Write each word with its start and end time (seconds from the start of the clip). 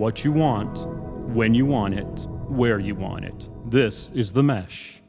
what 0.00 0.24
you 0.24 0.32
want, 0.32 0.86
when 1.28 1.52
you 1.52 1.66
want 1.66 1.92
it, 1.92 2.26
where 2.48 2.78
you 2.78 2.94
want 2.94 3.22
it. 3.22 3.50
This 3.66 4.10
is 4.14 4.32
The 4.32 4.42
Mesh. 4.42 5.02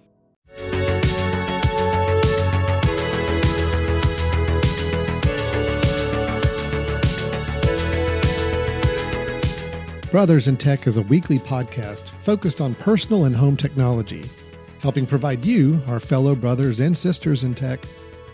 Brothers 10.11 10.49
in 10.49 10.57
Tech 10.57 10.85
is 10.85 10.97
a 10.97 11.03
weekly 11.03 11.39
podcast 11.39 12.09
focused 12.09 12.59
on 12.59 12.75
personal 12.75 13.23
and 13.23 13.33
home 13.33 13.55
technology, 13.55 14.25
helping 14.81 15.05
provide 15.05 15.45
you, 15.45 15.79
our 15.87 16.01
fellow 16.01 16.35
brothers 16.35 16.81
and 16.81 16.97
sisters 16.97 17.45
in 17.45 17.55
tech, 17.55 17.79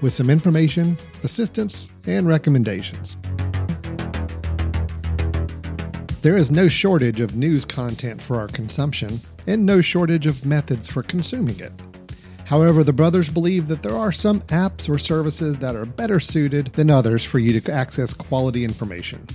with 0.01 0.11
some 0.11 0.31
information, 0.31 0.97
assistance, 1.23 1.91
and 2.07 2.25
recommendations. 2.25 3.17
There 6.27 6.35
is 6.35 6.51
no 6.51 6.67
shortage 6.67 7.21
of 7.21 7.37
news 7.37 7.63
content 7.63 8.21
for 8.21 8.35
our 8.35 8.49
consumption, 8.49 9.21
and 9.47 9.65
no 9.65 9.79
shortage 9.79 10.27
of 10.27 10.45
methods 10.45 10.85
for 10.85 11.01
consuming 11.01 11.57
it. 11.57 11.71
However, 12.43 12.83
the 12.83 12.91
brothers 12.91 13.29
believe 13.29 13.69
that 13.69 13.81
there 13.81 13.95
are 13.95 14.11
some 14.11 14.41
apps 14.47 14.89
or 14.89 14.97
services 14.97 15.55
that 15.59 15.73
are 15.73 15.85
better 15.85 16.19
suited 16.19 16.65
than 16.73 16.91
others 16.91 17.23
for 17.23 17.39
you 17.39 17.57
to 17.57 17.71
access 17.71 18.13
quality 18.13 18.65
information. 18.65 19.25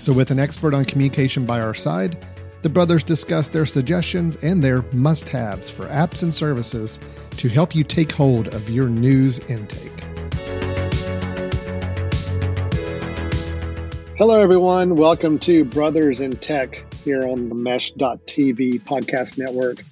So, 0.00 0.12
with 0.12 0.32
an 0.32 0.40
expert 0.40 0.74
on 0.74 0.86
communication 0.86 1.46
by 1.46 1.60
our 1.60 1.72
side, 1.72 2.26
the 2.62 2.68
brothers 2.68 3.04
discuss 3.04 3.46
their 3.46 3.64
suggestions 3.64 4.34
and 4.42 4.60
their 4.60 4.82
must 4.90 5.28
haves 5.28 5.70
for 5.70 5.86
apps 5.86 6.24
and 6.24 6.34
services 6.34 6.98
to 7.36 7.48
help 7.48 7.76
you 7.76 7.84
take 7.84 8.10
hold 8.10 8.52
of 8.56 8.68
your 8.68 8.88
news 8.88 9.38
intake. 9.48 10.09
Hello, 14.20 14.38
everyone. 14.38 14.96
Welcome 14.96 15.38
to 15.38 15.64
Brothers 15.64 16.20
in 16.20 16.32
Tech 16.32 16.84
here 17.04 17.26
on 17.26 17.48
the 17.48 17.54
Mesh.tv 17.54 18.82
podcast 18.82 19.38
network. 19.38 19.82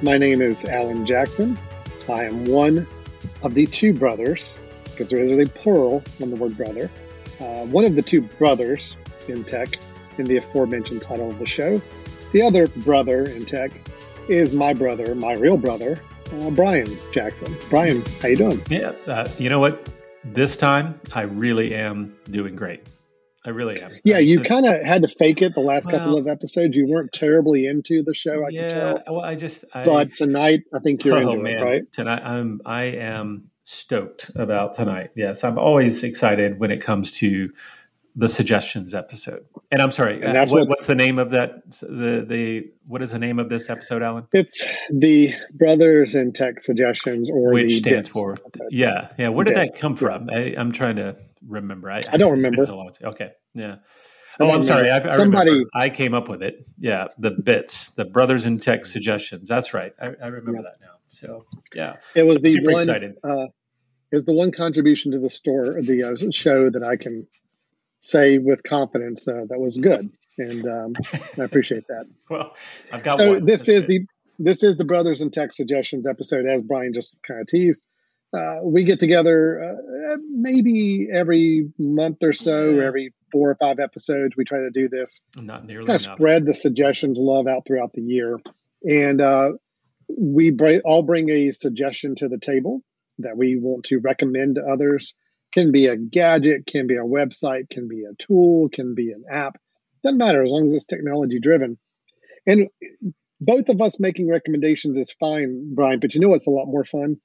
My 0.00 0.16
name 0.16 0.40
is 0.40 0.64
Alan 0.64 1.04
Jackson. 1.04 1.58
I 2.08 2.22
am 2.22 2.44
one 2.44 2.86
of 3.42 3.54
the 3.54 3.66
two 3.66 3.92
brothers, 3.92 4.56
because 4.84 5.10
there 5.10 5.18
is 5.18 5.42
a 5.42 5.50
plural 5.50 6.04
on 6.22 6.30
the 6.30 6.36
word 6.36 6.56
brother. 6.56 6.88
Uh, 7.40 7.64
one 7.64 7.84
of 7.84 7.96
the 7.96 8.02
two 8.02 8.20
brothers 8.22 8.96
in 9.26 9.42
tech 9.42 9.70
in 10.18 10.26
the 10.26 10.36
aforementioned 10.36 11.02
title 11.02 11.28
of 11.28 11.40
the 11.40 11.46
show. 11.46 11.82
The 12.30 12.42
other 12.42 12.68
brother 12.68 13.24
in 13.24 13.44
tech 13.44 13.72
is 14.28 14.52
my 14.52 14.72
brother, 14.72 15.16
my 15.16 15.32
real 15.32 15.56
brother, 15.56 16.00
uh, 16.32 16.50
Brian 16.50 16.86
Jackson. 17.12 17.52
Brian, 17.70 18.04
how 18.22 18.28
you 18.28 18.36
doing? 18.36 18.62
Yeah, 18.68 18.92
uh, 19.08 19.28
you 19.36 19.48
know 19.48 19.58
what? 19.58 19.88
This 20.22 20.56
time 20.56 21.00
I 21.12 21.22
really 21.22 21.74
am 21.74 22.14
doing 22.30 22.54
great. 22.54 22.86
I 23.46 23.50
really 23.50 23.80
am. 23.80 23.92
Yeah, 24.04 24.18
you 24.18 24.40
kind 24.40 24.64
of 24.64 24.82
had 24.82 25.02
to 25.02 25.08
fake 25.08 25.42
it 25.42 25.54
the 25.54 25.60
last 25.60 25.86
well, 25.86 25.98
couple 25.98 26.16
of 26.16 26.26
episodes. 26.26 26.76
You 26.76 26.86
weren't 26.86 27.12
terribly 27.12 27.66
into 27.66 28.02
the 28.02 28.14
show. 28.14 28.44
I 28.44 28.48
yeah, 28.50 28.68
can 28.68 28.70
tell. 28.70 29.16
Well, 29.16 29.24
I 29.24 29.34
just. 29.34 29.64
I, 29.74 29.84
but 29.84 30.14
tonight, 30.14 30.62
I 30.74 30.78
think 30.80 31.04
you're 31.04 31.16
oh, 31.16 31.30
into 31.32 31.42
man. 31.42 31.58
it, 31.58 31.64
right? 31.64 31.92
Tonight, 31.92 32.22
I'm. 32.24 32.62
I 32.64 32.84
am 32.84 33.50
stoked 33.62 34.30
about 34.34 34.74
tonight. 34.74 35.10
Yes, 35.14 35.44
I'm 35.44 35.58
always 35.58 36.02
excited 36.04 36.58
when 36.58 36.70
it 36.70 36.80
comes 36.80 37.10
to 37.12 37.50
the 38.16 38.28
suggestions 38.28 38.94
episode. 38.94 39.44
And 39.70 39.82
I'm 39.82 39.92
sorry, 39.92 40.22
and 40.22 40.34
that's 40.34 40.50
what, 40.50 40.60
what, 40.60 40.68
what's 40.70 40.86
the 40.86 40.94
name 40.94 41.18
of 41.18 41.30
that? 41.30 41.70
The 41.80 42.24
the 42.26 42.70
what 42.86 43.02
is 43.02 43.12
the 43.12 43.18
name 43.18 43.38
of 43.38 43.50
this 43.50 43.68
episode, 43.68 44.02
Alan? 44.02 44.26
It's 44.32 44.64
the 44.90 45.34
Brothers 45.52 46.14
in 46.14 46.32
Tech 46.32 46.60
Suggestions, 46.60 47.28
or 47.30 47.52
which 47.52 47.76
stands 47.76 48.08
for 48.08 48.34
episode. 48.34 48.68
yeah, 48.70 49.08
yeah. 49.18 49.28
Where 49.28 49.44
did 49.44 49.56
that 49.56 49.76
come 49.76 49.96
from? 49.96 50.30
I, 50.30 50.54
am 50.56 50.72
trying 50.72 50.96
to 50.96 51.16
remember. 51.46 51.90
I, 51.90 52.00
I 52.10 52.16
don't 52.16 52.32
remember. 52.32 52.64
So 52.64 52.76
long. 52.76 52.90
Okay, 53.02 53.32
yeah. 53.54 53.76
Oh, 54.40 54.50
I'm 54.50 54.62
sorry. 54.62 54.90
I, 54.90 54.98
I 54.98 55.08
Somebody, 55.10 55.50
remember. 55.50 55.70
I 55.74 55.90
came 55.90 56.14
up 56.14 56.28
with 56.28 56.42
it. 56.42 56.66
Yeah, 56.76 57.08
the 57.18 57.30
bits, 57.30 57.90
the 57.90 58.04
Brothers 58.04 58.46
in 58.46 58.58
Tech 58.58 58.84
Suggestions. 58.84 59.48
That's 59.48 59.72
right. 59.72 59.92
I, 60.00 60.06
I 60.06 60.26
remember 60.26 60.62
yeah. 60.62 60.62
that 60.62 60.80
now. 60.80 60.94
So 61.08 61.46
yeah, 61.74 61.96
it 62.14 62.24
was 62.24 62.40
the 62.40 62.54
Super 62.54 62.72
one. 62.72 62.82
Excited. 62.82 63.14
Uh, 63.22 63.46
is 64.10 64.24
the 64.24 64.32
one 64.32 64.52
contribution 64.52 65.12
to 65.12 65.18
the 65.18 65.30
store, 65.30 65.80
the 65.80 66.04
uh, 66.04 66.30
show 66.30 66.70
that 66.70 66.82
I 66.82 66.96
can 66.96 67.26
say 67.98 68.38
with 68.38 68.62
confidence 68.62 69.26
uh, 69.26 69.44
that 69.48 69.58
was 69.58 69.76
good, 69.76 70.10
and 70.38 70.66
um, 70.66 70.94
I 71.38 71.44
appreciate 71.44 71.86
that. 71.88 72.06
well, 72.30 72.54
I've 72.92 73.02
got 73.02 73.18
so 73.18 73.34
one. 73.34 73.46
this 73.46 73.66
That's 73.66 73.68
is 73.68 73.84
good. 73.86 73.90
the 73.90 74.06
this 74.38 74.62
is 74.62 74.76
the 74.76 74.84
Brothers 74.84 75.20
in 75.20 75.30
Tech 75.30 75.52
Suggestions 75.52 76.08
episode, 76.08 76.46
as 76.46 76.62
Brian 76.62 76.92
just 76.92 77.16
kind 77.26 77.40
of 77.40 77.46
teased. 77.46 77.82
Uh, 78.34 78.56
we 78.62 78.84
get 78.84 78.98
together 78.98 79.62
uh, 79.62 80.16
maybe 80.28 81.06
every 81.12 81.70
month 81.78 82.22
or 82.22 82.32
so, 82.32 82.70
yeah. 82.70 82.84
every 82.84 83.12
four 83.30 83.50
or 83.50 83.54
five 83.54 83.78
episodes. 83.78 84.36
We 84.36 84.44
try 84.44 84.60
to 84.60 84.70
do 84.70 84.88
this. 84.88 85.22
Not 85.36 85.64
nearly 85.64 85.86
kind 85.86 85.96
of 85.96 86.02
spread 86.02 86.46
the 86.46 86.54
suggestions 86.54 87.18
love 87.20 87.46
out 87.46 87.64
throughout 87.66 87.92
the 87.92 88.02
year, 88.02 88.38
and 88.82 89.20
uh, 89.20 89.50
we 90.08 90.50
br- 90.50 90.80
all 90.84 91.02
bring 91.02 91.30
a 91.30 91.52
suggestion 91.52 92.14
to 92.16 92.28
the 92.28 92.38
table 92.38 92.82
that 93.18 93.36
we 93.36 93.56
want 93.56 93.84
to 93.84 94.00
recommend 94.00 94.56
to 94.56 94.62
others 94.62 95.14
can 95.54 95.70
be 95.70 95.86
a 95.86 95.96
gadget, 95.96 96.66
can 96.66 96.88
be 96.88 96.96
a 96.96 97.04
website, 97.04 97.70
can 97.70 97.86
be 97.86 98.02
a 98.02 98.14
tool, 98.18 98.68
can 98.68 98.94
be 98.94 99.12
an 99.12 99.24
app. 99.30 99.56
Doesn't 100.02 100.18
matter 100.18 100.42
as 100.42 100.50
long 100.50 100.64
as 100.64 100.74
it's 100.74 100.84
technology 100.84 101.38
driven. 101.38 101.78
And 102.46 102.68
both 103.40 103.68
of 103.68 103.80
us 103.80 104.00
making 104.00 104.28
recommendations 104.28 104.98
is 104.98 105.12
fine, 105.12 105.74
Brian, 105.74 106.00
but 106.00 106.14
you 106.14 106.20
know 106.20 106.28
what's 106.28 106.48
a 106.48 106.50
lot 106.50 106.66
more 106.66 106.84
fun? 106.84 107.18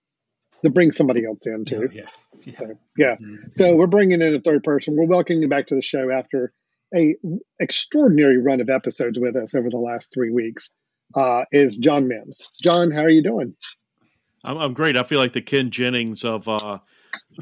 To 0.64 0.70
bring 0.70 0.92
somebody 0.92 1.26
else 1.26 1.48
in 1.48 1.66
too. 1.66 1.88
Oh, 1.90 1.94
yeah. 1.94 2.04
Yeah. 2.44 2.58
So, 2.58 2.80
yeah. 2.98 3.16
Mm-hmm. 3.16 3.36
so 3.52 3.76
we're 3.76 3.88
bringing 3.88 4.22
in 4.22 4.36
a 4.36 4.40
third 4.40 4.64
person. 4.64 4.96
We're 4.96 5.08
welcoming 5.08 5.42
you 5.42 5.48
back 5.48 5.68
to 5.68 5.76
the 5.76 5.82
show 5.82 6.10
after 6.12 6.54
a 6.96 7.16
extraordinary 7.60 8.38
run 8.38 8.62
of 8.62 8.70
episodes 8.70 9.20
with 9.20 9.36
us 9.36 9.56
over 9.56 9.70
the 9.70 9.78
last 9.78 10.12
three 10.14 10.32
weeks. 10.32 10.72
Uh, 11.16 11.44
is 11.52 11.78
John 11.78 12.08
Mims. 12.08 12.50
John, 12.62 12.92
how 12.92 13.02
are 13.02 13.10
you 13.10 13.24
doing? 13.24 13.56
I'm, 14.44 14.58
I'm 14.58 14.74
great. 14.74 14.96
I 14.96 15.04
feel 15.04 15.20
like 15.20 15.34
the 15.34 15.42
Ken 15.42 15.72
Jennings 15.72 16.24
of 16.24 16.48
uh, 16.48 16.80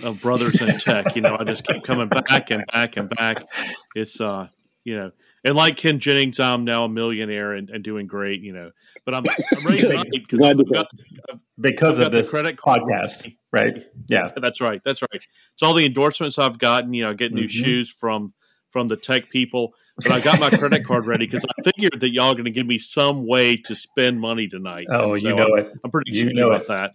of 0.03 0.21
brothers 0.21 0.61
in 0.61 0.79
tech. 0.79 1.15
You 1.15 1.21
know, 1.21 1.35
I 1.37 1.43
just 1.43 1.65
keep 1.65 1.83
coming 1.83 2.07
back 2.07 2.49
and 2.49 2.63
back 2.71 2.97
and 2.97 3.09
back. 3.09 3.45
It's 3.93 4.21
uh, 4.21 4.47
you 4.83 4.95
know, 4.95 5.11
and 5.47 5.55
like 5.55 5.77
Ken 5.77 5.99
Jennings, 5.99 6.41
I'm 6.41 6.65
now 6.65 6.83
a 6.83 6.89
millionaire 6.89 7.53
and, 7.53 7.69
and 7.69 7.81
doing 7.81 8.05
great. 8.05 8.41
You 8.41 8.51
know, 8.51 8.71
but 9.05 9.15
I'm, 9.15 9.23
I'm 9.55 9.65
ready 9.65 9.81
tonight 9.81 10.09
because 10.11 10.43
I've 10.43 10.73
got, 10.73 10.87
I've, 11.31 11.39
because 11.57 11.99
I've 12.01 12.07
of 12.07 12.11
this 12.11 12.31
credit 12.31 12.57
podcast, 12.57 13.31
right? 13.53 13.85
Yeah, 14.07 14.31
that's 14.35 14.59
right. 14.59 14.81
That's 14.83 15.01
right. 15.01 15.09
It's 15.13 15.63
all 15.63 15.73
the 15.73 15.85
endorsements 15.85 16.37
I've 16.37 16.59
gotten. 16.59 16.93
You 16.93 17.05
know, 17.05 17.13
get 17.13 17.31
new 17.31 17.43
mm-hmm. 17.43 17.63
shoes 17.63 17.89
from 17.89 18.33
from 18.67 18.89
the 18.89 18.97
tech 18.97 19.29
people. 19.29 19.73
But 19.95 20.11
I 20.11 20.19
got 20.19 20.39
my 20.41 20.49
credit 20.49 20.83
card 20.83 21.05
ready 21.05 21.25
because 21.25 21.45
I 21.45 21.71
figured 21.71 22.01
that 22.01 22.11
y'all 22.11 22.31
are 22.31 22.33
going 22.33 22.45
to 22.45 22.51
give 22.51 22.67
me 22.67 22.77
some 22.77 23.25
way 23.25 23.55
to 23.55 23.73
spend 23.73 24.19
money 24.19 24.49
tonight. 24.49 24.87
Oh, 24.91 25.15
so 25.15 25.27
you 25.29 25.33
know 25.33 25.55
I'm, 25.55 25.65
it. 25.65 25.73
I'm 25.81 25.91
pretty 25.91 26.11
excited 26.11 26.35
you 26.35 26.41
know 26.41 26.49
about 26.49 26.61
it. 26.61 26.67
that. 26.67 26.91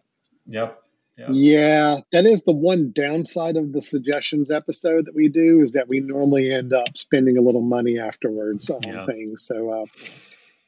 Yep. 0.47 0.83
Yeah. 1.19 1.27
yeah, 1.31 1.97
that 2.13 2.25
is 2.25 2.43
the 2.43 2.55
one 2.55 2.93
downside 2.93 3.59
of 3.59 3.73
the 3.73 3.83
suggestions 3.83 4.51
episode 4.51 5.07
that 5.07 5.15
we 5.15 5.29
do 5.29 5.61
is 5.61 5.73
that 5.73 5.87
we 5.87 6.01
normally 6.01 6.51
end 6.51 6.73
up 6.73 6.97
spending 6.97 7.37
a 7.37 7.43
little 7.43 7.61
money 7.61 7.99
afterwards 7.99 8.71
on 8.71 8.81
yeah. 8.83 9.05
things. 9.05 9.45
So, 9.47 9.71
uh, 9.71 9.87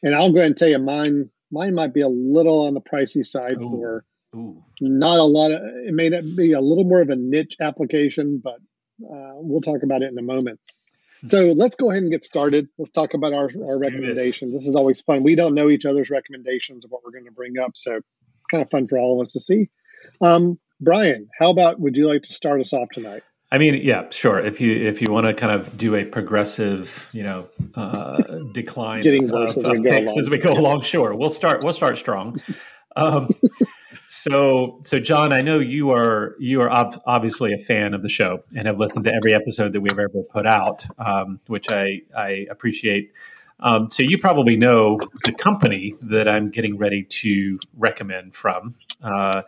and 0.02 0.14
I'll 0.14 0.30
go 0.30 0.38
ahead 0.38 0.48
and 0.48 0.56
tell 0.56 0.68
you, 0.68 0.78
mine 0.78 1.30
mine 1.50 1.74
might 1.74 1.94
be 1.94 2.02
a 2.02 2.08
little 2.08 2.66
on 2.66 2.74
the 2.74 2.82
pricey 2.82 3.24
side 3.24 3.56
Ooh. 3.56 3.70
for 3.70 4.04
Ooh. 4.36 4.62
not 4.82 5.18
a 5.18 5.24
lot 5.24 5.50
of. 5.50 5.62
It 5.62 5.94
may 5.94 6.10
not 6.10 6.24
be 6.36 6.52
a 6.52 6.60
little 6.60 6.84
more 6.84 7.00
of 7.00 7.08
a 7.08 7.16
niche 7.16 7.56
application, 7.60 8.42
but 8.44 8.56
uh, 9.02 9.32
we'll 9.36 9.62
talk 9.62 9.82
about 9.82 10.02
it 10.02 10.10
in 10.10 10.18
a 10.18 10.22
moment. 10.22 10.60
So 11.24 11.52
let's 11.52 11.76
go 11.76 11.90
ahead 11.90 12.02
and 12.02 12.12
get 12.12 12.22
started. 12.22 12.68
Let's 12.76 12.90
talk 12.90 13.14
about 13.14 13.32
our, 13.32 13.50
our 13.66 13.78
recommendations. 13.78 14.52
This. 14.52 14.62
this 14.62 14.68
is 14.68 14.76
always 14.76 15.00
fun. 15.00 15.22
We 15.22 15.36
don't 15.36 15.54
know 15.54 15.70
each 15.70 15.86
other's 15.86 16.10
recommendations 16.10 16.84
of 16.84 16.90
what 16.90 17.02
we're 17.02 17.12
going 17.12 17.24
to 17.24 17.32
bring 17.32 17.58
up, 17.58 17.78
so 17.78 17.96
it's 17.96 18.46
kind 18.50 18.62
of 18.62 18.70
fun 18.70 18.88
for 18.88 18.98
all 18.98 19.18
of 19.18 19.22
us 19.22 19.32
to 19.32 19.40
see. 19.40 19.70
Um, 20.20 20.58
Brian, 20.80 21.28
how 21.38 21.50
about 21.50 21.80
would 21.80 21.96
you 21.96 22.08
like 22.08 22.22
to 22.22 22.32
start 22.32 22.60
us 22.60 22.72
off 22.72 22.88
tonight? 22.90 23.22
I 23.54 23.58
mean, 23.58 23.74
yeah, 23.82 24.10
sure. 24.10 24.40
If 24.40 24.60
you 24.60 24.72
if 24.72 25.00
you 25.00 25.12
want 25.12 25.26
to 25.26 25.34
kind 25.34 25.52
of 25.52 25.78
do 25.78 25.94
a 25.94 26.04
progressive, 26.04 27.08
you 27.12 27.22
know, 27.22 27.48
uh, 27.76 28.20
decline 28.52 29.02
getting 29.02 29.28
worse 29.28 29.56
of, 29.56 29.66
as, 29.66 29.72
we 29.72 29.82
go 29.82 29.90
along. 29.90 30.18
as 30.18 30.30
we 30.30 30.38
go 30.38 30.52
along, 30.52 30.80
sure. 30.82 31.14
We'll 31.14 31.30
start. 31.30 31.62
We'll 31.62 31.72
start 31.72 31.96
strong. 31.96 32.40
Um, 32.96 33.28
so, 34.08 34.78
so 34.82 34.98
John, 34.98 35.32
I 35.32 35.40
know 35.40 35.60
you 35.60 35.90
are 35.90 36.34
you 36.40 36.62
are 36.62 36.70
ob- 36.70 37.00
obviously 37.06 37.52
a 37.52 37.58
fan 37.58 37.94
of 37.94 38.02
the 38.02 38.08
show 38.08 38.42
and 38.56 38.66
have 38.66 38.78
listened 38.78 39.04
to 39.04 39.14
every 39.14 39.34
episode 39.34 39.72
that 39.72 39.80
we've 39.80 39.92
ever 39.92 40.08
put 40.32 40.46
out, 40.46 40.84
um, 40.98 41.38
which 41.46 41.70
I 41.70 42.02
I 42.16 42.46
appreciate. 42.50 43.12
Um, 43.60 43.88
so 43.88 44.02
you 44.02 44.18
probably 44.18 44.56
know 44.56 44.98
the 45.24 45.32
company 45.32 45.94
that 46.02 46.28
I'm 46.28 46.50
getting 46.50 46.76
ready 46.76 47.04
to 47.04 47.60
recommend 47.76 48.34
from. 48.34 48.74
Uh, 49.00 49.42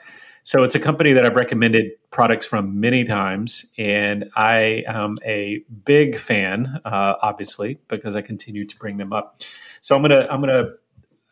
so 0.47 0.63
it's 0.63 0.77
a 0.77 0.79
company 0.79 1.13
that 1.13 1.25
I've 1.25 1.35
recommended 1.35 1.91
products 2.11 2.47
from 2.47 2.79
many 2.79 3.03
times, 3.03 3.67
and 3.79 4.31
I 4.37 4.85
am 4.87 5.19
a 5.25 5.65
big 5.85 6.15
fan, 6.17 6.81
uh, 6.85 7.15
obviously, 7.21 7.81
because 7.89 8.15
I 8.15 8.23
continue 8.23 8.65
to 8.65 8.77
bring 8.79 8.97
them 8.97 9.13
up. 9.13 9.41
So 9.81 9.97
I'm 9.97 10.03
gonna 10.03 10.25
I'm 10.31 10.41
gonna 10.41 10.69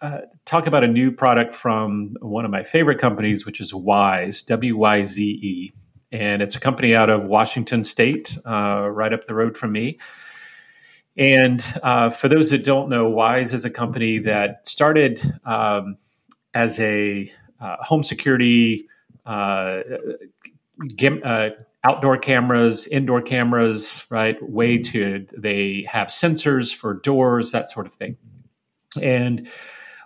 uh, 0.02 0.22
talk 0.46 0.66
about 0.66 0.82
a 0.82 0.88
new 0.88 1.12
product 1.12 1.54
from 1.54 2.16
one 2.22 2.44
of 2.44 2.50
my 2.50 2.64
favorite 2.64 2.98
companies, 2.98 3.46
which 3.46 3.60
is 3.60 3.72
Wyze 3.72 4.44
W 4.46 4.76
Y 4.76 5.04
Z 5.04 5.24
E, 5.24 5.72
and 6.10 6.42
it's 6.42 6.56
a 6.56 6.60
company 6.60 6.96
out 6.96 7.08
of 7.08 7.22
Washington 7.22 7.84
State, 7.84 8.36
uh, 8.44 8.88
right 8.90 9.12
up 9.12 9.26
the 9.26 9.34
road 9.36 9.56
from 9.56 9.70
me. 9.70 9.96
And 11.16 11.64
uh, 11.84 12.10
for 12.10 12.26
those 12.26 12.50
that 12.50 12.64
don't 12.64 12.88
know, 12.88 13.12
Wyze 13.12 13.54
is 13.54 13.64
a 13.64 13.70
company 13.70 14.18
that 14.18 14.66
started 14.66 15.22
um, 15.44 15.98
as 16.52 16.80
a 16.80 17.30
uh, 17.60 17.76
home 17.78 18.02
security, 18.02 18.88
uh, 19.26 19.82
uh, 21.24 21.50
outdoor 21.84 22.18
cameras, 22.18 22.86
indoor 22.86 23.22
cameras, 23.22 24.06
right? 24.10 24.36
Way 24.42 24.78
to 24.78 25.26
they 25.36 25.86
have 25.88 26.08
sensors 26.08 26.74
for 26.74 26.94
doors, 26.94 27.52
that 27.52 27.68
sort 27.68 27.86
of 27.86 27.92
thing. 27.92 28.16
And 29.00 29.48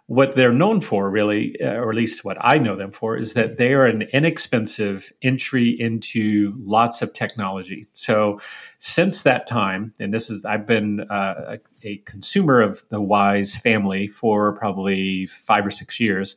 what 0.09 0.35
they're 0.35 0.55
known 0.55 0.81
for, 0.81 1.11
really, 1.11 1.61
uh, 1.61 1.75
or 1.75 1.91
at 1.91 1.97
least 1.97 2.25
what 2.25 2.38
I 2.41 2.56
know 2.56 2.76
them 2.76 2.91
for, 2.91 3.15
is 3.15 3.35
that 3.35 3.59
they 3.59 3.75
are 3.75 3.85
an 3.85 4.03
inexpensive 4.15 5.12
entry 5.20 5.69
into 5.69 6.55
lots 6.56 7.03
of 7.03 7.12
technology. 7.12 7.87
So, 7.93 8.41
since 8.79 9.23
that 9.23 9.47
time, 9.47 9.93
and 10.00 10.12
this 10.12 10.31
is, 10.31 10.47
I've 10.47 10.67
been 10.67 11.00
uh, 11.11 11.59
a, 11.85 11.88
a, 11.88 11.97
consumer 11.99 12.62
of 12.62 12.82
the 12.88 13.03
Wyze 13.03 13.61
family 13.61 14.09
for 14.09 14.55
probably 14.55 15.26
five 15.26 15.67
or 15.67 15.70
six 15.70 16.00
years. 16.00 16.37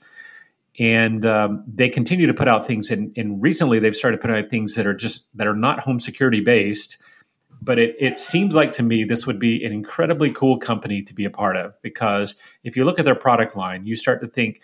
And 0.79 1.25
um, 1.25 1.63
they 1.67 1.89
continue 1.89 2.27
to 2.27 2.33
put 2.33 2.47
out 2.47 2.65
things, 2.65 2.91
and, 2.91 3.11
and 3.17 3.41
recently 3.41 3.79
they've 3.79 3.95
started 3.95 4.21
putting 4.21 4.37
out 4.37 4.49
things 4.49 4.75
that 4.75 4.87
are 4.87 4.93
just 4.93 5.25
that 5.35 5.45
are 5.45 5.55
not 5.55 5.81
home 5.81 5.99
security 5.99 6.39
based, 6.39 6.97
but 7.61 7.77
it, 7.77 7.95
it 7.99 8.17
seems 8.17 8.55
like 8.55 8.71
to 8.73 8.83
me 8.83 9.03
this 9.03 9.27
would 9.27 9.37
be 9.37 9.63
an 9.63 9.71
incredibly 9.71 10.31
cool 10.31 10.57
company 10.57 11.01
to 11.03 11.13
be 11.13 11.25
a 11.25 11.29
part 11.29 11.57
of 11.57 11.73
because 11.81 12.35
if 12.63 12.75
you 12.75 12.85
look 12.85 12.99
at 12.99 13.05
their 13.05 13.15
product 13.15 13.55
line, 13.55 13.85
you 13.85 13.95
start 13.95 14.21
to 14.21 14.27
think, 14.27 14.61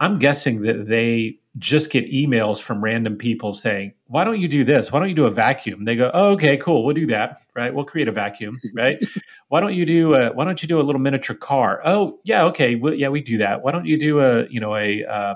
I'm 0.00 0.18
guessing 0.18 0.62
that 0.62 0.88
they 0.88 1.38
just 1.58 1.90
get 1.90 2.10
emails 2.10 2.60
from 2.60 2.82
random 2.82 3.16
people 3.16 3.52
saying, 3.52 3.92
Why 4.06 4.24
don't 4.24 4.40
you 4.40 4.48
do 4.48 4.64
this? 4.64 4.90
Why 4.90 4.98
don't 4.98 5.10
you 5.10 5.14
do 5.14 5.26
a 5.26 5.30
vacuum? 5.30 5.84
They 5.84 5.94
go, 5.94 6.10
oh, 6.14 6.32
okay, 6.32 6.56
cool. 6.56 6.84
We'll 6.84 6.94
do 6.94 7.06
that. 7.08 7.42
Right. 7.54 7.74
We'll 7.74 7.84
create 7.84 8.08
a 8.08 8.12
vacuum. 8.12 8.58
Right. 8.74 9.02
why 9.48 9.60
don't 9.60 9.74
you 9.74 9.84
do 9.84 10.14
a, 10.14 10.32
why 10.32 10.44
don't 10.44 10.62
you 10.62 10.68
do 10.68 10.80
a 10.80 10.82
little 10.82 11.00
miniature 11.00 11.36
car? 11.36 11.82
Oh, 11.84 12.18
yeah. 12.24 12.44
Okay. 12.44 12.76
Well, 12.76 12.94
yeah, 12.94 13.08
we 13.08 13.20
do 13.20 13.36
that. 13.38 13.62
Why 13.62 13.72
don't 13.72 13.84
you 13.84 13.98
do 13.98 14.20
a, 14.20 14.48
you 14.48 14.60
know, 14.60 14.74
a, 14.74 15.04
uh, 15.04 15.34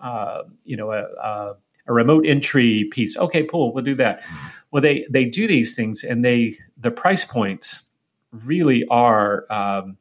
uh, 0.00 0.42
you 0.64 0.76
know, 0.76 0.90
a, 0.90 1.02
a, 1.02 1.54
a 1.86 1.92
remote 1.92 2.26
entry 2.26 2.88
piece? 2.90 3.16
Okay, 3.16 3.44
cool. 3.44 3.72
We'll 3.72 3.84
do 3.84 3.94
that. 3.96 4.24
Well, 4.72 4.82
they 4.82 5.06
they 5.10 5.26
do 5.26 5.46
these 5.46 5.76
things, 5.76 6.02
and 6.02 6.24
they 6.24 6.56
the 6.78 6.90
price 6.90 7.24
points 7.26 7.84
really 8.32 8.84
are 8.90 9.44
um, 9.52 9.98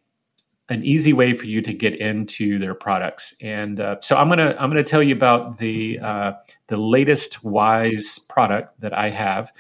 an 0.72 0.86
easy 0.86 1.12
way 1.12 1.34
for 1.34 1.48
you 1.48 1.62
to 1.62 1.74
get 1.74 1.96
into 1.96 2.58
their 2.58 2.74
products. 2.74 3.36
And 3.42 3.80
uh, 3.80 3.98
so 4.00 4.16
I'm 4.16 4.30
gonna 4.30 4.56
I'm 4.58 4.70
gonna 4.70 4.84
tell 4.84 5.04
you 5.04 5.14
about 5.14 5.58
the 5.58 6.00
uh, 6.00 6.32
the 6.68 6.78
latest 6.78 7.44
Wyze 7.44 8.28
product 8.30 8.80
that 8.80 8.98
I 8.98 9.10
have. 9.10 9.52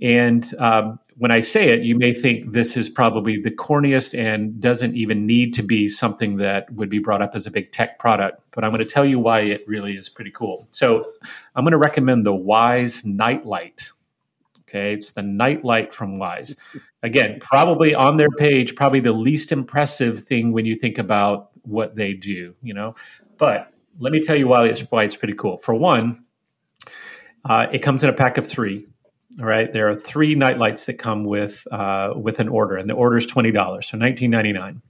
And 0.00 0.48
um, 0.58 1.00
when 1.18 1.32
I 1.32 1.40
say 1.40 1.68
it, 1.68 1.82
you 1.82 1.98
may 1.98 2.14
think 2.14 2.52
this 2.52 2.76
is 2.76 2.88
probably 2.88 3.38
the 3.38 3.50
corniest 3.50 4.18
and 4.18 4.58
doesn't 4.58 4.96
even 4.96 5.26
need 5.26 5.52
to 5.54 5.62
be 5.62 5.88
something 5.88 6.36
that 6.36 6.72
would 6.72 6.88
be 6.88 7.00
brought 7.00 7.20
up 7.20 7.34
as 7.34 7.46
a 7.46 7.50
big 7.50 7.72
tech 7.72 7.98
product. 7.98 8.40
But 8.52 8.64
I'm 8.64 8.70
going 8.70 8.82
to 8.82 8.90
tell 8.90 9.04
you 9.04 9.18
why 9.18 9.40
it 9.40 9.62
really 9.66 9.98
is 9.98 10.08
pretty 10.08 10.30
cool. 10.30 10.66
So 10.70 11.04
I'm 11.54 11.64
going 11.64 11.72
to 11.72 11.76
recommend 11.78 12.24
the 12.24 12.32
Wyze 12.32 13.04
Nightlight. 13.04 13.90
Okay, 14.70 14.94
it's 14.94 15.10
the 15.10 15.22
nightlight 15.22 15.92
from 15.92 16.18
Wyze. 16.18 16.56
Again, 17.02 17.38
probably 17.40 17.92
on 17.92 18.18
their 18.18 18.30
page, 18.38 18.76
probably 18.76 19.00
the 19.00 19.12
least 19.12 19.50
impressive 19.50 20.20
thing 20.20 20.52
when 20.52 20.64
you 20.64 20.76
think 20.76 20.96
about 20.96 21.50
what 21.62 21.96
they 21.96 22.14
do, 22.14 22.54
you 22.62 22.72
know. 22.72 22.94
But 23.36 23.74
let 23.98 24.12
me 24.12 24.20
tell 24.20 24.36
you 24.36 24.46
why 24.46 24.68
it's 24.68 24.82
why 24.82 25.02
it's 25.02 25.16
pretty 25.16 25.34
cool. 25.34 25.58
For 25.58 25.74
one, 25.74 26.20
uh, 27.44 27.66
it 27.72 27.80
comes 27.80 28.04
in 28.04 28.10
a 28.10 28.12
pack 28.12 28.38
of 28.38 28.46
three. 28.46 28.86
All 29.40 29.46
right, 29.46 29.72
there 29.72 29.88
are 29.88 29.96
three 29.96 30.36
nightlights 30.36 30.86
that 30.86 30.98
come 30.98 31.24
with 31.24 31.66
uh, 31.72 32.14
with 32.16 32.38
an 32.38 32.48
order, 32.48 32.76
and 32.76 32.88
the 32.88 32.94
order 32.94 33.16
is 33.16 33.26
twenty 33.26 33.50
dollars, 33.50 33.88
so 33.88 33.98
nineteen 33.98 34.30
ninety 34.30 34.52
nine. 34.52 34.82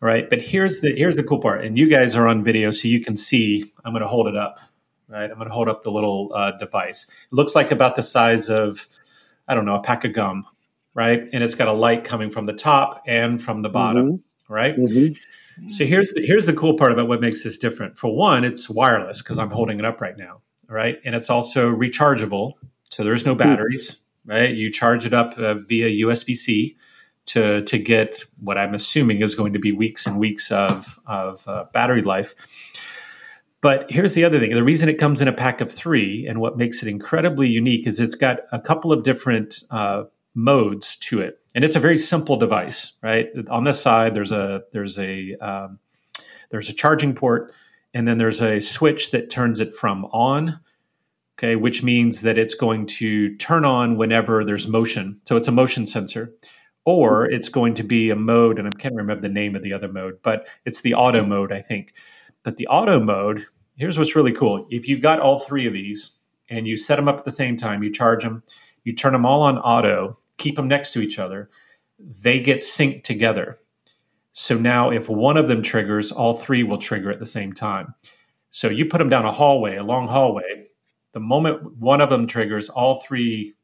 All 0.00 0.08
right, 0.08 0.28
but 0.30 0.40
here's 0.40 0.80
the 0.80 0.94
here's 0.96 1.16
the 1.16 1.22
cool 1.22 1.38
part, 1.40 1.66
and 1.66 1.76
you 1.76 1.90
guys 1.90 2.16
are 2.16 2.26
on 2.26 2.42
video, 2.42 2.70
so 2.70 2.88
you 2.88 3.02
can 3.02 3.16
see. 3.16 3.70
I'm 3.84 3.92
going 3.92 4.02
to 4.02 4.08
hold 4.08 4.26
it 4.26 4.36
up. 4.36 4.58
Right, 5.08 5.30
I'm 5.30 5.36
going 5.36 5.48
to 5.48 5.54
hold 5.54 5.68
up 5.68 5.82
the 5.82 5.90
little 5.90 6.32
uh, 6.34 6.52
device. 6.52 7.06
It 7.06 7.34
looks 7.34 7.54
like 7.54 7.70
about 7.70 7.96
the 7.96 8.02
size 8.02 8.48
of 8.48 8.88
I 9.52 9.54
don't 9.54 9.66
know, 9.66 9.76
a 9.76 9.82
pack 9.82 10.04
of 10.06 10.14
gum, 10.14 10.46
right? 10.94 11.28
And 11.32 11.44
it's 11.44 11.54
got 11.54 11.68
a 11.68 11.74
light 11.74 12.04
coming 12.04 12.30
from 12.30 12.46
the 12.46 12.54
top 12.54 13.02
and 13.06 13.40
from 13.40 13.60
the 13.60 13.68
bottom, 13.68 14.12
mm-hmm. 14.12 14.52
right? 14.52 14.74
Mm-hmm. 14.74 15.68
So 15.68 15.84
here's 15.84 16.12
the 16.12 16.24
here's 16.26 16.46
the 16.46 16.54
cool 16.54 16.78
part 16.78 16.92
about 16.92 17.06
what 17.06 17.20
makes 17.20 17.44
this 17.44 17.58
different. 17.58 17.98
For 17.98 18.14
one, 18.14 18.44
it's 18.44 18.70
wireless 18.70 19.20
because 19.20 19.38
I'm 19.38 19.50
holding 19.50 19.78
it 19.78 19.84
up 19.84 20.00
right 20.00 20.16
now, 20.16 20.40
right? 20.68 20.98
And 21.04 21.14
it's 21.14 21.28
also 21.28 21.70
rechargeable, 21.70 22.54
so 22.88 23.04
there's 23.04 23.26
no 23.26 23.32
hmm. 23.32 23.38
batteries, 23.38 23.98
right? 24.24 24.54
You 24.54 24.72
charge 24.72 25.04
it 25.04 25.12
up 25.12 25.36
uh, 25.36 25.54
via 25.54 26.06
USB 26.06 26.34
C 26.34 26.78
to 27.26 27.62
to 27.62 27.78
get 27.78 28.24
what 28.40 28.56
I'm 28.56 28.72
assuming 28.72 29.20
is 29.20 29.34
going 29.34 29.52
to 29.52 29.58
be 29.58 29.72
weeks 29.72 30.06
and 30.06 30.18
weeks 30.18 30.50
of 30.50 30.98
of 31.06 31.46
uh, 31.46 31.64
battery 31.74 32.02
life. 32.02 32.34
But 33.62 33.88
here's 33.90 34.14
the 34.14 34.24
other 34.24 34.38
thing 34.38 34.50
the 34.50 34.64
reason 34.64 34.90
it 34.90 34.98
comes 34.98 35.22
in 35.22 35.28
a 35.28 35.32
pack 35.32 35.60
of 35.62 35.72
three 35.72 36.26
and 36.26 36.40
what 36.40 36.58
makes 36.58 36.82
it 36.82 36.88
incredibly 36.88 37.48
unique 37.48 37.86
is 37.86 38.00
it's 38.00 38.16
got 38.16 38.40
a 38.50 38.60
couple 38.60 38.92
of 38.92 39.04
different 39.04 39.62
uh, 39.70 40.04
modes 40.34 40.96
to 40.96 41.20
it. 41.20 41.38
And 41.54 41.64
it's 41.64 41.76
a 41.76 41.80
very 41.80 41.96
simple 41.96 42.36
device, 42.36 42.92
right? 43.02 43.28
On 43.48 43.64
this 43.64 43.80
side, 43.80 44.14
there's 44.14 44.32
a 44.32 44.64
there's 44.72 44.98
a 44.98 45.36
um, 45.36 45.78
there's 46.50 46.68
a 46.68 46.72
charging 46.72 47.14
port, 47.14 47.54
and 47.94 48.06
then 48.06 48.18
there's 48.18 48.42
a 48.42 48.60
switch 48.60 49.12
that 49.12 49.30
turns 49.30 49.60
it 49.60 49.74
from 49.74 50.06
on, 50.06 50.58
okay, 51.38 51.54
which 51.54 51.82
means 51.82 52.22
that 52.22 52.38
it's 52.38 52.54
going 52.54 52.86
to 52.86 53.36
turn 53.36 53.64
on 53.64 53.96
whenever 53.96 54.44
there's 54.44 54.66
motion. 54.66 55.20
So 55.24 55.36
it's 55.36 55.48
a 55.48 55.52
motion 55.52 55.86
sensor, 55.86 56.34
or 56.84 57.30
it's 57.30 57.48
going 57.48 57.74
to 57.74 57.84
be 57.84 58.10
a 58.10 58.16
mode, 58.16 58.58
and 58.58 58.66
I 58.66 58.70
can't 58.78 58.94
remember 58.94 59.20
the 59.20 59.28
name 59.28 59.54
of 59.54 59.62
the 59.62 59.72
other 59.72 59.88
mode, 59.88 60.18
but 60.22 60.48
it's 60.64 60.80
the 60.80 60.94
auto 60.94 61.24
mode, 61.24 61.52
I 61.52 61.60
think, 61.60 61.92
but 62.42 62.56
the 62.56 62.66
auto 62.68 63.00
mode, 63.00 63.42
here's 63.76 63.98
what's 63.98 64.16
really 64.16 64.32
cool. 64.32 64.66
If 64.70 64.88
you've 64.88 65.02
got 65.02 65.20
all 65.20 65.38
three 65.38 65.66
of 65.66 65.72
these 65.72 66.18
and 66.48 66.66
you 66.66 66.76
set 66.76 66.96
them 66.96 67.08
up 67.08 67.18
at 67.18 67.24
the 67.24 67.30
same 67.30 67.56
time, 67.56 67.82
you 67.82 67.92
charge 67.92 68.22
them, 68.22 68.42
you 68.84 68.94
turn 68.94 69.12
them 69.12 69.26
all 69.26 69.42
on 69.42 69.58
auto, 69.58 70.18
keep 70.38 70.56
them 70.56 70.68
next 70.68 70.92
to 70.92 71.00
each 71.00 71.18
other, 71.18 71.48
they 71.98 72.40
get 72.40 72.60
synced 72.60 73.04
together. 73.04 73.58
So 74.32 74.56
now 74.56 74.90
if 74.90 75.08
one 75.08 75.36
of 75.36 75.48
them 75.48 75.62
triggers, 75.62 76.10
all 76.10 76.34
three 76.34 76.62
will 76.62 76.78
trigger 76.78 77.10
at 77.10 77.18
the 77.18 77.26
same 77.26 77.52
time. 77.52 77.94
So 78.50 78.68
you 78.68 78.86
put 78.86 78.98
them 78.98 79.08
down 79.08 79.24
a 79.24 79.32
hallway, 79.32 79.76
a 79.76 79.84
long 79.84 80.08
hallway. 80.08 80.66
The 81.12 81.20
moment 81.20 81.76
one 81.76 82.00
of 82.00 82.10
them 82.10 82.26
triggers, 82.26 82.68
all 82.68 83.00
three 83.00 83.54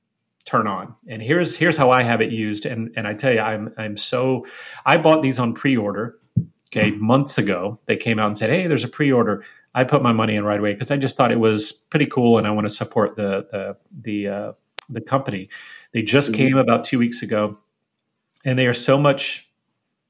turn 0.45 0.67
on. 0.67 0.95
And 1.07 1.23
here's 1.23 1.57
here's 1.57 1.77
how 1.77 1.91
I 1.91 2.03
have 2.03 2.21
it 2.21 2.33
used. 2.33 2.65
And 2.65 2.91
and 2.97 3.07
I 3.07 3.15
tell 3.15 3.33
you, 3.33 3.41
I'm 3.41 3.73
I'm 3.77 3.97
so 3.97 4.47
I 4.87 4.97
bought 4.97 5.23
these 5.23 5.39
on 5.39 5.55
pre-order 5.55 6.19
Okay, 6.71 6.91
months 6.91 7.39
ago, 7.39 7.79
they 7.87 7.97
came 7.97 8.19
out 8.19 8.27
and 8.27 8.37
said, 8.37 8.51
"Hey, 8.51 8.67
there's 8.67 8.85
a 8.85 8.89
pre-order." 8.89 9.43
I 9.75 9.85
put 9.85 10.03
my 10.03 10.13
money 10.13 10.37
in 10.37 10.45
right 10.45 10.59
away 10.59 10.73
because 10.75 10.91
I 10.91 10.97
just 10.97 11.17
thought 11.17 11.33
it 11.33 11.41
was 11.41 11.73
pretty 11.73 12.07
cool, 12.07 12.37
and 12.37 12.47
I 12.47 12.51
want 12.51 12.67
to 12.67 12.75
support 12.75 13.17
the 13.17 13.47
the 13.51 13.77
the 13.91 14.29
uh, 14.29 14.53
the 14.91 15.01
company. 15.01 15.49
They 15.93 16.03
just 16.03 16.33
mm-hmm. 16.33 16.37
came 16.37 16.57
about 16.59 16.85
two 16.85 16.99
weeks 16.99 17.23
ago, 17.23 17.59
and 18.45 18.59
they 18.59 18.67
are 18.67 18.75
so 18.75 18.99
much 18.99 19.49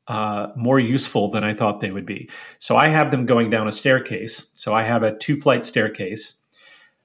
uh, 0.08 0.48
more 0.56 0.80
useful 0.80 1.30
than 1.30 1.44
I 1.44 1.54
thought 1.54 1.80
they 1.80 1.90
would 1.90 2.06
be. 2.06 2.28
So 2.58 2.76
I 2.76 2.88
have 2.88 3.10
them 3.10 3.26
going 3.26 3.50
down 3.50 3.68
a 3.68 3.72
staircase. 3.72 4.48
So 4.54 4.74
I 4.74 4.82
have 4.82 5.02
a 5.02 5.16
two-flight 5.16 5.64
staircase. 5.64 6.34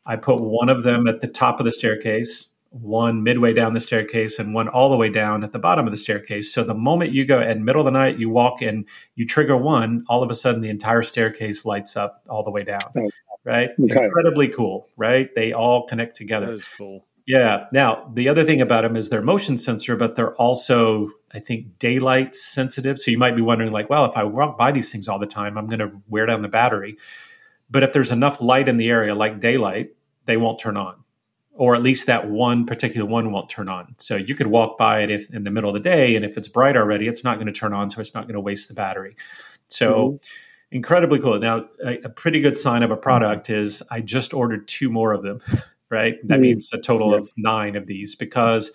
I 0.06 0.16
put 0.16 0.42
one 0.42 0.70
of 0.70 0.84
them 0.84 1.08
at 1.08 1.22
the 1.22 1.28
top 1.28 1.60
of 1.60 1.66
the 1.66 1.72
staircase 1.72 2.50
one 2.74 3.22
midway 3.22 3.54
down 3.54 3.74
the 3.74 3.80
staircase 3.80 4.40
and 4.40 4.54
one 4.54 4.68
all 4.68 4.90
the 4.90 4.98
way 4.98 5.08
down 5.08 5.44
at 5.44 5.52
the 5.52 5.60
bottom 5.60 5.86
of 5.86 5.92
the 5.92 5.98
staircase. 5.98 6.52
So 6.52 6.64
the 6.64 6.74
moment 6.74 7.12
you 7.12 7.24
go 7.24 7.40
at 7.40 7.60
middle 7.60 7.82
of 7.82 7.86
the 7.86 7.92
night, 7.92 8.18
you 8.18 8.30
walk 8.30 8.62
and 8.64 8.88
you 9.16 9.28
trigger 9.28 9.56
one, 9.56 10.04
all 10.10 10.24
of 10.24 10.32
a 10.32 10.36
sudden 10.36 10.62
the 10.62 10.70
entire 10.70 11.04
staircase 11.04 11.66
lights 11.66 11.96
up 11.96 12.24
all 12.30 12.44
the 12.44 12.50
way 12.50 12.64
down. 12.64 12.82
Oh, 12.98 13.10
right? 13.44 13.70
Okay. 13.80 14.06
Incredibly 14.06 14.48
cool, 14.48 14.88
right? 14.98 15.30
They 15.36 15.54
all 15.54 15.86
connect 15.86 16.16
together. 16.16 16.48
That 16.48 16.54
is 16.54 16.66
cool. 16.78 17.06
Yeah. 17.28 17.66
Now, 17.72 18.12
the 18.14 18.28
other 18.28 18.44
thing 18.44 18.60
about 18.60 18.82
them 18.82 18.96
is 18.96 19.10
they're 19.10 19.22
motion 19.22 19.58
sensor, 19.58 19.96
but 19.96 20.16
they're 20.16 20.36
also, 20.36 21.08
I 21.32 21.40
think, 21.40 21.78
daylight 21.78 22.34
sensitive. 22.34 22.98
So 23.00 23.12
you 23.12 23.20
might 23.20 23.36
be 23.36 23.42
wondering, 23.42 23.72
like, 23.72 23.90
well, 23.90 24.06
if 24.06 24.18
I 24.18 24.24
walk 24.24 24.58
by 24.58 24.72
these 24.72 24.92
things 24.92 25.08
all 25.08 25.20
the 25.20 25.28
time, 25.28 25.58
I'm 25.58 25.68
going 25.68 25.80
to 25.80 25.92
wear 26.10 26.26
down 26.26 26.42
the 26.42 26.50
battery. 26.50 26.98
But 27.70 27.84
if 27.84 27.94
there's 27.94 28.12
enough 28.12 28.42
light 28.42 28.68
in 28.68 28.78
the 28.78 28.90
area, 28.90 29.16
like 29.16 29.40
daylight, 29.40 29.92
they 30.26 30.38
won't 30.38 30.60
turn 30.60 30.76
on 30.76 31.03
or 31.54 31.76
at 31.76 31.84
least 31.84 32.08
that 32.08 32.30
one 32.30 32.66
particular 32.66 33.06
one 33.06 33.32
won't 33.32 33.50
turn 33.50 33.70
on. 33.70 33.94
So 33.98 34.16
you 34.16 34.36
could 34.36 34.48
walk 34.48 34.78
by 34.78 35.02
it 35.02 35.12
if 35.12 35.34
in 35.34 35.44
the 35.44 35.52
middle 35.52 35.70
of 35.70 35.76
the 35.76 35.80
day, 35.80 36.16
and 36.16 36.26
if 36.26 36.38
it's 36.38 36.48
bright 36.48 36.76
already, 36.76 37.08
it's 37.08 37.24
not 37.24 37.36
going 37.36 37.48
to 37.48 37.54
turn 37.54 37.74
on, 37.74 37.90
so 37.90 38.02
it's 38.02 38.14
not 38.14 38.24
going 38.24 38.34
to 38.34 38.42
waste 38.42 38.68
the 38.68 38.74
battery. 38.74 39.16
So 39.68 39.94
mm-hmm. 39.94 40.76
incredibly 40.76 41.20
cool. 41.20 41.40
Now, 41.40 41.68
a, 41.86 42.00
a, 42.04 42.10
pretty 42.10 42.42
good 42.42 42.58
sign 42.58 42.82
of 42.84 42.92
a 42.92 42.98
product 42.98 43.50
is 43.50 43.84
I 43.92 44.02
just 44.02 44.34
ordered 44.34 44.68
two 44.68 44.90
more 44.90 45.14
of 45.14 45.24
them. 45.24 45.40
Right, 45.90 46.16
that 46.24 46.36
mm-hmm. 46.36 46.42
means 46.42 46.74
a 46.74 46.82
total 46.82 47.14
of 47.14 47.32
nine 47.38 47.76
of 47.76 47.86
these 47.86 48.16
because 48.16 48.72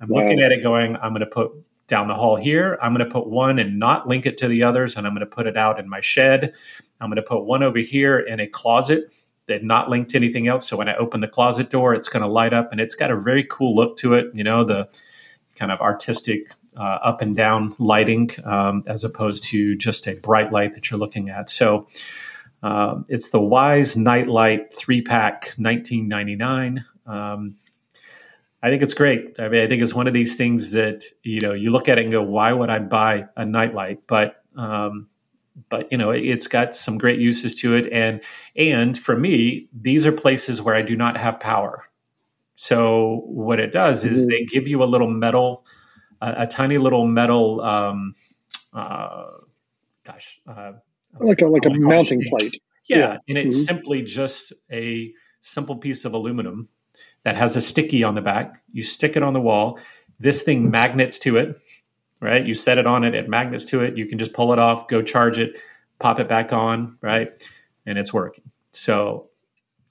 I'm 0.00 0.08
wow. 0.08 0.22
looking 0.22 0.40
at 0.40 0.52
it 0.52 0.62
going, 0.62 0.96
I'm 0.96 1.10
going 1.10 1.20
to 1.20 1.26
put 1.26 1.52
down 1.86 2.08
the 2.08 2.14
hall 2.14 2.36
here. 2.36 2.78
I'm 2.80 2.94
going 2.94 3.06
to 3.06 3.12
put 3.12 3.26
one 3.26 3.58
and 3.58 3.78
not 3.78 4.08
link 4.08 4.24
it 4.24 4.38
to 4.38 4.48
the 4.48 4.62
others, 4.62 4.96
and 4.96 5.06
I'm 5.06 5.12
going 5.12 5.20
to 5.20 5.26
put 5.26 5.46
it 5.46 5.58
out 5.58 5.78
in 5.78 5.86
my 5.86 6.00
shed. 6.00 6.54
I'm 6.98 7.10
going 7.10 7.16
to 7.16 7.22
put 7.22 7.44
one 7.44 7.62
over 7.62 7.80
here 7.80 8.18
in 8.18 8.40
a 8.40 8.46
closet 8.46 9.12
they're 9.52 9.62
not 9.62 9.90
linked 9.90 10.10
to 10.10 10.16
anything 10.16 10.48
else. 10.48 10.66
So 10.66 10.76
when 10.76 10.88
I 10.88 10.96
open 10.96 11.20
the 11.20 11.28
closet 11.28 11.68
door, 11.68 11.92
it's 11.92 12.08
going 12.08 12.22
to 12.22 12.28
light 12.28 12.54
up 12.54 12.72
and 12.72 12.80
it's 12.80 12.94
got 12.94 13.10
a 13.10 13.16
very 13.20 13.44
cool 13.44 13.74
look 13.74 13.98
to 13.98 14.14
it. 14.14 14.30
You 14.32 14.44
know, 14.44 14.64
the 14.64 14.88
kind 15.56 15.70
of 15.70 15.80
artistic 15.80 16.52
uh, 16.74 16.98
up 17.02 17.20
and 17.20 17.36
down 17.36 17.74
lighting 17.78 18.30
um, 18.44 18.82
as 18.86 19.04
opposed 19.04 19.44
to 19.44 19.76
just 19.76 20.06
a 20.06 20.14
bright 20.22 20.52
light 20.52 20.72
that 20.72 20.90
you're 20.90 20.98
looking 20.98 21.28
at. 21.28 21.50
So 21.50 21.86
um, 22.62 23.04
it's 23.08 23.28
the 23.28 23.40
Wyze 23.40 23.94
Nightlight 23.96 24.72
three 24.72 25.02
pack, 25.02 25.52
1999. 25.58 26.84
Um, 27.06 27.56
I 28.62 28.70
think 28.70 28.82
it's 28.82 28.94
great. 28.94 29.34
I 29.38 29.48
mean, 29.48 29.62
I 29.62 29.66
think 29.66 29.82
it's 29.82 29.94
one 29.94 30.06
of 30.06 30.14
these 30.14 30.36
things 30.36 30.70
that 30.70 31.02
you 31.24 31.40
know 31.40 31.52
you 31.52 31.72
look 31.72 31.88
at 31.88 31.98
it 31.98 32.02
and 32.02 32.12
go, 32.12 32.22
"Why 32.22 32.52
would 32.52 32.70
I 32.70 32.78
buy 32.78 33.26
a 33.36 33.44
nightlight?" 33.44 34.06
But 34.06 34.36
um, 34.56 35.08
but 35.68 35.90
you 35.90 35.98
know, 35.98 36.10
it's 36.10 36.46
got 36.46 36.74
some 36.74 36.98
great 36.98 37.20
uses 37.20 37.54
to 37.56 37.74
it, 37.74 37.90
and 37.92 38.22
and 38.56 38.98
for 38.98 39.16
me, 39.16 39.68
these 39.72 40.06
are 40.06 40.12
places 40.12 40.62
where 40.62 40.74
I 40.74 40.82
do 40.82 40.96
not 40.96 41.16
have 41.16 41.40
power. 41.40 41.84
So 42.54 43.22
what 43.26 43.60
it 43.60 43.72
does 43.72 44.04
is 44.04 44.20
mm-hmm. 44.20 44.30
they 44.30 44.44
give 44.44 44.68
you 44.68 44.82
a 44.82 44.86
little 44.86 45.10
metal, 45.10 45.66
a, 46.20 46.42
a 46.42 46.46
tiny 46.46 46.78
little 46.78 47.06
metal, 47.06 47.60
um, 47.60 48.14
uh, 48.72 49.26
gosh, 50.04 50.40
uh, 50.46 50.72
like 51.18 51.40
a 51.40 51.46
like 51.46 51.66
a 51.66 51.70
mounting 51.70 52.22
plate. 52.28 52.62
Yeah, 52.86 52.98
yeah. 52.98 53.16
and 53.28 53.38
it's 53.38 53.56
mm-hmm. 53.56 53.74
simply 53.74 54.02
just 54.02 54.52
a 54.70 55.12
simple 55.40 55.76
piece 55.76 56.04
of 56.04 56.14
aluminum 56.14 56.68
that 57.24 57.36
has 57.36 57.56
a 57.56 57.60
sticky 57.60 58.04
on 58.04 58.14
the 58.14 58.22
back. 58.22 58.62
You 58.72 58.82
stick 58.82 59.16
it 59.16 59.22
on 59.22 59.32
the 59.32 59.40
wall. 59.40 59.78
This 60.18 60.42
thing 60.42 60.70
magnets 60.70 61.18
to 61.20 61.36
it, 61.36 61.58
right? 62.22 62.46
You 62.46 62.54
set 62.54 62.78
it 62.78 62.86
on 62.86 63.04
it, 63.04 63.14
it 63.14 63.28
magnets 63.28 63.64
to 63.66 63.80
it. 63.82 63.98
You 63.98 64.06
can 64.06 64.18
just 64.18 64.32
pull 64.32 64.52
it 64.52 64.58
off, 64.58 64.88
go 64.88 65.02
charge 65.02 65.38
it, 65.38 65.58
pop 65.98 66.20
it 66.20 66.28
back 66.28 66.52
on, 66.52 66.96
right? 67.02 67.30
And 67.84 67.98
it's 67.98 68.14
working. 68.14 68.44
So 68.70 69.28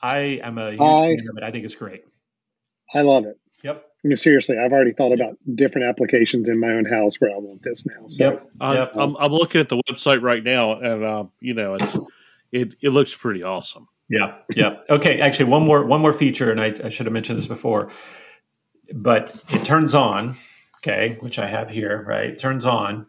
I 0.02 0.40
am 0.42 0.58
a 0.58 0.72
huge 0.72 0.82
I, 0.82 1.16
fan 1.16 1.28
of 1.30 1.38
it. 1.38 1.44
I 1.44 1.52
think 1.52 1.66
it's 1.66 1.76
great. 1.76 2.06
I 2.94 3.02
love 3.02 3.26
it. 3.26 3.38
Yep. 3.64 3.86
I 4.04 4.08
mean, 4.08 4.18
seriously, 4.18 4.58
I've 4.58 4.72
already 4.72 4.94
thought 4.94 5.12
about 5.12 5.38
different 5.54 5.88
applications 5.88 6.50
in 6.50 6.60
my 6.60 6.70
own 6.70 6.86
house 6.86 7.18
where 7.20 7.32
I 7.32 7.38
want 7.38 7.62
this 7.62 7.86
now. 7.86 8.08
So, 8.08 8.32
yep. 8.32 8.50
I'm, 8.60 8.76
yep. 8.76 8.92
I'm, 8.96 9.16
I'm, 9.18 9.32
looking 9.32 9.62
at 9.62 9.70
the 9.70 9.78
website 9.90 10.24
right 10.24 10.44
now, 10.44 10.80
and 10.80 11.04
uh, 11.04 11.26
you 11.40 11.54
know, 11.54 11.76
it's 11.76 11.98
it 12.52 12.76
it 12.82 12.90
looks 12.90 13.16
pretty 13.16 13.44
awesome. 13.44 13.88
Yeah, 14.10 14.38
yeah. 14.56 14.78
Okay, 14.90 15.22
actually, 15.22 15.46
one 15.46 15.64
more 15.64 15.86
one 15.86 16.02
more 16.02 16.14
feature, 16.14 16.50
and 16.50 16.60
I, 16.60 16.74
I 16.84 16.90
should 16.90 17.06
have 17.06 17.14
mentioned 17.14 17.38
this 17.38 17.46
before, 17.46 17.92
but 18.92 19.40
it 19.50 19.64
turns 19.64 19.94
on. 19.94 20.36
Okay, 20.84 21.18
which 21.22 21.40
I 21.40 21.46
have 21.46 21.70
here. 21.70 22.04
Right, 22.08 22.38
turns 22.38 22.66
on, 22.66 23.06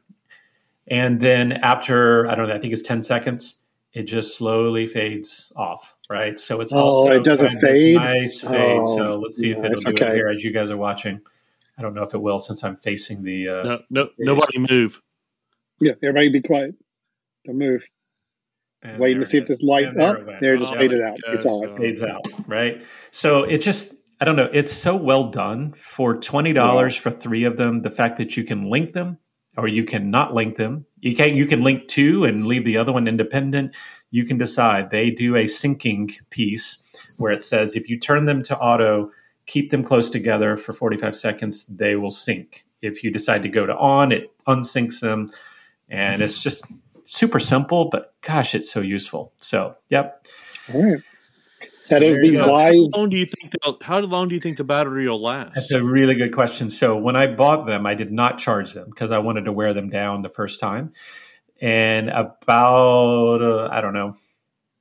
and 0.88 1.20
then 1.20 1.52
after 1.52 2.28
I 2.28 2.34
don't 2.34 2.48
know, 2.48 2.54
I 2.54 2.58
think 2.58 2.72
it's 2.72 2.82
ten 2.82 3.02
seconds. 3.02 3.58
It 3.92 4.04
just 4.04 4.38
slowly 4.38 4.86
fades 4.86 5.52
off, 5.54 5.96
right? 6.08 6.38
So 6.38 6.60
it's 6.60 6.72
oh, 6.72 6.80
also 6.80 7.12
it 7.12 7.24
doesn't 7.24 7.60
fade. 7.60 7.96
Nice 7.96 8.40
fade. 8.40 8.78
Oh, 8.80 8.96
so 8.96 9.16
let's 9.16 9.36
see 9.36 9.50
nice. 9.50 9.58
if 9.58 9.64
it'll 9.64 9.82
do 9.82 9.90
okay. 9.90 10.12
it 10.12 10.14
here 10.14 10.28
as 10.28 10.42
you 10.42 10.50
guys 10.50 10.70
are 10.70 10.76
watching. 10.76 11.20
I 11.76 11.82
don't 11.82 11.94
know 11.94 12.02
if 12.02 12.14
it 12.14 12.20
will 12.20 12.38
since 12.38 12.64
I'm 12.64 12.76
facing 12.76 13.22
the. 13.22 13.48
Uh, 13.48 13.62
no, 13.62 13.78
no, 13.90 14.08
nobody 14.18 14.58
move. 14.58 15.00
Yeah, 15.80 15.92
everybody 16.02 16.28
be 16.28 16.40
quiet. 16.42 16.74
Don't 17.44 17.58
move. 17.58 17.82
And 18.82 18.98
Waiting 18.98 19.20
to 19.20 19.26
see 19.26 19.38
if 19.38 19.46
this 19.46 19.62
light 19.62 19.96
up. 19.96 20.24
There, 20.26 20.38
there 20.40 20.56
just 20.56 20.72
oh, 20.72 20.76
faded 20.76 21.02
out. 21.02 21.16
You 21.30 21.38
saw 21.38 21.62
it. 21.62 21.76
Fades 21.76 22.02
out, 22.02 22.26
right? 22.46 22.82
So 23.10 23.44
it 23.44 23.58
just, 23.58 23.94
I 24.22 24.24
don't 24.24 24.36
know. 24.36 24.48
It's 24.52 24.72
so 24.72 24.94
well 24.94 25.30
done 25.32 25.72
for 25.72 26.16
twenty 26.16 26.52
dollars 26.52 26.94
yeah. 26.94 27.02
for 27.02 27.10
three 27.10 27.42
of 27.42 27.56
them. 27.56 27.80
The 27.80 27.90
fact 27.90 28.18
that 28.18 28.36
you 28.36 28.44
can 28.44 28.70
link 28.70 28.92
them 28.92 29.18
or 29.56 29.66
you 29.66 29.82
can 29.82 30.12
not 30.12 30.32
link 30.32 30.58
them. 30.58 30.86
You 31.00 31.16
can 31.16 31.34
you 31.34 31.44
can 31.44 31.62
link 31.64 31.88
two 31.88 32.22
and 32.22 32.46
leave 32.46 32.64
the 32.64 32.76
other 32.76 32.92
one 32.92 33.08
independent. 33.08 33.74
You 34.12 34.24
can 34.24 34.38
decide. 34.38 34.90
They 34.90 35.10
do 35.10 35.34
a 35.34 35.46
syncing 35.46 36.12
piece 36.30 36.84
where 37.16 37.32
it 37.32 37.42
says 37.42 37.74
if 37.74 37.88
you 37.88 37.98
turn 37.98 38.26
them 38.26 38.44
to 38.44 38.56
auto, 38.56 39.10
keep 39.46 39.72
them 39.72 39.82
close 39.82 40.08
together 40.08 40.56
for 40.56 40.72
45 40.72 41.16
seconds, 41.16 41.66
they 41.66 41.96
will 41.96 42.12
sync. 42.12 42.64
If 42.80 43.02
you 43.02 43.10
decide 43.10 43.42
to 43.42 43.48
go 43.48 43.66
to 43.66 43.76
on, 43.76 44.12
it 44.12 44.30
unsyncs 44.46 45.00
them. 45.00 45.32
And 45.88 46.22
it's 46.22 46.40
just 46.40 46.64
super 47.02 47.40
simple, 47.40 47.88
but 47.90 48.14
gosh, 48.20 48.54
it's 48.54 48.70
so 48.70 48.82
useful. 48.82 49.32
So, 49.38 49.74
yep. 49.88 50.28
All 50.72 50.80
right. 50.80 51.02
That 51.88 52.02
is 52.02 52.18
the 52.18 52.36
Wyze. 52.36 52.88
How 52.94 53.00
long 53.00 53.10
do 53.10 53.16
you 53.16 53.26
think? 53.26 53.52
How 53.82 54.00
long 54.00 54.28
do 54.28 54.34
you 54.34 54.40
think 54.40 54.56
the 54.56 54.64
battery 54.64 55.08
will 55.08 55.22
last? 55.22 55.54
That's 55.54 55.72
a 55.72 55.84
really 55.84 56.14
good 56.14 56.32
question. 56.32 56.70
So 56.70 56.96
when 56.96 57.16
I 57.16 57.26
bought 57.26 57.66
them, 57.66 57.86
I 57.86 57.94
did 57.94 58.12
not 58.12 58.38
charge 58.38 58.72
them 58.72 58.88
because 58.88 59.10
I 59.10 59.18
wanted 59.18 59.46
to 59.46 59.52
wear 59.52 59.74
them 59.74 59.90
down 59.90 60.22
the 60.22 60.28
first 60.28 60.60
time. 60.60 60.92
And 61.60 62.08
about 62.08 63.42
uh, 63.42 63.68
I 63.70 63.80
don't 63.80 63.92
know, 63.92 64.14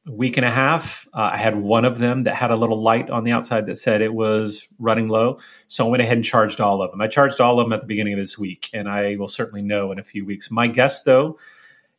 a 0.08 0.12
week 0.12 0.38
and 0.38 0.46
a 0.46 0.50
half, 0.50 1.08
uh, 1.13 1.29
I 1.34 1.38
had 1.38 1.55
one 1.55 1.86
of 1.86 2.00
them 2.00 2.24
that 2.24 2.36
had 2.36 2.51
a 2.51 2.55
little 2.55 2.81
light 2.81 3.10
on 3.10 3.24
the 3.24 3.31
outside 3.31 3.67
that 3.67 3.75
said 3.75 4.01
it 4.01 4.13
was 4.13 4.67
running 4.79 5.08
low. 5.08 5.38
So 5.67 5.86
I 5.86 5.89
went 5.89 6.01
ahead 6.01 6.17
and 6.17 6.25
charged 6.25 6.60
all 6.60 6.81
of 6.81 6.91
them. 6.91 7.01
I 7.01 7.08
charged 7.08 7.39
all 7.39 7.60
of 7.60 7.65
them 7.65 7.74
at 7.74 7.81
the 7.81 7.88
beginning 7.88 8.13
of 8.13 8.20
this 8.20 8.38
week, 8.38 8.70
and 8.74 8.89
I 8.89 9.15
will 9.17 9.27
certainly 9.27 9.62
know 9.62 9.91
in 9.91 10.00
a 10.00 10.03
few 10.03 10.25
weeks. 10.25 10.50
My 10.50 10.67
guess, 10.67 11.03
though, 11.03 11.38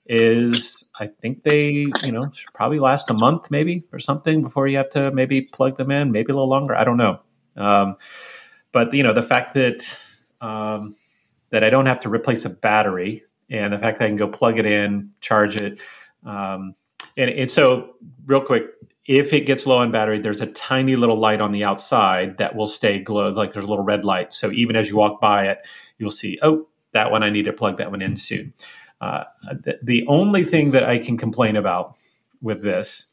is 0.06 0.90
I 0.98 1.06
think 1.06 1.42
they, 1.42 1.86
you 2.04 2.12
know, 2.12 2.30
probably 2.54 2.78
last 2.78 3.10
a 3.10 3.14
month 3.14 3.50
maybe 3.50 3.84
or 3.92 3.98
something 3.98 4.42
before 4.42 4.66
you 4.66 4.76
have 4.76 4.88
to 4.90 5.10
maybe 5.12 5.42
plug 5.42 5.76
them 5.76 5.90
in, 5.90 6.12
maybe 6.12 6.32
a 6.32 6.34
little 6.34 6.48
longer. 6.48 6.74
I 6.74 6.84
don't 6.84 6.96
know. 6.96 7.20
Um, 7.56 7.96
but 8.72 8.92
you 8.94 9.02
know, 9.02 9.12
the 9.12 9.22
fact 9.22 9.54
that 9.54 9.98
um, 10.40 10.96
that 11.50 11.62
I 11.62 11.70
don't 11.70 11.86
have 11.86 12.00
to 12.00 12.08
replace 12.08 12.44
a 12.44 12.50
battery 12.50 13.24
and 13.50 13.72
the 13.72 13.78
fact 13.78 13.98
that 13.98 14.06
I 14.06 14.08
can 14.08 14.16
go 14.16 14.28
plug 14.28 14.58
it 14.58 14.66
in, 14.66 15.10
charge 15.20 15.56
it, 15.56 15.80
um, 16.24 16.74
and, 17.16 17.30
and 17.30 17.50
so 17.50 17.94
real 18.26 18.40
quick, 18.40 18.64
if 19.06 19.32
it 19.32 19.40
gets 19.40 19.66
low 19.66 19.78
on 19.78 19.90
battery, 19.90 20.18
there's 20.18 20.40
a 20.40 20.46
tiny 20.46 20.96
little 20.96 21.16
light 21.16 21.40
on 21.40 21.52
the 21.52 21.64
outside 21.64 22.38
that 22.38 22.54
will 22.54 22.66
stay 22.66 23.00
glow, 23.00 23.30
like 23.30 23.52
there's 23.52 23.64
a 23.64 23.68
little 23.68 23.84
red 23.84 24.04
light. 24.04 24.32
So 24.32 24.50
even 24.52 24.76
as 24.76 24.88
you 24.88 24.96
walk 24.96 25.20
by 25.20 25.48
it, 25.48 25.66
you'll 25.98 26.10
see, 26.10 26.38
oh, 26.42 26.68
that 26.92 27.10
one 27.10 27.22
I 27.22 27.30
need 27.30 27.44
to 27.46 27.52
plug 27.52 27.78
that 27.78 27.90
one 27.90 28.02
in 28.02 28.16
soon. 28.16 28.54
Uh, 29.02 29.24
the, 29.42 29.80
the 29.82 30.06
only 30.06 30.44
thing 30.44 30.70
that 30.70 30.84
I 30.84 30.98
can 30.98 31.18
complain 31.18 31.56
about 31.56 31.96
with 32.40 32.62
this 32.62 33.06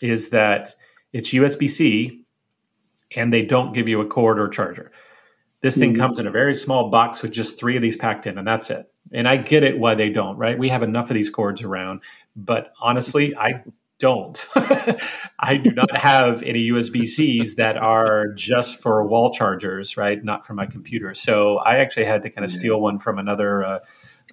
is 0.00 0.30
that 0.30 0.76
it's 1.12 1.30
USB 1.30 1.68
C 1.68 2.22
and 3.16 3.32
they 3.32 3.44
don't 3.44 3.72
give 3.72 3.88
you 3.88 4.00
a 4.00 4.06
cord 4.06 4.38
or 4.38 4.48
charger. 4.48 4.92
This 5.62 5.76
thing 5.76 5.94
mm-hmm. 5.94 6.02
comes 6.02 6.18
in 6.20 6.28
a 6.28 6.30
very 6.30 6.54
small 6.54 6.90
box 6.90 7.22
with 7.22 7.32
just 7.32 7.58
three 7.58 7.74
of 7.74 7.82
these 7.82 7.96
packed 7.96 8.26
in, 8.26 8.38
and 8.38 8.46
that's 8.46 8.70
it. 8.70 8.88
And 9.12 9.26
I 9.26 9.36
get 9.36 9.64
it 9.64 9.78
why 9.78 9.96
they 9.96 10.10
don't, 10.10 10.36
right? 10.36 10.56
We 10.56 10.68
have 10.68 10.84
enough 10.84 11.10
of 11.10 11.14
these 11.14 11.30
cords 11.30 11.62
around, 11.62 12.02
but 12.36 12.72
honestly, 12.80 13.36
I 13.36 13.64
don't. 13.98 14.46
I 15.38 15.56
do 15.56 15.72
not 15.72 15.96
have 15.96 16.42
any 16.44 16.68
USB 16.68 17.06
Cs 17.06 17.54
that 17.54 17.76
are 17.78 18.28
just 18.34 18.80
for 18.80 19.04
wall 19.04 19.32
chargers, 19.32 19.96
right? 19.96 20.22
Not 20.22 20.46
for 20.46 20.54
my 20.54 20.66
computer. 20.66 21.14
So 21.14 21.56
I 21.58 21.78
actually 21.78 22.04
had 22.04 22.22
to 22.22 22.30
kind 22.30 22.44
of 22.44 22.50
steal 22.50 22.80
one 22.80 22.98
from 23.00 23.18
another. 23.18 23.64
Uh, 23.64 23.78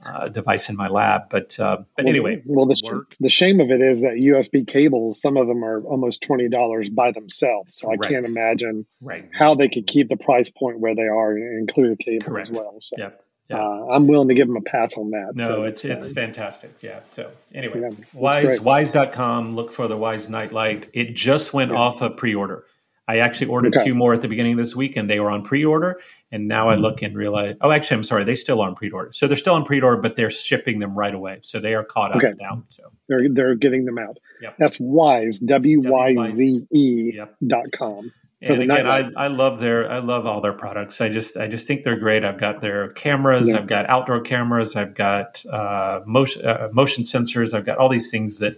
uh, 0.06 0.28
device 0.28 0.70
in 0.70 0.76
my 0.76 0.88
lab. 0.88 1.30
But 1.30 1.60
uh, 1.60 1.78
but 1.96 2.06
well, 2.06 2.10
anyway, 2.10 2.42
well, 2.46 2.66
the, 2.66 2.76
sh- 2.76 3.16
the 3.20 3.30
shame 3.30 3.60
of 3.60 3.70
it 3.72 3.82
is 3.82 4.02
that 4.02 4.14
USB 4.14 4.66
cables, 4.66 5.22
some 5.22 5.38
of 5.38 5.48
them 5.48 5.64
are 5.64 5.82
almost 5.84 6.22
twenty 6.22 6.50
dollars 6.50 6.90
by 6.90 7.12
themselves. 7.12 7.76
So 7.76 7.92
I 7.92 7.98
can't 7.98 8.26
imagine 8.26 8.86
right. 9.02 9.30
how 9.34 9.56
they 9.56 9.70
could 9.70 9.88
keep 9.88 10.10
the 10.10 10.18
price 10.18 10.50
point 10.50 10.80
where 10.80 10.96
they 10.96 11.08
are 11.08 11.32
and 11.32 11.60
include 11.60 11.92
a 11.92 12.04
cable 12.04 12.28
Correct. 12.28 12.50
as 12.50 12.58
well. 12.58 12.76
So. 12.80 12.96
Yeah. 12.98 13.10
Yeah. 13.50 13.58
Uh, 13.58 13.88
I'm 13.92 14.08
willing 14.08 14.30
to 14.30 14.36
give 14.36 14.48
them 14.48 14.56
a 14.56 14.62
pass 14.62 14.98
on 14.98 15.12
that. 15.12 15.34
No, 15.36 15.46
so 15.46 15.64
it's 15.64 15.84
it's 15.84 16.14
fantastic. 16.14 16.72
Yeah. 16.80 17.02
So 17.10 17.30
anyway, 17.54 17.82
yeah, 17.82 17.90
Wyze 18.16 18.60
Wyze.com. 18.60 19.54
Look 19.54 19.74
for 19.74 19.90
the 19.90 19.98
Wyze 19.98 20.30
Nightlight. 20.30 20.88
It 20.94 21.14
just 21.14 21.54
went 21.54 21.72
yeah. 21.72 21.78
off 21.78 22.02
a 22.02 22.10
pre-order. 22.10 22.64
I 23.08 23.18
actually 23.18 23.48
ordered 23.48 23.76
okay. 23.76 23.86
two 23.86 23.96
more 23.96 24.14
at 24.14 24.22
the 24.22 24.30
beginning 24.30 24.54
of 24.54 24.60
this 24.60 24.76
week, 24.76 24.96
and 24.96 25.10
they 25.10 25.20
were 25.20 25.30
on 25.30 25.44
pre-order. 25.44 26.00
And 26.32 26.48
now 26.48 26.70
I 26.70 26.76
look 26.76 27.02
and 27.02 27.16
realize, 27.16 27.56
oh, 27.60 27.70
actually, 27.70 27.98
I'm 27.98 28.04
sorry, 28.04 28.24
they 28.24 28.36
still 28.36 28.62
are 28.62 28.68
on 28.70 28.76
pre-order. 28.76 29.12
So 29.12 29.28
they're 29.28 29.36
still 29.36 29.56
on 29.56 29.66
pre-order, 29.66 30.02
but 30.02 30.16
they're 30.16 30.32
shipping 30.32 30.80
them 30.80 30.98
right 30.98 31.14
away. 31.14 31.40
So 31.42 31.60
they 31.60 31.76
are 31.76 31.84
caught 31.84 32.12
up 32.12 32.18
okay. 32.18 32.34
now. 32.40 32.64
So 32.70 32.92
they're 33.10 33.28
they're 33.30 33.56
getting 33.56 33.86
them 33.86 33.98
out. 33.98 34.20
Yep. 34.42 34.56
That's 34.58 34.78
Wyze 34.78 35.46
W 35.46 35.82
Y 35.82 36.30
Z 36.30 36.66
E 36.72 37.20
dot 37.46 37.66
com. 37.74 38.12
And 38.42 38.62
again, 38.62 38.88
I, 38.88 39.10
I 39.16 39.28
love 39.28 39.62
their 39.62 39.90
I 39.90 40.00
love 40.00 40.26
all 40.26 40.42
their 40.42 40.54
products. 40.54 41.00
I 41.00 41.10
just 41.10 41.38
I 41.38 41.48
just 41.48 41.66
think 41.66 41.84
they're 41.84 42.00
great. 42.00 42.26
I've 42.26 42.40
got 42.40 42.60
their 42.60 42.90
cameras. 42.90 43.50
Yeah. 43.50 43.58
I've 43.58 43.68
got 43.68 43.90
outdoor 43.90 44.22
cameras. 44.22 44.76
I've 44.76 44.96
got 44.96 45.46
uh, 45.46 46.02
motion 46.06 46.46
uh, 46.46 46.70
motion 46.74 47.06
sensors. 47.06 47.54
I've 47.54 47.66
got 47.66 47.78
all 47.78 47.88
these 47.90 48.12
things 48.12 48.40
that 48.40 48.56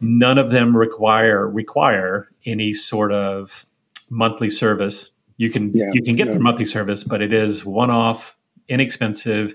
none 0.00 0.38
of 0.38 0.50
them 0.50 0.76
require 0.76 1.48
require 1.48 2.28
any 2.44 2.72
sort 2.72 3.12
of 3.12 3.66
monthly 4.10 4.50
service. 4.50 5.10
You 5.36 5.50
can 5.50 5.72
yeah, 5.72 5.90
you 5.92 6.02
can 6.02 6.16
get 6.16 6.26
yeah. 6.26 6.32
their 6.32 6.42
monthly 6.42 6.64
service, 6.64 7.04
but 7.04 7.22
it 7.22 7.32
is 7.32 7.64
one 7.64 7.90
off, 7.90 8.36
inexpensive, 8.68 9.54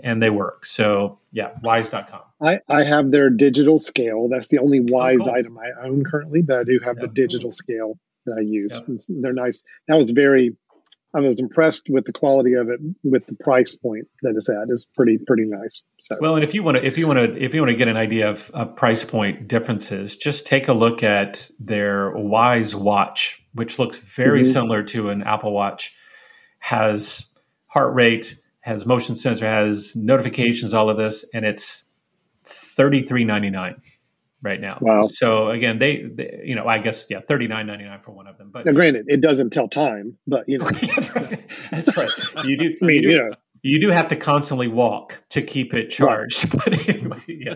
and 0.00 0.22
they 0.22 0.30
work. 0.30 0.64
So 0.64 1.18
yeah, 1.32 1.52
wyze.com. 1.64 2.22
I, 2.40 2.60
I 2.68 2.82
have 2.82 3.10
their 3.10 3.30
digital 3.30 3.78
scale. 3.78 4.28
That's 4.28 4.48
the 4.48 4.58
only 4.58 4.80
Wyze 4.80 5.20
oh, 5.22 5.24
cool. 5.24 5.34
item 5.34 5.58
I 5.58 5.86
own 5.86 6.04
currently, 6.04 6.42
but 6.42 6.58
I 6.58 6.64
do 6.64 6.78
have 6.84 6.96
yeah, 6.98 7.06
the 7.06 7.08
digital 7.08 7.50
scale 7.50 7.98
that 8.26 8.36
I 8.36 8.42
use. 8.42 8.80
They're 9.08 9.32
nice. 9.32 9.64
That 9.88 9.96
was 9.96 10.10
very 10.10 10.56
I 11.14 11.20
was 11.20 11.40
impressed 11.40 11.88
with 11.88 12.04
the 12.04 12.12
quality 12.12 12.54
of 12.54 12.68
it 12.68 12.78
with 13.02 13.26
the 13.26 13.34
price 13.36 13.74
point 13.74 14.06
that 14.22 14.34
it's 14.36 14.50
at. 14.50 14.68
It's 14.68 14.84
pretty 14.84 15.18
pretty 15.26 15.44
nice. 15.46 15.82
So. 16.06 16.16
Well, 16.20 16.36
and 16.36 16.44
if 16.44 16.54
you 16.54 16.62
want 16.62 16.76
to 16.76 16.86
if 16.86 16.98
you 16.98 17.08
want 17.08 17.18
to 17.18 17.44
if 17.44 17.52
you 17.52 17.60
want 17.60 17.72
to 17.72 17.76
get 17.76 17.88
an 17.88 17.96
idea 17.96 18.30
of 18.30 18.48
uh, 18.54 18.64
price 18.64 19.04
point 19.04 19.48
differences, 19.48 20.14
just 20.14 20.46
take 20.46 20.68
a 20.68 20.72
look 20.72 21.02
at 21.02 21.50
their 21.58 22.12
Wyze 22.14 22.76
watch, 22.76 23.42
which 23.54 23.80
looks 23.80 23.98
very 23.98 24.42
mm-hmm. 24.42 24.52
similar 24.52 24.82
to 24.84 25.10
an 25.10 25.24
Apple 25.24 25.52
Watch. 25.52 25.92
Has 26.60 27.28
heart 27.66 27.92
rate, 27.96 28.38
has 28.60 28.86
motion 28.86 29.16
sensor, 29.16 29.48
has 29.48 29.96
notifications, 29.96 30.74
all 30.74 30.90
of 30.90 30.96
this, 30.96 31.24
and 31.34 31.44
it's 31.44 31.86
thirty 32.44 33.02
three 33.02 33.24
ninety 33.24 33.50
nine 33.50 33.80
right 34.42 34.60
now. 34.60 34.78
Wow. 34.80 35.08
So 35.10 35.50
again, 35.50 35.80
they, 35.80 36.02
they 36.04 36.42
you 36.44 36.54
know, 36.54 36.68
I 36.68 36.78
guess 36.78 37.06
yeah, 37.10 37.18
thirty 37.18 37.48
nine 37.48 37.66
ninety 37.66 37.84
nine 37.84 37.98
for 37.98 38.12
one 38.12 38.28
of 38.28 38.38
them. 38.38 38.50
But 38.52 38.64
now, 38.64 38.72
granted, 38.72 39.06
it 39.08 39.20
doesn't 39.20 39.50
tell 39.50 39.66
time, 39.66 40.18
but 40.28 40.48
you 40.48 40.58
know, 40.58 40.70
that's 40.70 41.16
right. 41.16 41.40
That's 41.72 41.96
right. 41.96 42.10
You 42.44 42.56
do. 42.56 42.76
I 42.82 42.84
mean, 42.86 42.96
you 42.96 43.02
do, 43.02 43.10
you 43.10 43.16
know, 43.16 43.32
you 43.66 43.80
do 43.80 43.90
have 43.90 44.08
to 44.08 44.16
constantly 44.16 44.68
walk 44.68 45.22
to 45.30 45.42
keep 45.42 45.74
it 45.74 45.88
charged. 45.88 46.48
But 46.64 46.88
anyway, 46.88 47.18
yeah. 47.26 47.54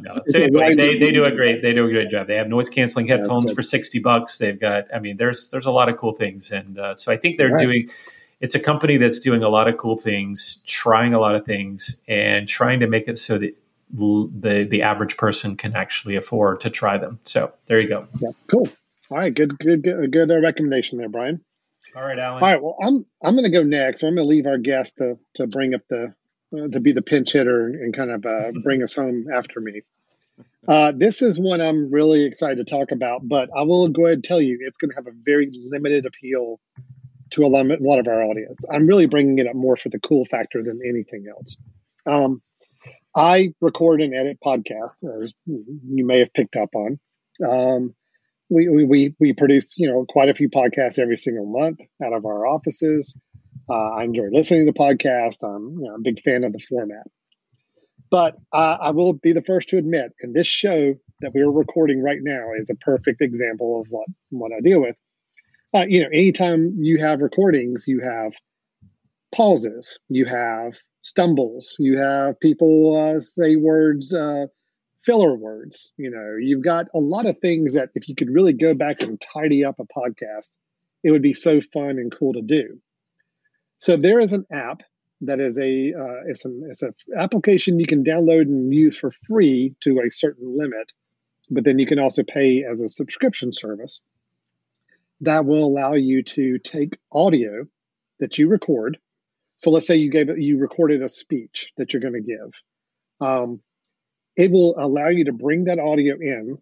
No, 0.00 0.20
so 0.26 0.38
anyway, 0.38 0.74
they, 0.74 0.98
they 0.98 1.10
do 1.10 1.24
a 1.24 1.30
great 1.30 1.62
they 1.62 1.72
do 1.72 1.86
a 1.86 1.90
great 1.90 2.10
job. 2.10 2.26
They 2.26 2.36
have 2.36 2.48
noise 2.48 2.68
canceling 2.68 3.06
headphones 3.06 3.52
for 3.52 3.62
sixty 3.62 3.98
bucks. 3.98 4.38
They've 4.38 4.58
got 4.58 4.84
I 4.94 4.98
mean 4.98 5.16
there's 5.16 5.48
there's 5.48 5.66
a 5.66 5.70
lot 5.70 5.88
of 5.88 5.96
cool 5.96 6.14
things, 6.14 6.50
and 6.50 6.78
uh, 6.78 6.94
so 6.94 7.12
I 7.12 7.16
think 7.16 7.38
they're 7.38 7.50
Right. 7.52 7.62
doing. 7.62 7.88
It's 8.40 8.54
a 8.54 8.60
company 8.60 8.96
that's 8.96 9.18
doing 9.18 9.42
a 9.42 9.50
lot 9.50 9.68
of 9.68 9.76
cool 9.76 9.98
things, 9.98 10.62
trying 10.66 11.12
a 11.12 11.20
lot 11.20 11.34
of 11.34 11.44
things, 11.44 11.96
and 12.08 12.48
trying 12.48 12.80
to 12.80 12.86
make 12.86 13.06
it 13.06 13.18
so 13.18 13.36
that 13.38 13.54
the 13.92 14.66
the 14.70 14.82
average 14.82 15.16
person 15.16 15.56
can 15.56 15.74
actually 15.76 16.16
afford 16.16 16.60
to 16.60 16.70
try 16.70 16.96
them. 16.96 17.18
So 17.22 17.52
there 17.66 17.80
you 17.80 17.88
go. 17.88 18.06
yeah, 18.20 18.30
cool. 18.46 18.66
All 19.10 19.18
right, 19.18 19.34
good, 19.34 19.58
good, 19.58 19.82
good, 19.82 20.12
good 20.12 20.30
uh, 20.30 20.38
recommendation 20.40 20.96
there, 20.98 21.08
Brian. 21.08 21.40
All 21.94 22.02
right, 22.02 22.18
Alan. 22.18 22.42
All 22.42 22.48
right, 22.48 22.62
well, 22.62 22.76
I'm 22.82 23.04
I'm 23.22 23.34
going 23.34 23.44
to 23.44 23.50
go 23.50 23.62
next. 23.62 24.02
I'm 24.02 24.14
going 24.14 24.26
to 24.26 24.30
leave 24.30 24.46
our 24.46 24.58
guest 24.58 24.98
to 24.98 25.18
to 25.34 25.46
bring 25.46 25.74
up 25.74 25.82
the 25.88 26.14
uh, 26.56 26.68
to 26.68 26.80
be 26.80 26.92
the 26.92 27.02
pinch 27.02 27.32
hitter 27.32 27.66
and 27.66 27.94
kind 27.94 28.10
of 28.10 28.26
uh, 28.26 28.52
bring 28.62 28.82
us 28.82 28.94
home 28.94 29.26
after 29.32 29.60
me. 29.60 29.82
Uh, 30.68 30.92
this 30.94 31.22
is 31.22 31.38
one 31.38 31.60
I'm 31.60 31.90
really 31.90 32.24
excited 32.24 32.66
to 32.66 32.70
talk 32.70 32.92
about, 32.92 33.26
but 33.26 33.48
I 33.56 33.62
will 33.62 33.88
go 33.88 34.04
ahead 34.04 34.14
and 34.14 34.24
tell 34.24 34.40
you 34.40 34.58
it's 34.60 34.78
going 34.78 34.90
to 34.90 34.96
have 34.96 35.06
a 35.06 35.16
very 35.24 35.50
limited 35.68 36.06
appeal 36.06 36.60
to 37.30 37.44
a 37.44 37.48
lot 37.48 37.98
of 37.98 38.08
our 38.08 38.22
audience. 38.22 38.64
I'm 38.70 38.86
really 38.86 39.06
bringing 39.06 39.38
it 39.38 39.46
up 39.46 39.54
more 39.54 39.76
for 39.76 39.88
the 39.88 40.00
cool 40.00 40.24
factor 40.24 40.62
than 40.62 40.80
anything 40.84 41.26
else. 41.30 41.56
Um, 42.06 42.42
I 43.14 43.54
record 43.60 44.00
and 44.00 44.14
edit 44.14 44.38
podcasts, 44.44 45.04
as 45.04 45.32
you 45.46 46.06
may 46.06 46.20
have 46.20 46.32
picked 46.34 46.56
up 46.56 46.70
on. 46.74 46.98
Um, 47.48 47.94
we, 48.50 48.84
we, 48.84 49.14
we, 49.18 49.32
produce, 49.32 49.78
you 49.78 49.88
know, 49.88 50.04
quite 50.08 50.28
a 50.28 50.34
few 50.34 50.48
podcasts 50.48 50.98
every 50.98 51.16
single 51.16 51.46
month 51.46 51.80
out 52.04 52.12
of 52.12 52.24
our 52.24 52.46
offices. 52.46 53.16
Uh, 53.68 53.90
I 53.90 54.04
enjoy 54.04 54.24
listening 54.32 54.66
to 54.66 54.72
podcasts. 54.72 55.42
I'm 55.42 55.78
you 55.80 55.88
know, 55.88 55.94
a 55.94 56.00
big 56.00 56.20
fan 56.20 56.44
of 56.44 56.52
the 56.52 56.58
format. 56.58 57.06
But 58.10 58.36
uh, 58.52 58.76
I 58.80 58.90
will 58.90 59.12
be 59.12 59.32
the 59.32 59.42
first 59.42 59.68
to 59.68 59.78
admit, 59.78 60.12
and 60.20 60.34
this 60.34 60.48
show 60.48 60.94
that 61.20 61.32
we're 61.32 61.50
recording 61.50 62.02
right 62.02 62.18
now 62.20 62.48
is 62.60 62.68
a 62.70 62.74
perfect 62.74 63.20
example 63.20 63.80
of 63.80 63.86
what, 63.90 64.08
what 64.30 64.52
I 64.52 64.60
deal 64.60 64.80
with. 64.80 64.96
Uh, 65.72 65.84
you 65.88 66.00
know, 66.00 66.08
anytime 66.12 66.74
you 66.78 66.98
have 66.98 67.20
recordings, 67.20 67.84
you 67.86 68.00
have 68.00 68.34
pauses, 69.32 70.00
you 70.08 70.24
have 70.24 70.76
stumbles, 71.02 71.76
you 71.78 71.98
have 71.98 72.40
people 72.40 72.96
uh, 72.96 73.20
say 73.20 73.54
words, 73.54 74.12
uh, 74.12 74.46
filler 75.02 75.34
words. 75.34 75.92
You 75.96 76.10
know, 76.10 76.36
you've 76.40 76.64
got 76.64 76.86
a 76.94 76.98
lot 76.98 77.26
of 77.26 77.38
things 77.38 77.74
that 77.74 77.90
if 77.94 78.08
you 78.08 78.14
could 78.14 78.30
really 78.30 78.52
go 78.52 78.74
back 78.74 79.02
and 79.02 79.20
tidy 79.20 79.64
up 79.64 79.76
a 79.78 79.84
podcast, 79.84 80.50
it 81.02 81.10
would 81.10 81.22
be 81.22 81.34
so 81.34 81.60
fun 81.60 81.90
and 81.98 82.14
cool 82.14 82.34
to 82.34 82.42
do. 82.42 82.80
So 83.78 83.96
there 83.96 84.20
is 84.20 84.32
an 84.32 84.46
app 84.52 84.82
that 85.22 85.40
is 85.40 85.58
a 85.58 85.92
uh, 85.92 86.20
it's 86.28 86.44
an 86.44 86.68
it's 86.70 86.82
an 86.82 86.94
application 87.16 87.78
you 87.78 87.86
can 87.86 88.04
download 88.04 88.42
and 88.42 88.72
use 88.72 88.98
for 88.98 89.10
free 89.10 89.74
to 89.80 90.00
a 90.00 90.10
certain 90.10 90.56
limit, 90.56 90.92
but 91.50 91.64
then 91.64 91.78
you 91.78 91.86
can 91.86 92.00
also 92.00 92.22
pay 92.22 92.64
as 92.64 92.82
a 92.82 92.88
subscription 92.88 93.52
service 93.52 94.00
that 95.22 95.44
will 95.44 95.64
allow 95.64 95.92
you 95.94 96.22
to 96.22 96.58
take 96.58 96.98
audio 97.12 97.66
that 98.18 98.38
you 98.38 98.48
record. 98.48 98.98
So 99.56 99.70
let's 99.70 99.86
say 99.86 99.96
you 99.96 100.10
gave 100.10 100.38
you 100.38 100.58
recorded 100.58 101.02
a 101.02 101.08
speech 101.08 101.72
that 101.76 101.92
you're 101.92 102.00
going 102.00 102.14
to 102.14 102.20
give. 102.20 102.62
Um, 103.20 103.60
it 104.40 104.50
will 104.50 104.74
allow 104.78 105.08
you 105.08 105.26
to 105.26 105.32
bring 105.34 105.64
that 105.64 105.78
audio 105.78 106.16
in 106.18 106.56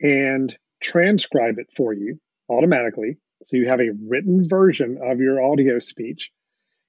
and 0.00 0.56
transcribe 0.80 1.58
it 1.58 1.66
for 1.76 1.92
you 1.92 2.18
automatically. 2.48 3.18
So 3.44 3.58
you 3.58 3.68
have 3.68 3.80
a 3.80 3.90
written 4.08 4.48
version 4.48 4.98
of 5.04 5.20
your 5.20 5.42
audio 5.42 5.78
speech, 5.78 6.32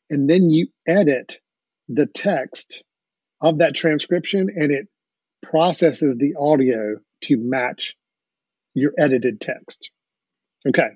and 0.09 0.29
then 0.29 0.49
you 0.49 0.67
edit 0.87 1.41
the 1.89 2.05
text 2.05 2.83
of 3.41 3.57
that 3.57 3.75
transcription 3.75 4.47
and 4.55 4.71
it 4.71 4.87
processes 5.43 6.15
the 6.15 6.35
audio 6.39 6.95
to 7.23 7.37
match 7.37 7.97
your 8.73 8.93
edited 8.97 9.41
text. 9.41 9.91
Okay. 10.65 10.87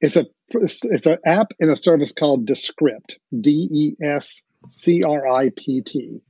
It's 0.00 0.16
a 0.16 0.24
it's 0.52 1.06
an 1.06 1.18
app 1.26 1.48
and 1.60 1.70
a 1.70 1.76
service 1.76 2.12
called 2.12 2.46
Descript, 2.46 3.18
D 3.38 3.68
E 3.70 3.96
S 4.02 4.42
C 4.68 5.02
R 5.02 5.28
I 5.28 5.50
P 5.54 5.82
T. 5.82 6.22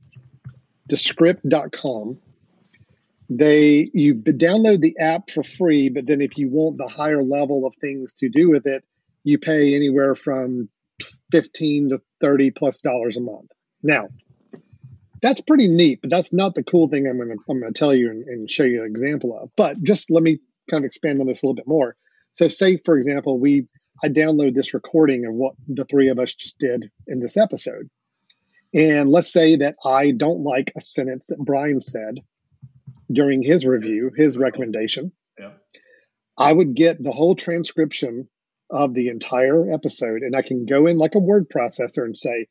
Descript.com. 0.87 2.17
They 3.29 3.89
you 3.93 4.15
download 4.15 4.79
the 4.79 4.97
app 4.99 5.29
for 5.29 5.43
free, 5.43 5.89
but 5.89 6.07
then 6.07 6.21
if 6.21 6.37
you 6.37 6.49
want 6.49 6.77
the 6.77 6.87
higher 6.87 7.21
level 7.21 7.65
of 7.65 7.75
things 7.75 8.13
to 8.15 8.29
do 8.29 8.49
with 8.49 8.65
it, 8.67 8.85
you 9.23 9.37
pay 9.37 9.75
anywhere 9.75 10.15
from 10.15 10.69
15 11.31 11.89
to 11.89 12.01
30 12.21 12.51
plus 12.51 12.79
dollars 12.79 13.17
a 13.17 13.21
month. 13.21 13.51
Now, 13.83 14.07
that's 15.21 15.41
pretty 15.41 15.67
neat, 15.67 15.99
but 16.01 16.09
that's 16.09 16.31
not 16.31 16.55
the 16.55 16.63
cool 16.63 16.87
thing 16.87 17.07
I'm 17.07 17.17
going 17.17 17.29
to 17.29 17.43
I'm 17.49 17.59
going 17.59 17.73
to 17.73 17.77
tell 17.77 17.93
you 17.93 18.09
and, 18.09 18.23
and 18.27 18.49
show 18.49 18.63
you 18.63 18.81
an 18.81 18.87
example 18.87 19.37
of. 19.37 19.49
But 19.55 19.83
just 19.83 20.09
let 20.09 20.23
me 20.23 20.39
kind 20.69 20.83
of 20.83 20.85
expand 20.85 21.19
on 21.19 21.27
this 21.27 21.43
a 21.43 21.45
little 21.45 21.55
bit 21.55 21.67
more. 21.67 21.95
So, 22.31 22.47
say 22.47 22.77
for 22.77 22.97
example, 22.97 23.39
we 23.39 23.67
I 24.03 24.09
download 24.09 24.53
this 24.53 24.73
recording 24.73 25.25
of 25.25 25.33
what 25.33 25.55
the 25.67 25.85
three 25.85 26.09
of 26.09 26.19
us 26.19 26.33
just 26.33 26.59
did 26.59 26.91
in 27.07 27.19
this 27.19 27.35
episode, 27.35 27.89
and 28.73 29.09
let's 29.09 29.31
say 29.31 29.55
that 29.57 29.75
I 29.85 30.11
don't 30.11 30.43
like 30.43 30.71
a 30.75 30.81
sentence 30.81 31.27
that 31.27 31.39
Brian 31.39 31.81
said 31.81 32.19
during 33.11 33.41
his 33.41 33.65
review, 33.65 34.11
his 34.15 34.37
recommendation. 34.37 35.11
Yeah. 35.39 35.51
I 36.37 36.51
would 36.51 36.75
get 36.75 37.01
the 37.01 37.11
whole 37.11 37.35
transcription 37.35 38.27
of 38.69 38.93
the 38.93 39.07
entire 39.07 39.71
episode, 39.71 40.21
and 40.21 40.35
I 40.35 40.41
can 40.41 40.65
go 40.65 40.87
in 40.87 40.97
like 40.97 41.15
a 41.15 41.19
word 41.19 41.47
processor 41.49 42.03
and 42.03 42.17
say, 42.17 42.47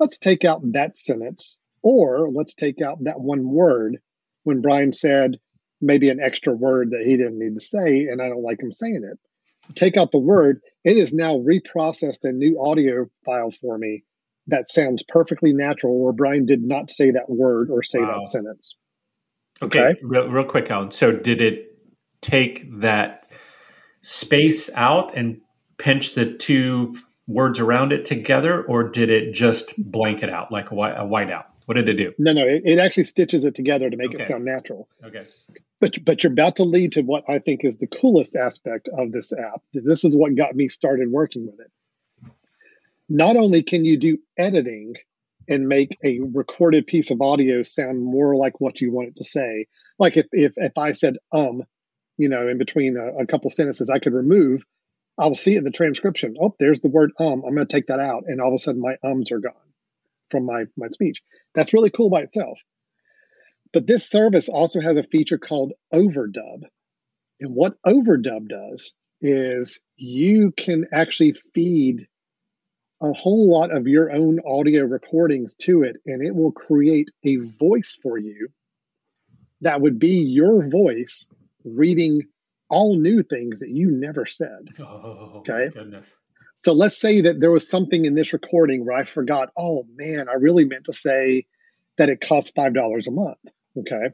let's 0.00 0.18
take 0.18 0.44
out 0.44 0.60
that 0.72 0.96
sentence, 0.96 1.56
or 1.82 2.28
let's 2.30 2.54
take 2.54 2.82
out 2.82 3.04
that 3.04 3.20
one 3.20 3.48
word 3.48 3.98
when 4.42 4.62
Brian 4.62 4.92
said 4.92 5.38
maybe 5.80 6.10
an 6.10 6.20
extra 6.20 6.52
word 6.52 6.90
that 6.90 7.04
he 7.04 7.16
didn't 7.16 7.38
need 7.38 7.54
to 7.54 7.60
say, 7.60 8.06
and 8.06 8.20
I 8.20 8.28
don't 8.28 8.42
like 8.42 8.60
him 8.60 8.72
saying 8.72 9.02
it. 9.10 9.18
Take 9.74 9.96
out 9.96 10.10
the 10.10 10.18
word, 10.18 10.60
it 10.84 10.96
is 10.96 11.14
now 11.14 11.36
reprocessed 11.36 12.24
a 12.24 12.32
new 12.32 12.60
audio 12.60 13.06
file 13.24 13.52
for 13.52 13.78
me 13.78 14.02
that 14.50 14.68
sounds 14.68 15.02
perfectly 15.08 15.52
natural 15.52 15.98
where 16.02 16.12
Brian 16.12 16.46
did 16.46 16.62
not 16.62 16.90
say 16.90 17.10
that 17.10 17.28
word 17.28 17.70
or 17.70 17.82
say 17.82 18.00
Wow. 18.00 18.16
that 18.16 18.26
sentence. 18.26 18.76
Okay, 19.62 19.80
Okay. 19.90 20.00
Real, 20.02 20.28
real 20.28 20.44
quick, 20.44 20.70
Alan. 20.70 20.90
So, 20.90 21.12
did 21.12 21.40
it 21.40 21.78
take 22.20 22.80
that 22.80 23.28
space 24.02 24.70
out 24.74 25.16
and 25.16 25.40
pinch 25.78 26.14
the 26.14 26.32
two 26.34 26.94
words 27.26 27.58
around 27.60 27.92
it 27.92 28.04
together, 28.04 28.62
or 28.64 28.88
did 28.88 29.10
it 29.10 29.32
just 29.32 29.74
blank 29.78 30.22
it 30.22 30.30
out 30.30 30.50
like 30.50 30.70
a, 30.70 30.74
white, 30.74 30.94
a 30.94 31.04
whiteout? 31.04 31.44
What 31.66 31.74
did 31.76 31.88
it 31.88 31.94
do? 31.94 32.12
No, 32.18 32.32
no, 32.32 32.46
it, 32.46 32.62
it 32.64 32.78
actually 32.78 33.04
stitches 33.04 33.44
it 33.44 33.54
together 33.54 33.88
to 33.88 33.96
make 33.96 34.14
Okay. 34.14 34.24
it 34.24 34.26
sound 34.26 34.44
natural. 34.44 34.88
Okay. 35.04 35.26
But 35.80 36.04
but 36.04 36.22
you're 36.22 36.32
about 36.32 36.56
to 36.56 36.64
lead 36.64 36.92
to 36.92 37.02
what 37.02 37.24
I 37.28 37.38
think 37.38 37.64
is 37.64 37.78
the 37.78 37.86
coolest 37.86 38.34
aspect 38.36 38.88
of 38.98 39.12
this 39.12 39.32
app. 39.32 39.62
This 39.72 40.04
is 40.04 40.14
what 40.14 40.34
got 40.34 40.54
me 40.54 40.68
started 40.68 41.10
working 41.10 41.46
with 41.46 41.60
it. 41.60 41.70
Not 43.10 43.36
only 43.36 43.62
can 43.62 43.84
you 43.84 43.98
do 43.98 44.18
editing 44.38 44.94
and 45.48 45.66
make 45.66 45.98
a 46.04 46.20
recorded 46.20 46.86
piece 46.86 47.10
of 47.10 47.20
audio 47.20 47.60
sound 47.60 48.00
more 48.02 48.36
like 48.36 48.60
what 48.60 48.80
you 48.80 48.92
want 48.92 49.08
it 49.08 49.16
to 49.16 49.24
say, 49.24 49.66
like 49.98 50.16
if 50.16 50.26
if 50.32 50.52
if 50.56 50.78
I 50.78 50.92
said 50.92 51.16
um, 51.32 51.64
you 52.16 52.28
know, 52.28 52.48
in 52.48 52.56
between 52.56 52.96
a, 52.96 53.22
a 53.22 53.26
couple 53.26 53.50
sentences, 53.50 53.90
I 53.90 53.98
could 53.98 54.14
remove. 54.14 54.62
I 55.18 55.26
will 55.26 55.36
see 55.36 55.54
it 55.54 55.58
in 55.58 55.64
the 55.64 55.70
transcription. 55.70 56.36
Oh, 56.40 56.54
there's 56.60 56.80
the 56.80 56.88
word 56.88 57.10
um. 57.18 57.42
I'm 57.44 57.54
going 57.54 57.66
to 57.66 57.76
take 57.76 57.88
that 57.88 57.98
out, 57.98 58.24
and 58.26 58.40
all 58.40 58.48
of 58.48 58.54
a 58.54 58.58
sudden 58.58 58.80
my 58.80 58.96
ums 59.02 59.32
are 59.32 59.40
gone 59.40 59.52
from 60.30 60.46
my 60.46 60.66
my 60.76 60.86
speech. 60.86 61.20
That's 61.54 61.74
really 61.74 61.90
cool 61.90 62.10
by 62.10 62.20
itself. 62.20 62.60
But 63.72 63.86
this 63.86 64.08
service 64.08 64.48
also 64.48 64.80
has 64.80 64.98
a 64.98 65.02
feature 65.02 65.38
called 65.38 65.72
overdub. 65.92 66.62
And 67.40 67.54
what 67.54 67.76
overdub 67.86 68.48
does 68.48 68.94
is 69.20 69.80
you 69.96 70.52
can 70.52 70.86
actually 70.92 71.34
feed 71.54 72.06
a 73.02 73.12
whole 73.12 73.50
lot 73.50 73.74
of 73.74 73.88
your 73.88 74.12
own 74.12 74.40
audio 74.46 74.84
recordings 74.84 75.54
to 75.54 75.82
it, 75.82 75.96
and 76.06 76.22
it 76.24 76.34
will 76.34 76.52
create 76.52 77.08
a 77.24 77.36
voice 77.36 77.98
for 78.02 78.18
you 78.18 78.48
that 79.62 79.80
would 79.80 79.98
be 79.98 80.18
your 80.20 80.68
voice 80.68 81.26
reading 81.64 82.22
all 82.68 82.96
new 82.96 83.22
things 83.22 83.60
that 83.60 83.70
you 83.70 83.90
never 83.90 84.26
said. 84.26 84.68
Oh, 84.80 85.32
Okay. 85.38 85.66
my 85.66 85.68
goodness. 85.68 86.06
So 86.56 86.72
let's 86.72 87.00
say 87.00 87.22
that 87.22 87.40
there 87.40 87.50
was 87.50 87.66
something 87.68 88.04
in 88.04 88.14
this 88.14 88.34
recording 88.34 88.84
where 88.84 88.96
I 88.96 89.04
forgot, 89.04 89.50
oh 89.56 89.86
man, 89.96 90.28
I 90.28 90.34
really 90.34 90.66
meant 90.66 90.84
to 90.84 90.92
say 90.92 91.44
that 91.96 92.10
it 92.10 92.20
costs 92.20 92.52
$5 92.52 93.06
a 93.06 93.10
month. 93.10 93.38
Okay. 93.78 94.10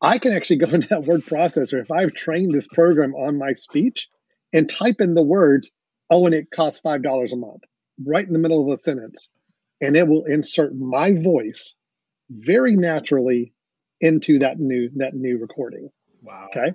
I 0.00 0.18
can 0.18 0.32
actually 0.32 0.56
go 0.56 0.66
into 0.72 0.88
that 0.88 1.04
word 1.04 1.20
processor 1.22 1.80
if 1.80 1.90
I've 1.90 2.12
trained 2.14 2.54
this 2.54 2.68
program 2.68 3.14
on 3.14 3.36
my 3.36 3.52
speech 3.54 4.08
and 4.52 4.68
type 4.68 4.96
in 5.00 5.14
the 5.14 5.22
words, 5.24 5.72
oh, 6.08 6.24
and 6.26 6.34
it 6.34 6.50
costs 6.50 6.80
$5 6.84 7.32
a 7.32 7.36
month, 7.36 7.62
right 8.04 8.26
in 8.26 8.32
the 8.32 8.38
middle 8.38 8.62
of 8.62 8.68
the 8.70 8.76
sentence. 8.76 9.30
and 9.80 9.96
it 9.96 10.06
will 10.06 10.24
insert 10.24 10.74
my 10.74 11.12
voice 11.12 11.74
very 12.28 12.76
naturally 12.76 13.52
into 14.00 14.38
that 14.38 14.58
new 14.58 14.90
that 14.96 15.14
new 15.14 15.38
recording. 15.38 15.90
Wow. 16.22 16.48
Okay. 16.50 16.72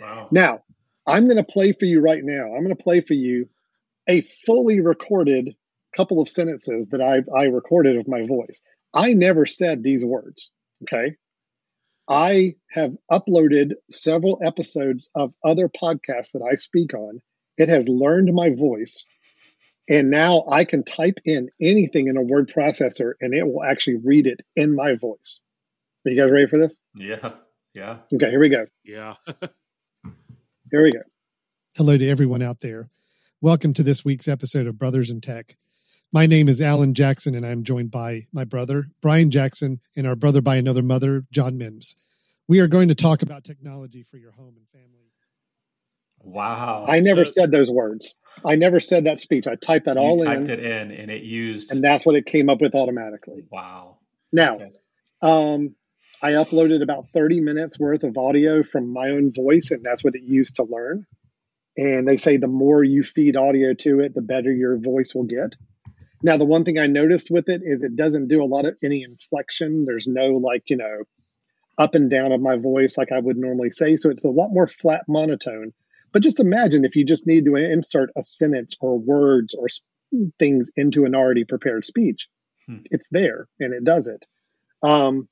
Wow. 0.00 0.28
Now, 0.32 0.62
I'm 1.06 1.24
going 1.28 1.36
to 1.44 1.52
play 1.52 1.72
for 1.72 1.84
you 1.84 2.00
right 2.00 2.22
now. 2.22 2.44
I'm 2.54 2.62
going 2.64 2.76
to 2.76 2.82
play 2.82 3.00
for 3.00 3.14
you 3.14 3.48
a 4.08 4.20
fully 4.20 4.80
recorded 4.80 5.56
couple 5.96 6.20
of 6.20 6.28
sentences 6.28 6.88
that 6.88 7.00
I 7.00 7.22
I 7.36 7.44
recorded 7.46 7.96
of 7.96 8.08
my 8.08 8.22
voice. 8.22 8.62
I 8.94 9.14
never 9.14 9.46
said 9.46 9.82
these 9.82 10.04
words. 10.04 10.50
Okay. 10.82 11.16
I 12.08 12.54
have 12.70 12.94
uploaded 13.10 13.72
several 13.90 14.38
episodes 14.44 15.08
of 15.14 15.32
other 15.42 15.68
podcasts 15.68 16.32
that 16.32 16.46
I 16.48 16.54
speak 16.56 16.92
on. 16.94 17.20
It 17.56 17.68
has 17.68 17.88
learned 17.88 18.32
my 18.34 18.50
voice. 18.50 19.06
And 19.88 20.10
now 20.10 20.44
I 20.50 20.64
can 20.64 20.82
type 20.82 21.18
in 21.24 21.50
anything 21.60 22.08
in 22.08 22.16
a 22.16 22.22
word 22.22 22.50
processor 22.54 23.12
and 23.20 23.34
it 23.34 23.44
will 23.46 23.62
actually 23.62 23.96
read 24.02 24.26
it 24.26 24.40
in 24.56 24.74
my 24.74 24.94
voice. 24.94 25.40
Are 26.06 26.10
you 26.10 26.20
guys 26.20 26.30
ready 26.30 26.46
for 26.46 26.58
this? 26.58 26.78
Yeah. 26.96 27.32
Yeah. 27.74 27.98
Okay, 28.12 28.30
here 28.30 28.40
we 28.40 28.48
go. 28.48 28.66
Yeah. 28.84 29.14
Here 30.70 30.82
we 30.82 30.92
go. 30.92 31.02
Hello 31.76 31.96
to 31.96 32.08
everyone 32.08 32.42
out 32.42 32.60
there. 32.60 32.88
Welcome 33.40 33.74
to 33.74 33.82
this 33.84 34.04
week's 34.04 34.26
episode 34.26 34.66
of 34.66 34.78
Brothers 34.78 35.10
in 35.10 35.20
Tech. 35.20 35.56
My 36.12 36.26
name 36.26 36.48
is 36.48 36.60
Alan 36.60 36.94
Jackson, 36.94 37.34
and 37.34 37.46
I'm 37.46 37.62
joined 37.62 37.90
by 37.90 38.26
my 38.32 38.44
brother, 38.44 38.86
Brian 39.00 39.30
Jackson, 39.30 39.80
and 39.96 40.06
our 40.06 40.16
brother 40.16 40.40
by 40.40 40.56
another 40.56 40.82
mother, 40.82 41.26
John 41.30 41.58
Mims. 41.58 41.94
We 42.48 42.60
are 42.60 42.66
going 42.66 42.88
to 42.88 42.94
talk 42.94 43.22
about 43.22 43.44
technology 43.44 44.02
for 44.02 44.16
your 44.16 44.32
home 44.32 44.54
and 44.56 44.68
family. 44.68 45.12
Wow. 46.20 46.84
I 46.86 47.00
never 47.00 47.24
So 47.24 47.32
said 47.32 47.50
those 47.50 47.70
words. 47.70 48.14
I 48.44 48.56
never 48.56 48.80
said 48.80 49.04
that 49.04 49.20
speech. 49.20 49.46
I 49.46 49.54
typed 49.56 49.84
that 49.86 49.96
all 49.96 50.18
typed 50.18 50.28
in, 50.42 50.46
Typed 50.46 50.60
it 50.60 50.64
in 50.64 50.90
and 50.92 51.10
it 51.10 51.22
used. 51.22 51.70
and 51.72 51.82
that's 51.82 52.04
what 52.06 52.16
it 52.16 52.26
came 52.26 52.48
up 52.48 52.60
with 52.60 52.74
automatically. 52.74 53.44
wow. 53.50 53.98
Now, 54.32 54.56
Okay. 54.56 54.72
um, 55.22 55.74
I 56.22 56.32
uploaded 56.32 56.82
about 56.82 57.08
30 57.10 57.40
minutes 57.40 57.78
worth 57.78 58.02
of 58.04 58.16
audio 58.16 58.62
from 58.62 58.88
my 58.92 59.10
own 59.10 59.32
voice, 59.32 59.70
and 59.70 59.84
that's 59.84 60.02
what 60.02 60.14
it 60.14 60.22
used 60.22 60.56
to 60.56 60.64
learn. 60.64 61.06
And 61.76 62.06
they 62.08 62.16
say 62.16 62.36
the 62.36 62.48
more 62.48 62.82
you 62.82 63.02
feed 63.02 63.36
audio 63.36 63.74
to 63.74 64.00
it, 64.00 64.14
the 64.14 64.22
better 64.22 64.50
your 64.52 64.76
voice 64.78 65.14
will 65.14 65.24
get. 65.24 65.54
Now, 66.22 66.36
the 66.38 66.44
one 66.46 66.64
thing 66.64 66.78
I 66.78 66.86
noticed 66.86 67.30
with 67.30 67.48
it 67.48 67.60
is 67.64 67.82
it 67.82 67.96
doesn't 67.96 68.28
do 68.28 68.42
a 68.42 68.46
lot 68.46 68.64
of 68.64 68.76
any 68.82 69.02
inflection. 69.02 69.84
There's 69.84 70.06
no 70.06 70.36
like, 70.36 70.70
you 70.70 70.76
know, 70.78 71.02
up 71.76 71.94
and 71.94 72.08
down 72.08 72.32
of 72.32 72.40
my 72.40 72.56
voice 72.56 72.96
like 72.96 73.12
I 73.12 73.18
would 73.18 73.36
normally 73.36 73.70
say. 73.70 73.96
So 73.96 74.08
it's 74.10 74.24
a 74.24 74.30
lot 74.30 74.48
more 74.50 74.66
flat 74.66 75.02
monotone. 75.08 75.72
But 76.14 76.22
just 76.22 76.40
imagine 76.40 76.84
if 76.86 76.96
you 76.96 77.04
just 77.04 77.26
need 77.26 77.44
to 77.44 77.56
insert 77.56 78.10
a 78.16 78.22
sentence 78.22 78.76
or 78.80 78.98
words 78.98 79.54
or 79.54 79.66
things 80.38 80.70
into 80.76 81.04
an 81.04 81.14
already 81.14 81.44
prepared 81.44 81.84
speech, 81.84 82.28
Hmm. 82.66 82.78
it's 82.86 83.08
there 83.10 83.46
and 83.60 83.74
it 83.74 83.84
does 83.84 84.08
it. 84.08 84.24
Um, 84.82 85.28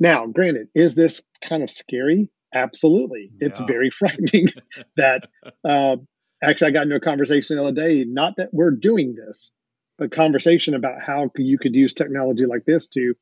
now, 0.00 0.26
granted, 0.26 0.66
is 0.74 0.96
this 0.96 1.22
kind 1.42 1.62
of 1.62 1.70
scary? 1.70 2.28
Absolutely. 2.52 3.30
It's 3.38 3.60
Yeah. 3.60 3.66
very 3.66 3.90
frightening 4.00 4.48
that 4.96 5.28
uh, 5.64 5.98
actually 6.42 6.68
I 6.68 6.70
got 6.72 6.82
into 6.84 6.96
a 6.96 7.00
conversation 7.00 7.56
the 7.56 7.62
other 7.62 7.72
day, 7.72 8.04
not 8.04 8.38
that 8.38 8.52
we're 8.52 8.70
doing 8.72 9.14
this, 9.14 9.50
but 9.98 10.10
conversation 10.10 10.74
about 10.74 11.02
how 11.02 11.30
you 11.36 11.58
could 11.58 11.74
use 11.76 11.92
technology 11.92 12.46
like 12.46 12.64
this 12.64 12.86
to 12.88 13.14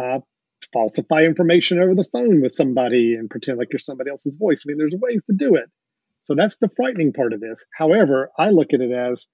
uh, 0.00 0.20
falsify 0.72 1.24
information 1.24 1.80
over 1.80 1.94
the 1.94 2.04
phone 2.04 2.40
with 2.40 2.52
somebody 2.52 3.14
and 3.14 3.28
pretend 3.28 3.58
like 3.58 3.68
you're 3.72 3.78
somebody 3.80 4.10
else's 4.10 4.36
voice. 4.36 4.64
I 4.64 4.68
mean, 4.68 4.78
there's 4.78 4.94
ways 4.94 5.24
to 5.26 5.32
do 5.32 5.56
it. 5.56 5.68
So 6.22 6.34
that's 6.34 6.58
the 6.58 6.70
frightening 6.76 7.12
part 7.12 7.32
of 7.32 7.40
this. 7.40 7.64
However, 7.74 8.30
I 8.38 8.50
look 8.50 8.74
at 8.74 8.80
it 8.80 8.92
as 8.92 9.26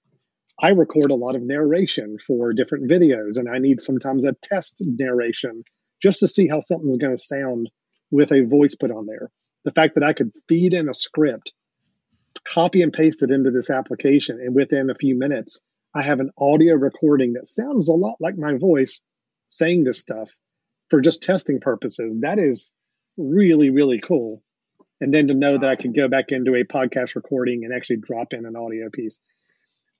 I 0.61 0.69
record 0.69 1.11
a 1.11 1.15
lot 1.15 1.35
of 1.35 1.41
narration 1.41 2.17
for 2.17 2.53
different 2.53 2.89
videos, 2.89 3.37
and 3.37 3.49
I 3.49 3.59
need 3.59 3.81
sometimes 3.81 4.23
a 4.23 4.33
test 4.41 4.77
narration 4.79 5.63
just 6.01 6.21
to 6.21 6.27
see 6.27 6.47
how 6.47 6.61
something's 6.61 6.97
going 6.97 7.13
to 7.13 7.21
sound 7.21 7.69
with 8.11 8.31
a 8.31 8.45
voice 8.45 8.75
put 8.75 8.91
on 8.91 9.05
there. 9.05 9.29
The 9.65 9.73
fact 9.73 9.95
that 9.95 10.03
I 10.03 10.13
could 10.13 10.31
feed 10.47 10.73
in 10.73 10.87
a 10.87 10.93
script, 10.93 11.51
copy 12.45 12.81
and 12.81 12.93
paste 12.93 13.23
it 13.23 13.31
into 13.31 13.51
this 13.51 13.69
application, 13.69 14.39
and 14.39 14.55
within 14.55 14.89
a 14.89 14.95
few 14.95 15.17
minutes, 15.17 15.59
I 15.93 16.03
have 16.03 16.19
an 16.19 16.31
audio 16.37 16.75
recording 16.75 17.33
that 17.33 17.47
sounds 17.47 17.89
a 17.89 17.93
lot 17.93 18.17
like 18.19 18.37
my 18.37 18.53
voice 18.57 19.01
saying 19.49 19.83
this 19.83 19.99
stuff 19.99 20.31
for 20.89 21.01
just 21.01 21.23
testing 21.23 21.59
purposes. 21.59 22.15
That 22.21 22.39
is 22.39 22.73
really, 23.17 23.71
really 23.71 23.99
cool. 23.99 24.43
And 25.01 25.13
then 25.13 25.27
to 25.27 25.33
know 25.33 25.57
that 25.57 25.69
I 25.69 25.75
could 25.75 25.95
go 25.95 26.07
back 26.07 26.31
into 26.31 26.55
a 26.55 26.63
podcast 26.63 27.15
recording 27.15 27.63
and 27.63 27.73
actually 27.73 27.97
drop 27.97 28.33
in 28.33 28.45
an 28.45 28.55
audio 28.55 28.89
piece. 28.89 29.19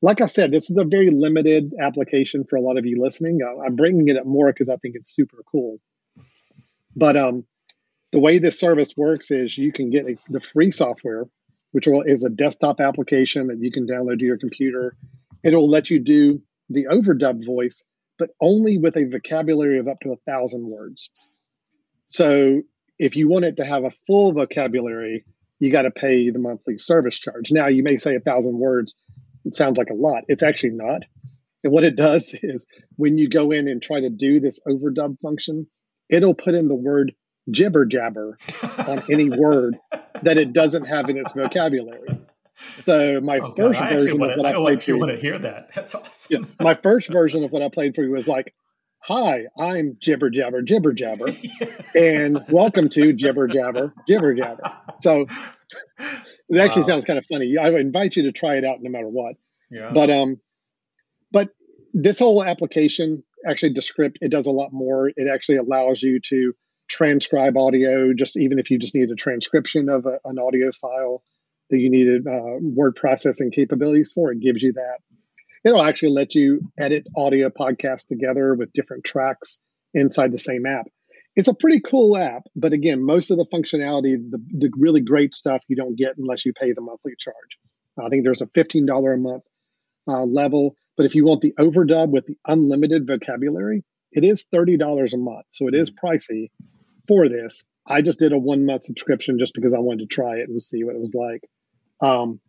Like 0.02 0.22
I 0.22 0.26
said, 0.26 0.52
this 0.52 0.70
is 0.70 0.78
a 0.78 0.86
very 0.86 1.10
limited 1.10 1.74
application 1.82 2.44
for 2.50 2.56
a 2.56 2.62
lot 2.62 2.78
of 2.78 2.86
you 2.86 3.02
listening. 3.02 3.40
I- 3.44 3.66
I'm 3.66 3.76
bringing 3.76 4.08
it 4.08 4.18
up 4.18 4.26
more 4.26 4.52
because 4.52 4.70
I 4.70 4.78
think 4.78 4.96
it's 4.96 5.14
super 5.14 5.38
cool. 5.52 5.80
But 6.96 7.18
um, 7.18 7.46
the 8.12 8.20
way 8.20 8.38
this 8.38 8.60
service 8.60 8.94
works 8.96 9.32
is 9.32 9.58
you 9.58 9.72
can 9.72 9.90
get 9.90 10.06
a, 10.06 10.16
the 10.30 10.40
free 10.40 10.72
software, 10.72 11.26
which 11.72 11.88
will, 11.88 12.04
is 12.04 12.24
a 12.24 12.30
desktop 12.30 12.80
application 12.80 13.48
that 13.48 13.60
you 13.60 13.72
can 13.72 13.88
download 13.88 14.20
to 14.20 14.26
your 14.26 14.38
computer. 14.38 14.94
It'll 15.44 15.70
let 15.70 15.90
you 15.90 16.00
do 16.00 16.42
the 16.70 16.86
overdub 16.90 17.46
voice, 17.46 17.84
but 18.18 18.30
only 18.42 18.78
with 18.78 18.96
a 18.96 19.04
vocabulary 19.04 19.80
of 19.80 19.88
up 19.90 20.00
to 20.02 20.14
a 20.14 20.32
thousand 20.32 20.66
words. 20.66 21.10
So 22.08 22.62
if 23.00 23.16
you 23.16 23.28
want 23.28 23.46
it 23.46 23.58
to 23.58 23.66
have 23.66 23.84
a 23.84 23.92
full 24.08 24.32
vocabulary, 24.34 25.24
you 25.60 25.72
got 25.72 25.84
to 25.84 25.92
pay 25.92 26.30
the 26.30 26.40
monthly 26.40 26.78
service 26.78 27.20
charge. 27.20 27.52
Now 27.52 27.68
you 27.68 27.84
may 27.84 27.98
say 27.98 28.16
a 28.16 28.20
thousand 28.20 28.58
words. 28.58 28.96
It 29.46 29.54
sounds 29.54 29.78
like 29.78 29.90
a 29.90 29.94
lot. 29.96 30.24
It's 30.28 30.44
actually 30.44 30.72
not. 30.72 31.04
And 31.64 31.74
what 31.74 31.84
it 31.84 31.96
does 31.96 32.34
is 32.44 32.68
when 32.96 33.18
you 33.18 33.30
go 33.30 33.52
in 33.52 33.68
and 33.68 33.82
try 33.82 34.02
to 34.02 34.10
do 34.10 34.40
this 34.40 34.60
overdub 34.68 35.20
function, 35.22 35.68
it'll 36.10 36.36
put 36.36 36.56
in 36.56 36.68
the 36.68 36.76
word 36.76 37.14
jibber 37.52 37.86
jabber 37.86 38.38
on 38.80 39.04
any 39.12 39.30
word 39.30 39.78
that 40.24 40.38
it 40.38 40.54
doesn't 40.54 40.86
have 40.86 41.10
in 41.10 41.18
its 41.18 41.32
vocabulary. 41.34 42.08
So 42.78 43.20
my 43.22 43.40
Oh, 43.40 43.54
first 43.56 43.82
actually 43.82 43.98
version 44.00 44.22
of 44.24 44.38
what 44.38 44.46
I 44.46 44.50
I 44.52 44.54
played 44.54 44.78
actually 44.78 44.94
for 44.94 45.06
want 45.08 45.12
to 45.12 45.18
hear 45.20 45.38
that. 45.40 45.74
That's 45.76 45.94
yeah, 45.94 46.00
awesome. 46.40 46.48
my 46.62 46.74
first 46.84 47.12
version 47.12 47.44
of 47.44 47.52
what 47.52 47.62
I 47.62 47.70
played 47.70 47.96
for 47.96 48.04
you 48.04 48.12
was 48.12 48.28
like, 48.28 48.54
"Hi, 49.04 49.46
I'm 49.58 49.98
Jibber 50.00 50.30
Jabber 50.30 50.62
Jibber 50.62 50.94
Jabber, 50.94 51.28
and 51.96 52.44
welcome 52.50 52.90
to 52.90 53.14
Jibber 53.14 53.48
Jabber 53.48 53.94
Jibber 54.08 54.34
Jabber." 54.36 54.72
So 55.00 55.28
it 56.50 56.58
actually 56.58 56.84
Wow. 56.84 56.88
sounds 56.88 57.06
kind 57.06 57.20
of 57.20 57.26
funny. 57.28 57.58
I 57.58 57.70
would 57.70 57.82
invite 57.82 58.16
you 58.16 58.24
to 58.24 58.32
try 58.32 58.56
it 58.56 58.66
out 58.66 58.82
no 58.82 58.90
matter 58.90 59.08
what. 59.10 59.36
yeah. 59.70 59.92
But 59.94 60.10
um, 60.10 60.40
but 61.32 61.50
this 61.94 62.20
whole 62.20 62.44
application 62.44 63.24
actually 63.46 63.74
Descript 63.74 64.18
it 64.22 64.30
does 64.32 64.48
a 64.48 64.52
lot 64.52 64.70
more. 64.74 65.10
It 65.16 65.28
actually 65.32 65.58
allows 65.58 66.02
you 66.02 66.20
to 66.30 66.54
transcribe 66.88 67.58
audio, 67.58 68.14
just 68.14 68.38
even 68.38 68.60
if 68.60 68.70
you 68.72 68.78
just 68.80 68.96
need 68.96 69.10
a 69.12 69.16
transcription 69.16 69.90
of 69.90 70.06
a, 70.06 70.20
an 70.26 70.38
audio 70.40 70.72
file 70.72 71.24
that 71.72 71.80
you 71.80 71.90
needed 71.90 72.28
uh, 72.28 72.58
word 72.62 72.96
processing 72.96 73.52
capabilities 73.52 74.12
for. 74.12 74.32
It 74.32 74.40
gives 74.40 74.62
you 74.62 74.74
that. 74.74 74.98
It'll 75.66 75.82
actually 75.82 76.12
let 76.12 76.36
you 76.36 76.72
edit 76.80 77.08
audio 77.18 77.50
podcasts 77.50 78.06
together 78.06 78.54
with 78.54 78.72
different 78.74 79.04
tracks 79.04 79.60
inside 79.96 80.32
the 80.32 80.40
same 80.40 80.66
app. 80.68 80.86
It's 81.36 81.48
a 81.48 81.54
pretty 81.54 81.82
cool 81.82 82.16
app, 82.16 82.44
but 82.56 82.72
again, 82.72 83.04
most 83.04 83.32
of 83.32 83.38
the 83.38 83.46
functionality, 83.52 84.16
the, 84.30 84.38
the 84.52 84.72
really 84.78 85.02
great 85.02 85.34
stuff, 85.34 85.64
you 85.68 85.76
don't 85.76 85.98
get 85.98 86.18
unless 86.18 86.46
you 86.46 86.54
pay 86.54 86.72
the 86.72 86.82
monthly 86.82 87.14
charge. 87.20 87.58
I 88.00 88.10
think 88.10 88.24
there's 88.24 88.42
a 88.42 88.48
$15 88.48 89.14
a 89.14 89.18
month 89.18 89.44
uh, 90.08 90.24
level, 90.24 90.76
but 90.96 91.06
if 91.06 91.16
you 91.16 91.26
want 91.26 91.42
the 91.42 91.54
overdub 91.60 92.10
with 92.10 92.28
the 92.28 92.38
unlimited 92.48 93.08
vocabulary, 93.08 93.84
it 94.12 94.24
is 94.24 94.46
$30 94.54 95.14
a 95.14 95.18
month. 95.18 95.46
So 95.50 95.68
it 95.68 95.74
is 95.74 95.92
pricey 95.92 96.52
for 97.08 97.28
this. 97.28 97.66
I 97.88 98.02
just 98.02 98.20
did 98.20 98.34
a 98.34 98.38
one 98.38 98.66
month 98.66 98.84
subscription 98.84 99.40
just 99.40 99.54
because 99.54 99.74
I 99.74 99.80
wanted 99.80 100.10
to 100.10 100.16
try 100.16 100.38
it 100.38 100.50
and 100.50 100.62
see 100.62 100.84
what 100.84 100.96
it 100.96 101.00
was 101.00 101.14
like. 101.14 101.42
Um, 102.02 102.40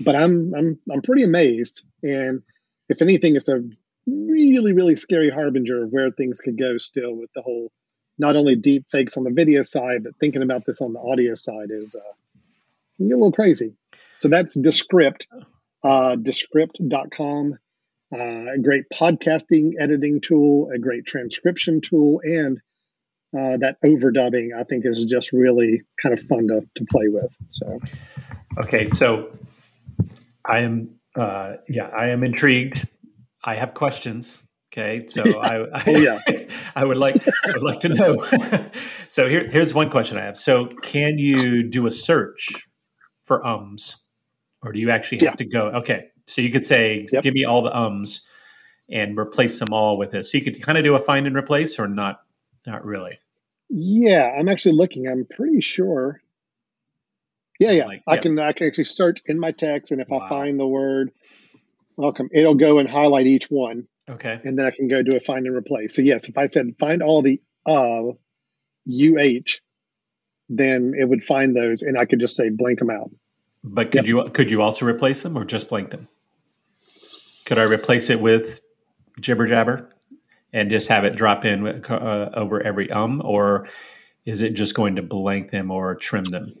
but 0.00 0.14
I'm 0.14 0.52
I'm 0.54 0.78
I'm 0.92 1.02
pretty 1.02 1.22
amazed, 1.22 1.82
and 2.02 2.42
if 2.88 3.02
anything, 3.02 3.36
it's 3.36 3.48
a 3.48 3.62
really 4.06 4.72
really 4.72 4.96
scary 4.96 5.30
harbinger 5.30 5.82
of 5.82 5.90
where 5.90 6.10
things 6.10 6.40
could 6.40 6.58
go. 6.58 6.78
Still, 6.78 7.14
with 7.14 7.30
the 7.34 7.42
whole 7.42 7.70
not 8.18 8.36
only 8.36 8.56
deep 8.56 8.86
fakes 8.90 9.16
on 9.16 9.24
the 9.24 9.30
video 9.30 9.62
side, 9.62 10.04
but 10.04 10.16
thinking 10.18 10.42
about 10.42 10.64
this 10.66 10.80
on 10.80 10.92
the 10.92 11.00
audio 11.00 11.34
side 11.34 11.70
is 11.70 11.94
uh, 11.94 12.12
a 13.00 13.04
little 13.04 13.32
crazy. 13.32 13.74
So 14.16 14.28
that's 14.28 14.54
Descript, 14.54 15.26
uh, 15.84 16.16
Descript.com. 16.16 17.58
Uh, 18.12 18.52
a 18.54 18.58
great 18.62 18.84
podcasting 18.94 19.72
editing 19.80 20.20
tool, 20.20 20.70
a 20.72 20.78
great 20.78 21.04
transcription 21.06 21.80
tool, 21.80 22.20
and 22.22 22.58
uh, 23.36 23.56
that 23.56 23.76
overdubbing 23.84 24.50
I 24.56 24.62
think 24.62 24.86
is 24.86 25.04
just 25.04 25.32
really 25.32 25.82
kind 26.00 26.12
of 26.12 26.20
fun 26.20 26.46
to, 26.46 26.60
to 26.76 26.84
play 26.88 27.08
with. 27.08 27.36
So 27.50 27.78
Okay, 28.58 28.88
so 28.88 29.30
I 30.44 30.60
am, 30.60 30.95
uh, 31.16 31.56
yeah, 31.68 31.88
I 31.88 32.06
am 32.08 32.22
intrigued. 32.22 32.88
I 33.44 33.54
have 33.54 33.74
questions. 33.74 34.42
Okay, 34.72 35.06
so 35.06 35.22
I, 35.40 35.62
I, 35.72 35.82
Oh, 35.86 35.96
yeah. 35.98 36.18
I 36.76 36.84
would 36.84 36.96
like, 36.96 37.22
I 37.44 37.52
would 37.52 37.62
like 37.62 37.80
to 37.80 37.88
know. 37.88 38.26
so 39.08 39.28
here, 39.28 39.48
here's 39.48 39.72
one 39.74 39.88
question 39.90 40.18
I 40.18 40.22
have. 40.22 40.36
So, 40.36 40.66
can 40.82 41.18
you 41.18 41.62
do 41.62 41.86
a 41.86 41.90
search 41.90 42.68
for 43.24 43.44
ums, 43.46 43.96
or 44.62 44.72
do 44.72 44.78
you 44.78 44.90
actually 44.90 45.18
have 45.18 45.32
Yeah. 45.34 45.36
to 45.36 45.44
go? 45.46 45.66
Okay, 45.68 46.06
so 46.26 46.42
you 46.42 46.50
could 46.50 46.66
say, 46.66 47.06
Yep. 47.12 47.22
"Give 47.22 47.34
me 47.34 47.44
all 47.44 47.62
the 47.62 47.76
ums," 47.76 48.26
and 48.90 49.18
replace 49.18 49.58
them 49.58 49.68
all 49.72 49.98
with 49.98 50.10
this. 50.10 50.30
So 50.30 50.38
you 50.38 50.44
could 50.44 50.60
kind 50.62 50.76
of 50.78 50.84
do 50.84 50.94
a 50.94 50.98
find 50.98 51.26
and 51.26 51.36
replace, 51.36 51.78
or 51.78 51.88
not? 51.88 52.20
Not 52.66 52.84
really. 52.84 53.18
Yeah, 53.68 54.32
I'm 54.38 54.48
actually 54.48 54.74
looking. 54.76 55.08
I'm 55.08 55.24
pretty 55.30 55.60
sure. 55.60 56.20
Yeah, 57.58 57.70
yeah. 57.70 57.86
Like, 57.86 58.02
I 58.06 58.18
can 58.18 58.38
I 58.38 58.52
can 58.52 58.66
actually 58.66 58.84
search 58.84 59.22
in 59.26 59.38
my 59.38 59.52
text, 59.52 59.92
and 59.92 60.00
if 60.00 60.08
wow. 60.08 60.20
I 60.20 60.28
find 60.28 60.60
the 60.60 60.66
word 60.66 61.10
welcome, 61.96 62.28
it'll 62.32 62.54
go 62.54 62.78
and 62.78 62.88
highlight 62.88 63.26
each 63.26 63.46
one. 63.46 63.86
Okay. 64.08 64.40
And 64.44 64.58
then 64.58 64.66
I 64.66 64.70
can 64.70 64.88
go 64.88 65.02
do 65.02 65.16
a 65.16 65.20
find 65.20 65.46
and 65.46 65.56
replace. 65.56 65.94
So 65.96 66.02
yes, 66.02 66.28
if 66.28 66.38
I 66.38 66.46
said 66.46 66.76
find 66.78 67.02
all 67.02 67.22
the 67.22 67.40
uh 67.66 68.12
UH, 68.88 69.60
then 70.48 70.94
it 70.96 71.08
would 71.08 71.24
find 71.24 71.56
those 71.56 71.82
and 71.82 71.98
I 71.98 72.04
could 72.04 72.20
just 72.20 72.36
say 72.36 72.50
blank 72.50 72.78
them 72.78 72.90
out. 72.90 73.10
But 73.64 73.90
could 73.90 74.06
yep. 74.06 74.06
you 74.06 74.30
could 74.30 74.50
you 74.50 74.62
also 74.62 74.86
replace 74.86 75.22
them 75.22 75.36
or 75.36 75.44
just 75.44 75.68
blank 75.68 75.90
them? 75.90 76.08
Could 77.46 77.58
I 77.58 77.62
replace 77.62 78.10
it 78.10 78.20
with 78.20 78.60
jibber 79.20 79.46
jabber 79.46 79.90
and 80.52 80.70
just 80.70 80.88
have 80.88 81.04
it 81.04 81.16
drop 81.16 81.44
in 81.44 81.66
uh, 81.66 82.30
over 82.34 82.62
every 82.62 82.90
um, 82.92 83.22
or 83.24 83.68
is 84.24 84.42
it 84.42 84.50
just 84.50 84.74
going 84.74 84.96
to 84.96 85.02
blank 85.02 85.50
them 85.50 85.70
or 85.70 85.94
trim 85.96 86.24
them? 86.24 86.52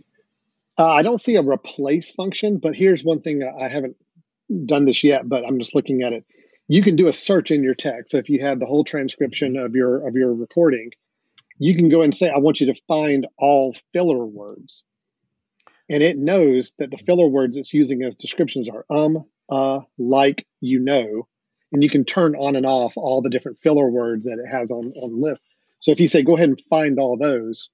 Uh, 0.78 0.86
I 0.86 1.02
don't 1.02 1.20
see 1.20 1.36
a 1.36 1.42
replace 1.42 2.12
function, 2.12 2.58
but 2.58 2.74
here's 2.74 3.04
one 3.04 3.22
thing 3.22 3.42
I 3.42 3.68
haven't 3.68 3.96
done 4.66 4.84
this 4.84 5.02
yet, 5.02 5.28
but 5.28 5.44
I'm 5.46 5.58
just 5.58 5.74
looking 5.74 6.02
at 6.02 6.12
it. 6.12 6.24
You 6.68 6.82
can 6.82 6.96
do 6.96 7.08
a 7.08 7.12
search 7.12 7.50
in 7.50 7.62
your 7.62 7.74
text. 7.74 8.12
So 8.12 8.18
if 8.18 8.28
you 8.28 8.40
have 8.40 8.58
the 8.58 8.66
whole 8.66 8.84
transcription 8.84 9.56
of 9.56 9.74
your 9.74 10.06
of 10.06 10.14
your 10.14 10.34
recording, 10.34 10.90
you 11.58 11.74
can 11.74 11.88
go 11.88 12.02
and 12.02 12.14
say, 12.14 12.28
I 12.28 12.38
want 12.38 12.60
you 12.60 12.66
to 12.72 12.80
find 12.86 13.26
all 13.38 13.74
filler 13.92 14.24
words. 14.24 14.84
And 15.88 16.02
it 16.02 16.18
knows 16.18 16.74
that 16.78 16.90
the 16.90 16.98
filler 16.98 17.28
words 17.28 17.56
it's 17.56 17.72
using 17.72 18.02
as 18.02 18.16
descriptions 18.16 18.68
are 18.68 18.84
um, 18.90 19.24
uh, 19.48 19.80
like, 19.98 20.46
you 20.60 20.80
know, 20.80 21.28
and 21.72 21.82
you 21.82 21.88
can 21.88 22.04
turn 22.04 22.34
on 22.34 22.56
and 22.56 22.66
off 22.66 22.96
all 22.96 23.22
the 23.22 23.30
different 23.30 23.58
filler 23.58 23.88
words 23.88 24.26
that 24.26 24.38
it 24.38 24.48
has 24.48 24.70
on 24.70 24.92
on 24.96 25.20
list. 25.22 25.46
So 25.80 25.92
if 25.92 26.00
you 26.00 26.08
say 26.08 26.22
go 26.22 26.36
ahead 26.36 26.48
and 26.48 26.60
find 26.68 26.98
all 26.98 27.16
those, 27.16 27.70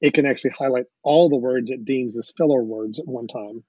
it 0.00 0.14
can 0.14 0.26
actually 0.26 0.52
highlight 0.58 0.86
all 1.02 1.28
the 1.28 1.38
words 1.38 1.70
it 1.70 1.84
deems 1.84 2.16
as 2.16 2.32
filler 2.36 2.62
words 2.62 2.98
at 3.00 3.06
one 3.06 3.28
time. 3.28 3.64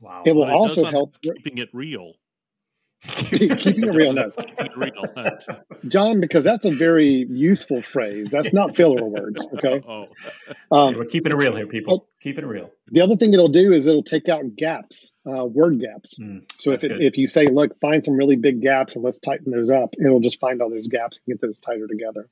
Wow! 0.00 0.22
It 0.26 0.34
will 0.34 0.42
well, 0.42 0.50
it 0.50 0.54
also 0.54 0.84
help 0.84 1.20
keeping 1.20 1.58
it 1.58 1.70
real. 1.72 2.14
keeping 3.06 3.84
it 3.84 3.94
real, 3.94 4.12
no. 4.12 4.32
John, 5.86 6.20
because 6.20 6.44
that's 6.44 6.64
a 6.64 6.70
very 6.70 7.26
useful 7.28 7.82
phrase. 7.82 8.30
That's 8.30 8.52
not 8.52 8.74
filler 8.74 9.04
words. 9.04 9.46
Okay. 9.54 9.82
Oh. 9.96 10.08
Um, 10.70 10.96
We're 10.96 11.04
keeping 11.04 11.32
it 11.32 11.36
real 11.36 11.54
here, 11.54 11.66
people. 11.66 12.08
Keeping 12.20 12.44
it 12.44 12.46
real. 12.46 12.70
The 12.88 13.02
other 13.02 13.16
thing 13.16 13.32
it'll 13.32 13.48
do 13.48 13.72
is 13.72 13.86
it'll 13.86 14.02
take 14.02 14.28
out 14.28 14.56
gaps, 14.56 15.12
uh, 15.26 15.44
word 15.44 15.80
gaps. 15.80 16.18
Mm, 16.18 16.42
so 16.58 16.72
if 16.72 16.82
it, 16.82 17.00
if 17.00 17.18
you 17.18 17.28
say, 17.28 17.46
"Look, 17.46 17.78
find 17.80 18.04
some 18.04 18.16
really 18.16 18.36
big 18.36 18.62
gaps 18.62 18.96
and 18.96 19.04
let's 19.04 19.18
tighten 19.18 19.52
those 19.52 19.70
up," 19.70 19.94
it'll 20.04 20.20
just 20.20 20.40
find 20.40 20.60
all 20.60 20.70
those 20.70 20.88
gaps 20.88 21.20
and 21.24 21.34
get 21.34 21.40
those 21.40 21.58
tighter 21.58 21.86
together. 21.86 22.28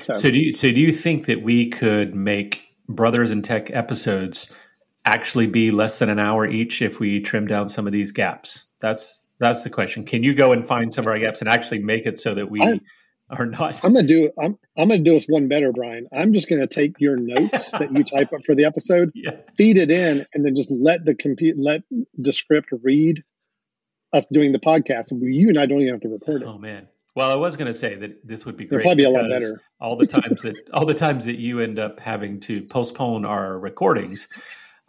So, 0.00 0.12
so 0.12 0.30
do 0.30 0.38
you 0.38 0.52
so 0.52 0.70
do 0.70 0.80
you 0.80 0.92
think 0.92 1.26
that 1.26 1.42
we 1.42 1.68
could 1.68 2.14
make 2.14 2.62
Brothers 2.88 3.30
in 3.30 3.42
Tech 3.42 3.70
episodes 3.70 4.52
actually 5.04 5.46
be 5.46 5.70
less 5.70 5.98
than 5.98 6.08
an 6.08 6.18
hour 6.18 6.46
each 6.46 6.82
if 6.82 7.00
we 7.00 7.20
trim 7.20 7.46
down 7.46 7.68
some 7.68 7.86
of 7.86 7.92
these 7.92 8.12
gaps? 8.12 8.66
That's 8.80 9.28
that's 9.38 9.62
the 9.62 9.70
question. 9.70 10.04
Can 10.04 10.22
you 10.22 10.34
go 10.34 10.52
and 10.52 10.66
find 10.66 10.92
some 10.92 11.04
of 11.04 11.08
our 11.08 11.18
gaps 11.18 11.40
and 11.40 11.48
actually 11.48 11.80
make 11.80 12.06
it 12.06 12.18
so 12.18 12.34
that 12.34 12.50
we 12.50 12.60
I, 12.60 12.80
are 13.30 13.46
not? 13.46 13.84
I'm 13.84 13.92
gonna 13.92 14.06
do. 14.06 14.30
I'm 14.40 14.58
I'm 14.76 14.88
gonna 14.88 15.00
do 15.00 15.16
us 15.16 15.26
one 15.26 15.48
better, 15.48 15.72
Brian. 15.72 16.06
I'm 16.12 16.32
just 16.32 16.48
gonna 16.48 16.66
take 16.66 16.94
your 16.98 17.16
notes 17.16 17.72
that 17.78 17.92
you 17.92 18.04
type 18.04 18.32
up 18.32 18.44
for 18.44 18.54
the 18.54 18.64
episode, 18.64 19.10
yeah. 19.14 19.36
feed 19.56 19.78
it 19.78 19.90
in, 19.90 20.24
and 20.34 20.44
then 20.44 20.54
just 20.54 20.70
let 20.70 21.04
the 21.04 21.14
compute 21.14 21.56
let 21.58 21.82
Descript 22.20 22.68
read 22.82 23.22
us 24.12 24.26
doing 24.28 24.52
the 24.52 24.60
podcast. 24.60 25.06
You 25.20 25.48
and 25.48 25.58
I 25.58 25.66
don't 25.66 25.80
even 25.80 25.94
have 25.94 26.00
to 26.02 26.08
record 26.08 26.42
it. 26.42 26.48
Oh 26.48 26.58
man. 26.58 26.88
Well, 27.18 27.32
I 27.32 27.34
was 27.34 27.56
going 27.56 27.66
to 27.66 27.74
say 27.74 27.96
that 27.96 28.24
this 28.24 28.46
would 28.46 28.56
be 28.56 28.64
great. 28.64 28.78
It'll 28.78 28.90
probably 28.90 29.02
be 29.02 29.06
a 29.06 29.10
lot 29.10 29.28
better. 29.28 29.60
all 29.80 29.96
the 29.96 30.06
times 30.06 30.42
that 30.42 30.54
all 30.72 30.86
the 30.86 30.94
times 30.94 31.24
that 31.24 31.36
you 31.36 31.58
end 31.58 31.80
up 31.80 31.98
having 31.98 32.38
to 32.42 32.62
postpone 32.62 33.24
our 33.24 33.58
recordings, 33.58 34.28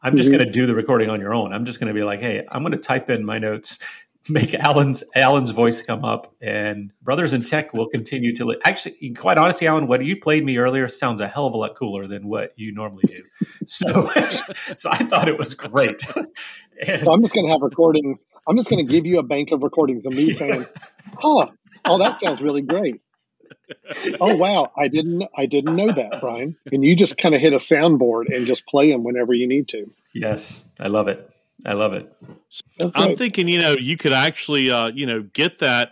I'm 0.04 0.16
just 0.16 0.30
mm-hmm. 0.30 0.38
going 0.38 0.46
to 0.46 0.52
do 0.52 0.68
the 0.68 0.76
recording 0.76 1.10
on 1.10 1.20
your 1.20 1.34
own. 1.34 1.54
I'm 1.54 1.66
just 1.66 1.80
going 1.80 1.88
to 1.88 1.94
be 1.96 2.04
like, 2.04 2.20
hey, 2.20 2.46
I'm 2.52 2.62
going 2.62 2.74
to 2.74 2.78
type 2.78 3.10
in 3.10 3.26
my 3.26 3.40
notes, 3.40 3.80
make 4.30 4.54
Alan's 4.54 5.04
Alan's 5.16 5.50
voice 5.50 5.82
come 5.82 6.06
up, 6.06 6.32
and 6.40 6.92
Brothers 7.02 7.34
in 7.34 7.42
Tech 7.42 7.74
will 7.74 7.88
continue 7.88 8.36
to. 8.36 8.46
Li- 8.46 8.62
Actually, 8.64 9.12
quite 9.16 9.40
honestly, 9.40 9.66
Alan, 9.66 9.88
what 9.88 10.06
you 10.06 10.16
played 10.16 10.46
me 10.46 10.60
earlier 10.60 10.88
sounds 10.88 11.22
a 11.22 11.28
hell 11.28 11.48
of 11.48 11.56
a 11.56 11.58
lot 11.58 11.76
cooler 11.76 12.06
than 12.06 12.28
what 12.28 12.54
you 12.58 12.72
normally 12.72 13.06
do. 13.08 13.24
So, 13.66 13.88
so 14.76 14.92
I 14.92 15.04
thought 15.06 15.28
it 15.28 15.40
was 15.40 15.56
great. 15.56 16.04
and, 16.86 17.04
so 17.04 17.12
I'm 17.12 17.24
just 17.24 17.34
going 17.34 17.48
to 17.48 17.52
have 17.52 17.62
recordings. 17.64 18.28
I'm 18.48 18.56
just 18.56 18.70
going 18.70 18.86
to 18.86 18.92
give 18.92 19.08
you 19.08 19.18
a 19.18 19.24
bank 19.24 19.52
of 19.52 19.64
recordings 19.64 20.06
of 20.06 20.14
me 20.14 20.32
saying, 20.32 20.66
"Huh, 21.18 21.48
oh, 21.86 21.98
that 21.98 22.20
sounds 22.20 22.42
really 22.42 22.62
great." 22.62 23.02
oh 24.20 24.36
wow, 24.36 24.72
I 24.78 24.88
didn't 24.88 25.24
I 25.38 25.46
didn't 25.46 25.76
know 25.76 25.92
that, 25.92 26.22
Brian. 26.22 26.56
And 26.72 26.84
you 26.84 26.96
just 26.96 27.18
kind 27.18 27.36
of 27.36 27.42
hit 27.42 27.54
a 27.54 27.58
soundboard 27.58 28.34
and 28.34 28.46
just 28.46 28.66
play 28.66 28.92
them 28.92 29.04
whenever 29.04 29.34
you 29.34 29.48
need 29.48 29.68
to. 29.70 29.92
Yes, 30.14 30.66
I 30.80 30.88
love 30.88 31.08
it. 31.08 31.30
I 31.66 31.74
love 31.74 31.94
it. 31.94 32.12
I'm 32.96 33.16
thinking, 33.16 33.48
you 33.48 33.60
know, 33.60 33.74
you 33.74 33.98
could 33.98 34.14
actually, 34.14 34.72
uh, 34.72 34.88
you 34.88 35.06
know, 35.06 35.22
get 35.22 35.60
that. 35.60 35.92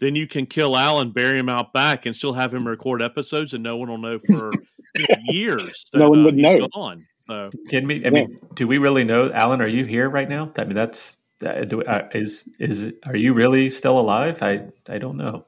Then 0.00 0.14
you 0.14 0.28
can 0.28 0.46
kill 0.46 0.76
Alan, 0.76 1.10
bury 1.10 1.38
him 1.38 1.48
out 1.48 1.72
back, 1.72 2.06
and 2.06 2.14
still 2.14 2.34
have 2.34 2.54
him 2.54 2.68
record 2.68 3.02
episodes, 3.02 3.52
and 3.52 3.64
no 3.64 3.76
one 3.76 3.88
will 3.88 3.98
know 3.98 4.18
for 4.18 4.52
you 4.94 5.06
know, 5.08 5.16
years. 5.32 5.86
That, 5.92 5.98
no 5.98 6.10
one 6.10 6.24
would 6.24 6.34
uh, 6.34 6.52
know. 6.52 6.68
Gone. 6.68 7.06
So. 7.26 7.50
Can 7.68 7.86
we? 7.86 8.06
I 8.06 8.10
mean, 8.10 8.38
do 8.54 8.68
we 8.68 8.78
really 8.78 9.04
know, 9.04 9.30
Alan? 9.32 9.60
Are 9.60 9.66
you 9.66 9.84
here 9.84 10.08
right 10.08 10.28
now? 10.28 10.52
I 10.56 10.64
mean, 10.64 10.74
that's 10.74 11.16
uh, 11.16 11.16
do, 11.16 11.16
uh, 11.16 11.27
Uh, 11.44 11.64
uh, 11.86 12.08
is 12.12 12.44
is 12.58 12.92
are 13.06 13.16
you 13.16 13.32
really 13.32 13.70
still 13.70 13.98
alive? 13.98 14.42
I 14.42 14.66
I 14.88 14.98
don't 14.98 15.16
know 15.16 15.46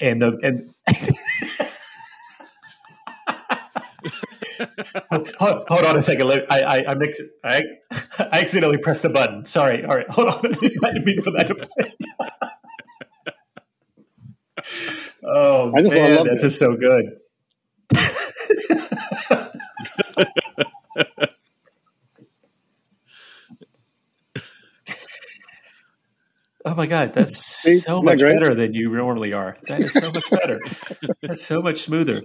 and 0.00 0.22
the 0.22 0.38
and 0.42 0.74
hold, 5.38 5.64
hold, 5.68 5.84
on 5.84 5.96
a 5.96 6.02
second. 6.02 6.44
I 6.50 6.60
I, 6.60 6.92
I 6.92 6.94
mix 6.94 7.20
it. 7.20 7.30
I 7.44 7.62
I 8.18 8.40
accidentally 8.40 8.78
pressed 8.78 9.04
a 9.04 9.08
button. 9.08 9.44
Sorry. 9.44 9.84
All 9.84 9.96
right. 9.96 10.08
Hold 10.10 10.28
on. 10.28 10.46
I 10.46 10.50
didn't 10.92 11.04
mean 11.04 11.22
for 11.22 11.30
that 11.32 11.46
to 11.48 11.54
play. 11.54 11.92
oh 15.24 15.72
I 15.74 15.82
just 15.82 15.94
man, 15.94 16.26
this 16.26 16.44
is 16.44 16.58
so 16.58 16.76
good. 16.76 17.18
Oh 26.64 26.74
my 26.74 26.86
God, 26.86 27.12
that's 27.12 27.82
so 27.84 28.02
much 28.02 28.20
better 28.20 28.54
than 28.54 28.74
you 28.74 28.90
normally 28.90 29.32
are. 29.32 29.56
That 29.68 29.82
is 29.82 29.92
so 29.92 30.12
much 30.12 30.30
better. 30.30 30.60
that's 31.22 31.44
so 31.44 31.60
much 31.60 31.82
smoother. 31.82 32.22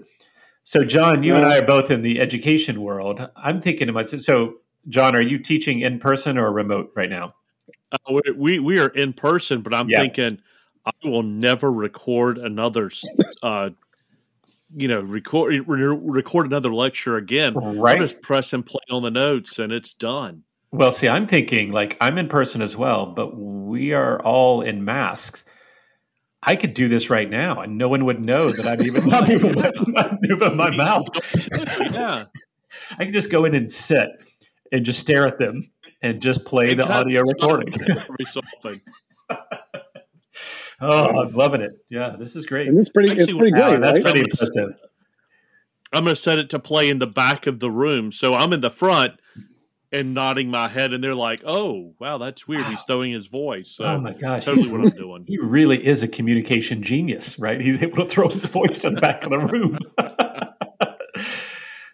So, 0.64 0.84
John, 0.84 1.24
you 1.24 1.36
and 1.36 1.46
I 1.46 1.60
are 1.60 1.66
both 1.66 1.92
in 1.92 2.02
the 2.02 2.20
education 2.20 2.82
world. 2.82 3.26
I'm 3.38 3.62
thinking 3.62 3.88
to 3.88 3.94
myself. 3.94 4.22
So, 4.22 4.56
John, 4.90 5.16
are 5.16 5.22
you 5.22 5.40
teaching 5.40 5.80
in 5.82 6.00
person 6.00 6.38
or 6.38 6.52
remote 6.52 6.92
right 6.96 7.10
now? 7.10 7.36
Uh, 7.92 8.20
we 8.36 8.60
we 8.60 8.80
are 8.80 8.90
in 8.90 9.14
person, 9.14 9.62
but 9.62 9.74
I'm 9.74 9.90
yeah. 9.90 10.02
thinking 10.02 10.40
I 10.86 10.92
will 11.04 11.24
never 11.24 11.72
record 11.72 12.38
another, 12.38 12.92
uh, 13.44 13.70
you 14.76 14.88
know, 14.88 15.00
record 15.00 15.64
record 15.68 16.48
another 16.48 16.74
lecture 16.74 17.16
again. 17.16 17.54
Right. 17.54 17.98
I 17.98 18.00
just 18.00 18.22
press 18.22 18.52
and 18.52 18.66
play 18.66 18.84
on 18.92 19.04
the 19.04 19.12
notes, 19.12 19.60
and 19.60 19.72
it's 19.72 19.94
done. 19.94 20.44
Well, 20.72 20.92
see, 20.92 21.08
I'm 21.08 21.28
thinking 21.28 21.72
like 21.72 21.98
I'm 22.02 22.18
in 22.18 22.28
person 22.28 22.62
as 22.62 22.76
well, 22.76 23.06
but 23.06 23.38
we 23.38 23.94
are 23.94 24.22
all 24.22 24.62
in 24.62 24.84
masks. 24.84 25.46
I 26.44 26.56
could 26.56 26.74
do 26.74 26.88
this 26.88 27.10
right 27.10 27.30
now, 27.30 27.62
and 27.62 27.78
no 27.78 27.90
one 27.90 28.06
would 28.06 28.24
know 28.24 28.52
that 28.52 28.68
I'm 28.68 28.82
even 28.82 29.08
not 29.08 29.28
moving 29.28 29.56
my, 29.56 29.72
not 29.88 30.18
moving 30.22 30.56
my 30.56 30.76
mouth. 30.76 31.08
yeah, 31.92 32.26
I 32.98 33.06
can 33.06 33.14
just 33.14 33.32
go 33.32 33.46
in 33.46 33.56
and 33.56 33.72
sit 33.72 34.10
and 34.72 34.86
just 34.86 35.00
stare 35.00 35.26
at 35.26 35.40
them 35.40 35.70
and 36.02 36.22
just 36.22 36.46
play 36.46 36.74
the 36.74 36.88
audio 36.88 37.22
recording. 37.22 37.74
oh, 40.82 41.22
I'm 41.22 41.34
loving 41.34 41.62
it. 41.62 41.72
Yeah, 41.90 42.16
this 42.20 42.36
is 42.36 42.46
great. 42.46 42.68
And 42.68 42.78
this 42.78 42.90
pretty, 42.90 43.12
Actually, 43.12 43.24
it's 43.24 43.34
pretty 43.34 43.52
great. 43.52 43.82
That's 43.82 44.04
right? 44.04 44.04
pretty 44.04 44.20
impressive. 44.20 44.70
I'm 45.94 46.04
going 46.04 46.16
to 46.16 46.22
set 46.22 46.38
it 46.38 46.50
to 46.52 46.60
play 46.60 46.90
in 46.90 47.00
the 47.00 47.08
back 47.08 47.48
of 47.48 47.60
the 47.60 47.72
room, 47.72 48.12
so 48.12 48.34
I'm 48.34 48.52
in 48.52 48.62
the 48.62 48.70
front 48.70 49.14
and 49.92 50.14
nodding 50.14 50.50
my 50.50 50.68
head, 50.68 50.94
and 50.94 51.04
they're 51.04 51.16
like, 51.16 51.42
"Oh, 51.46 51.94
wow, 52.00 52.18
that's 52.18 52.48
weird." 52.48 52.64
Wow. 52.64 52.70
He's 52.70 52.84
throwing 52.84 53.12
his 53.14 53.28
voice. 53.28 53.72
So 53.72 53.86
oh 53.86 54.00
my 54.00 54.14
gosh, 54.14 54.46
totally 54.46 54.72
what 54.72 54.82
I'm 54.82 54.90
doing. 54.90 55.26
He 55.28 55.38
really 55.38 55.86
is 55.86 56.04
a 56.04 56.08
communication 56.08 56.84
genius, 56.84 57.40
right? 57.40 57.60
He's 57.60 57.82
able 57.82 57.98
to 57.98 58.06
throw 58.06 58.30
his 58.30 58.48
voice 58.48 58.80
to 58.80 58.90
the 58.90 59.00
back 59.00 59.24
of 59.24 59.30
the 59.30 59.40
room. 59.40 59.80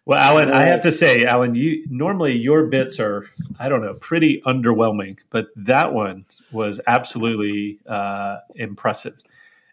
well, 0.06 0.20
Alan, 0.20 0.52
I 0.52 0.68
have 0.68 0.82
to 0.82 0.92
say, 0.92 1.26
Alan, 1.26 1.56
you 1.56 1.86
normally 1.90 2.34
your 2.34 2.68
bits 2.68 3.00
are, 3.00 3.26
I 3.60 3.70
don't 3.70 3.82
know, 3.82 3.94
pretty 3.94 4.42
underwhelming, 4.46 5.20
but 5.30 5.48
that 5.56 5.94
one 5.94 6.26
was 6.52 6.82
absolutely 6.88 7.80
uh, 7.86 8.38
impressive. 8.56 9.22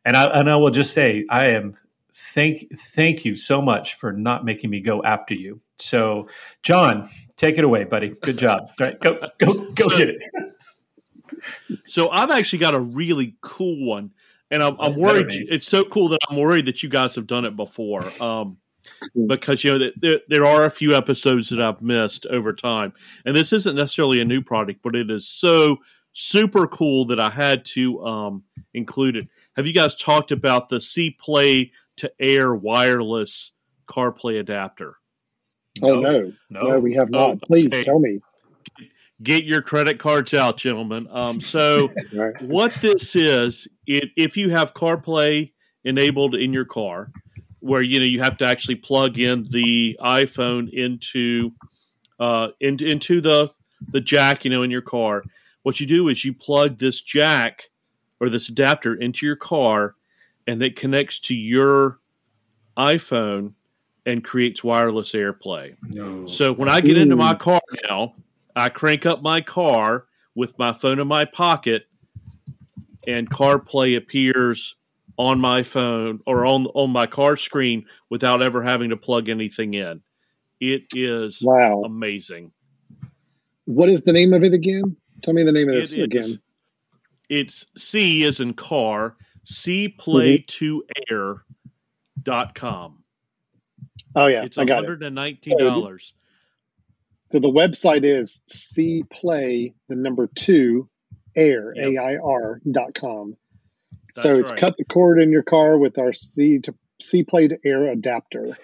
And 0.04 0.16
I 0.16 0.26
and 0.26 0.50
I 0.50 0.56
will 0.56 0.70
just 0.70 0.92
say, 0.92 1.24
I 1.30 1.48
am 1.48 1.74
thank 2.12 2.66
thank 2.76 3.24
you 3.24 3.36
so 3.36 3.62
much 3.62 3.94
for 3.94 4.12
not 4.12 4.44
making 4.44 4.70
me 4.70 4.80
go 4.80 5.02
after 5.02 5.34
you. 5.34 5.60
So, 5.76 6.28
John, 6.62 7.08
Take 7.40 7.56
it 7.56 7.64
away, 7.64 7.84
buddy. 7.84 8.10
Good 8.20 8.36
job. 8.36 8.68
All 8.78 8.86
right, 8.86 9.00
go 9.00 9.18
go 9.38 9.70
go 9.70 9.88
get 9.88 10.10
it. 10.10 10.22
so 11.86 12.10
I've 12.10 12.30
actually 12.30 12.58
got 12.58 12.74
a 12.74 12.78
really 12.80 13.34
cool 13.40 13.86
one. 13.86 14.10
and 14.50 14.62
I'm, 14.62 14.76
I'm 14.78 14.94
worried. 14.94 15.28
It's 15.30 15.66
so 15.66 15.86
cool 15.86 16.08
that 16.08 16.18
I'm 16.28 16.36
worried 16.36 16.66
that 16.66 16.82
you 16.82 16.90
guys 16.90 17.14
have 17.14 17.26
done 17.26 17.46
it 17.46 17.56
before. 17.56 18.04
Um, 18.22 18.58
because 19.26 19.64
you 19.64 19.70
know 19.70 19.90
there, 19.96 20.20
there 20.28 20.44
are 20.44 20.66
a 20.66 20.70
few 20.70 20.94
episodes 20.94 21.48
that 21.48 21.62
I've 21.62 21.80
missed 21.80 22.26
over 22.26 22.52
time, 22.52 22.92
and 23.24 23.34
this 23.34 23.54
isn't 23.54 23.74
necessarily 23.74 24.20
a 24.20 24.26
new 24.26 24.42
product, 24.42 24.80
but 24.82 24.94
it 24.94 25.10
is 25.10 25.26
so 25.26 25.78
super 26.12 26.66
cool 26.66 27.06
that 27.06 27.20
I 27.20 27.30
had 27.30 27.64
to 27.76 28.04
um, 28.04 28.44
include 28.74 29.16
it. 29.16 29.28
Have 29.56 29.66
you 29.66 29.72
guys 29.72 29.94
talked 29.94 30.30
about 30.30 30.68
the 30.68 30.78
C 30.78 31.16
Play 31.18 31.72
to 31.96 32.12
Air 32.20 32.54
wireless 32.54 33.52
CarPlay 33.86 34.38
adapter? 34.38 34.99
Oh 35.82 36.00
no, 36.00 36.32
no, 36.50 36.62
no 36.62 36.78
we 36.78 36.94
have 36.94 37.10
not. 37.10 37.30
Oh, 37.30 37.36
Please 37.42 37.66
okay. 37.66 37.84
tell 37.84 38.00
me. 38.00 38.20
Get 39.22 39.44
your 39.44 39.60
credit 39.60 39.98
cards 39.98 40.32
out, 40.32 40.56
gentlemen. 40.56 41.06
Um, 41.10 41.40
so, 41.40 41.90
right. 42.14 42.40
what 42.40 42.74
this 42.76 43.14
is, 43.14 43.68
it, 43.86 44.10
if 44.16 44.36
you 44.36 44.48
have 44.50 44.72
CarPlay 44.72 45.52
enabled 45.84 46.34
in 46.34 46.52
your 46.52 46.64
car, 46.64 47.10
where 47.60 47.82
you 47.82 47.98
know 47.98 48.06
you 48.06 48.22
have 48.22 48.36
to 48.38 48.46
actually 48.46 48.76
plug 48.76 49.18
in 49.18 49.44
the 49.50 49.98
iPhone 50.00 50.72
into 50.72 51.52
uh, 52.18 52.48
into 52.60 52.86
into 52.86 53.20
the 53.20 53.50
the 53.88 54.00
jack, 54.00 54.44
you 54.44 54.50
know, 54.50 54.62
in 54.62 54.70
your 54.70 54.82
car. 54.82 55.22
What 55.62 55.80
you 55.80 55.86
do 55.86 56.08
is 56.08 56.24
you 56.24 56.32
plug 56.32 56.78
this 56.78 57.02
jack 57.02 57.70
or 58.20 58.28
this 58.28 58.48
adapter 58.48 58.94
into 58.94 59.26
your 59.26 59.36
car, 59.36 59.96
and 60.46 60.62
it 60.62 60.76
connects 60.76 61.18
to 61.20 61.34
your 61.34 61.98
iPhone 62.76 63.54
and 64.10 64.22
creates 64.22 64.62
wireless 64.62 65.12
AirPlay. 65.12 65.76
No. 65.88 66.26
So 66.26 66.52
when 66.52 66.68
I 66.68 66.80
get 66.80 66.98
into 66.98 67.16
my 67.16 67.34
car 67.34 67.60
now, 67.88 68.14
I 68.56 68.68
crank 68.68 69.06
up 69.06 69.22
my 69.22 69.40
car 69.40 70.06
with 70.34 70.58
my 70.58 70.72
phone 70.72 70.98
in 70.98 71.08
my 71.08 71.24
pocket, 71.24 71.86
and 73.06 73.30
CarPlay 73.30 73.96
appears 73.96 74.74
on 75.16 75.38
my 75.38 75.62
phone 75.62 76.20
or 76.26 76.46
on 76.46 76.66
on 76.68 76.90
my 76.90 77.06
car 77.06 77.36
screen 77.36 77.84
without 78.08 78.42
ever 78.42 78.62
having 78.62 78.90
to 78.90 78.96
plug 78.96 79.28
anything 79.28 79.74
in. 79.74 80.02
It 80.60 80.84
is 80.94 81.40
wow 81.42 81.82
amazing. 81.84 82.52
What 83.66 83.88
is 83.88 84.02
the 84.02 84.12
name 84.12 84.32
of 84.32 84.42
it 84.42 84.52
again? 84.52 84.96
Tell 85.22 85.34
me 85.34 85.42
the 85.42 85.52
name 85.52 85.68
of 85.68 85.74
this 85.74 85.92
it, 85.92 86.02
again. 86.02 86.40
It's 87.28 87.66
C 87.76 88.24
is 88.24 88.40
in 88.40 88.54
car, 88.54 89.16
C 89.44 89.88
play 89.88 90.38
mm-hmm. 90.38 90.44
to 90.46 90.84
air 91.10 91.44
dot 92.22 92.54
com. 92.54 92.99
Oh 94.14 94.26
yeah, 94.26 94.44
it's 94.44 94.56
$119. 94.56 96.12
So 97.30 97.38
the 97.38 97.48
website 97.48 98.04
is 98.04 98.42
C 98.46 99.04
play 99.08 99.74
the 99.88 99.96
number 99.96 100.28
two 100.34 100.88
air 101.36 101.72
yep. 101.76 101.92
A 101.92 101.98
I 101.98 102.16
R 102.16 102.60
dot 102.68 102.94
com. 102.94 103.36
That's 104.14 104.22
so 104.22 104.34
it's 104.34 104.50
right. 104.50 104.60
cut 104.60 104.76
the 104.76 104.84
cord 104.84 105.20
in 105.20 105.30
your 105.30 105.44
car 105.44 105.78
with 105.78 105.98
our 105.98 106.12
C 106.12 106.58
to 106.60 106.74
C 107.00 107.22
play 107.22 107.48
to 107.48 107.58
air 107.64 107.86
adapter. 107.86 108.56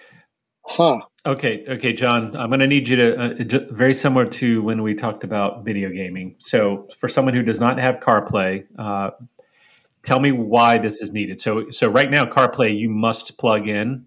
Huh. 0.65 0.99
Okay, 1.25 1.63
okay, 1.65 1.93
John. 1.93 2.35
I'm 2.35 2.49
going 2.49 2.59
to 2.59 2.67
need 2.67 2.89
you 2.89 2.97
to 2.97 3.17
uh, 3.17 3.59
very 3.71 3.93
similar 3.93 4.25
to 4.25 4.61
when 4.61 4.83
we 4.83 4.95
talked 4.95 5.23
about 5.23 5.63
video 5.63 5.89
gaming. 5.89 6.35
So, 6.39 6.89
for 6.99 7.07
someone 7.07 7.33
who 7.33 7.41
does 7.41 7.59
not 7.59 7.79
have 7.79 8.01
CarPlay, 8.01 8.65
uh, 8.77 9.11
tell 10.03 10.19
me 10.19 10.33
why 10.33 10.77
this 10.77 11.01
is 11.01 11.13
needed. 11.13 11.39
So, 11.39 11.71
so 11.71 11.87
right 11.87 12.11
now, 12.11 12.25
CarPlay 12.25 12.77
you 12.77 12.89
must 12.89 13.37
plug 13.37 13.69
in. 13.69 14.06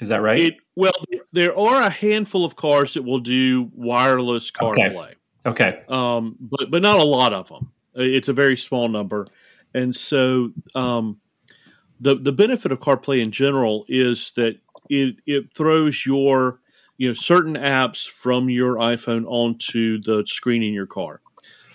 Is 0.00 0.08
that 0.08 0.22
right? 0.22 0.40
It, 0.40 0.56
well, 0.76 0.92
there 1.32 1.56
are 1.56 1.82
a 1.82 1.90
handful 1.90 2.44
of 2.44 2.56
cars 2.56 2.94
that 2.94 3.02
will 3.02 3.20
do 3.20 3.70
wireless 3.74 4.50
CarPlay. 4.50 5.14
Okay. 5.46 5.68
okay. 5.72 5.82
Um, 5.88 6.36
but 6.40 6.70
but 6.70 6.82
not 6.82 7.00
a 7.00 7.04
lot 7.04 7.32
of 7.32 7.48
them. 7.48 7.70
It's 7.94 8.28
a 8.28 8.32
very 8.32 8.56
small 8.56 8.88
number, 8.88 9.26
and 9.74 9.94
so 9.94 10.52
um, 10.74 11.20
the 12.00 12.16
the 12.16 12.32
benefit 12.32 12.72
of 12.72 12.80
CarPlay 12.80 13.22
in 13.22 13.30
general 13.30 13.84
is 13.88 14.32
that 14.32 14.58
it 14.88 15.16
it 15.26 15.54
throws 15.54 16.06
your 16.06 16.60
you 16.96 17.08
know 17.08 17.14
certain 17.14 17.54
apps 17.54 18.08
from 18.08 18.48
your 18.48 18.76
iPhone 18.76 19.24
onto 19.26 20.00
the 20.00 20.24
screen 20.26 20.62
in 20.62 20.72
your 20.72 20.86
car. 20.86 21.20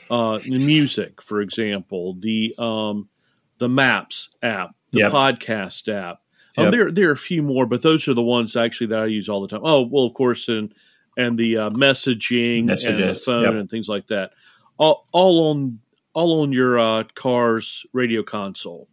Uh, 0.09 0.37
the 0.37 0.59
music, 0.59 1.21
for 1.21 1.41
example, 1.41 2.15
the 2.19 2.55
um, 2.57 3.09
the 3.57 3.69
Maps 3.69 4.29
app, 4.41 4.75
the 4.91 4.99
yep. 4.99 5.11
podcast 5.11 5.93
app. 5.93 6.21
Um, 6.57 6.71
there 6.71 6.91
there 6.91 7.09
are 7.09 7.13
a 7.13 7.17
few 7.17 7.43
more, 7.43 7.65
but 7.65 7.81
those 7.81 8.07
are 8.07 8.13
the 8.13 8.21
ones 8.21 8.55
actually 8.55 8.87
that 8.87 8.99
I 8.99 9.05
use 9.05 9.29
all 9.29 9.41
the 9.41 9.47
time. 9.47 9.61
Oh 9.63 9.81
well, 9.81 10.05
of 10.05 10.13
course, 10.13 10.47
and 10.47 10.73
and 11.17 11.37
the 11.37 11.57
uh, 11.57 11.69
messaging 11.71 12.65
Messages. 12.65 12.99
and 12.99 13.09
the 13.09 13.15
phone 13.15 13.43
yep. 13.43 13.53
and 13.53 13.69
things 13.69 13.87
like 13.87 14.07
that. 14.07 14.31
All, 14.77 15.05
all 15.13 15.51
on 15.51 15.79
all 16.13 16.41
on 16.41 16.51
your 16.51 16.79
uh, 16.79 17.03
car's 17.15 17.85
radio 17.93 18.23
console. 18.23 18.87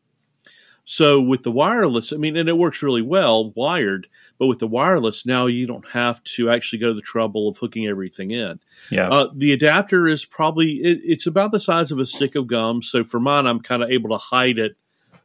So 0.85 1.21
with 1.21 1.45
the 1.45 1.53
wireless, 1.53 2.13
I 2.13 2.17
mean, 2.17 2.37
and 2.37 2.49
it 2.49 2.59
works 2.59 2.83
really 2.83 3.03
well 3.03 3.53
wired, 3.53 4.09
but 4.39 4.49
with 4.49 4.59
the 4.59 4.67
wireless, 4.67 5.25
now 5.25 5.47
you 5.47 5.67
don't 5.67 5.89
have 5.91 6.23
to 6.25 6.51
actually 6.51 6.81
go 6.81 6.89
to 6.89 6.95
the 6.95 7.01
trouble 7.01 7.49
of 7.49 7.57
hooking 7.57 7.87
everything 7.87 8.33
in. 8.33 8.59
Yeah. 8.91 9.09
Uh, 9.09 9.29
the 9.35 9.53
adapter 9.53 10.09
is 10.09 10.25
probably 10.25 10.73
it, 10.73 11.01
it's 11.05 11.27
about 11.27 11.53
the 11.53 11.61
size 11.61 11.93
of 11.93 12.01
a 12.01 12.07
stick 12.07 12.35
of 12.35 12.49
gum. 12.49 12.83
So 12.83 13.05
for 13.05 13.21
mine, 13.21 13.47
I'm 13.47 13.61
kind 13.61 13.83
of 13.83 13.91
able 13.91 14.11
to 14.11 14.19
hide 14.19 14.59
it 14.59 14.77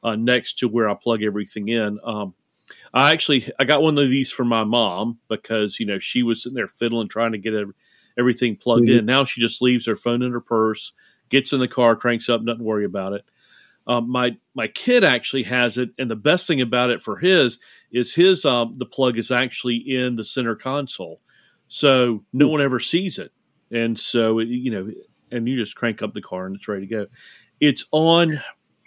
uh, 0.03 0.15
next 0.15 0.59
to 0.59 0.67
where 0.67 0.89
I 0.89 0.93
plug 0.93 1.23
everything 1.23 1.69
in. 1.69 1.99
Um, 2.03 2.33
I 2.93 3.11
actually 3.11 3.51
I 3.59 3.65
got 3.65 3.81
one 3.81 3.97
of 3.97 4.09
these 4.09 4.31
for 4.31 4.45
my 4.45 4.63
mom 4.63 5.19
because 5.27 5.79
you 5.79 5.85
know 5.85 5.99
she 5.99 6.23
was 6.23 6.43
sitting 6.43 6.55
there 6.55 6.67
fiddling 6.67 7.07
trying 7.07 7.33
to 7.33 7.37
get 7.37 7.53
everything 8.17 8.55
plugged 8.55 8.87
mm-hmm. 8.87 8.99
in. 8.99 9.05
Now 9.05 9.25
she 9.25 9.41
just 9.41 9.61
leaves 9.61 9.85
her 9.85 9.95
phone 9.95 10.21
in 10.21 10.31
her 10.31 10.41
purse, 10.41 10.93
gets 11.29 11.53
in 11.53 11.59
the 11.59 11.67
car, 11.67 11.95
cranks 11.95 12.29
up, 12.29 12.43
doesn't 12.45 12.63
worry 12.63 12.85
about 12.85 13.13
it. 13.13 13.25
Um, 13.85 14.09
my 14.09 14.37
my 14.53 14.67
kid 14.67 15.03
actually 15.03 15.43
has 15.43 15.77
it, 15.77 15.91
and 15.97 16.11
the 16.11 16.15
best 16.15 16.45
thing 16.45 16.59
about 16.59 16.89
it 16.89 17.01
for 17.01 17.17
his 17.17 17.59
is 17.91 18.13
his 18.13 18.43
um, 18.43 18.77
the 18.77 18.85
plug 18.85 19.17
is 19.17 19.31
actually 19.31 19.77
in 19.77 20.15
the 20.15 20.25
center 20.25 20.55
console, 20.55 21.21
so 21.69 22.23
no 22.33 22.49
one 22.49 22.59
ever 22.59 22.81
sees 22.81 23.17
it, 23.17 23.31
and 23.71 23.97
so 23.97 24.39
it, 24.39 24.49
you 24.49 24.71
know, 24.71 24.91
and 25.31 25.47
you 25.47 25.55
just 25.55 25.75
crank 25.75 26.01
up 26.01 26.13
the 26.13 26.21
car 26.21 26.45
and 26.47 26.57
it's 26.57 26.67
ready 26.67 26.85
to 26.85 26.93
go. 26.93 27.07
It's 27.61 27.85
on. 27.91 28.41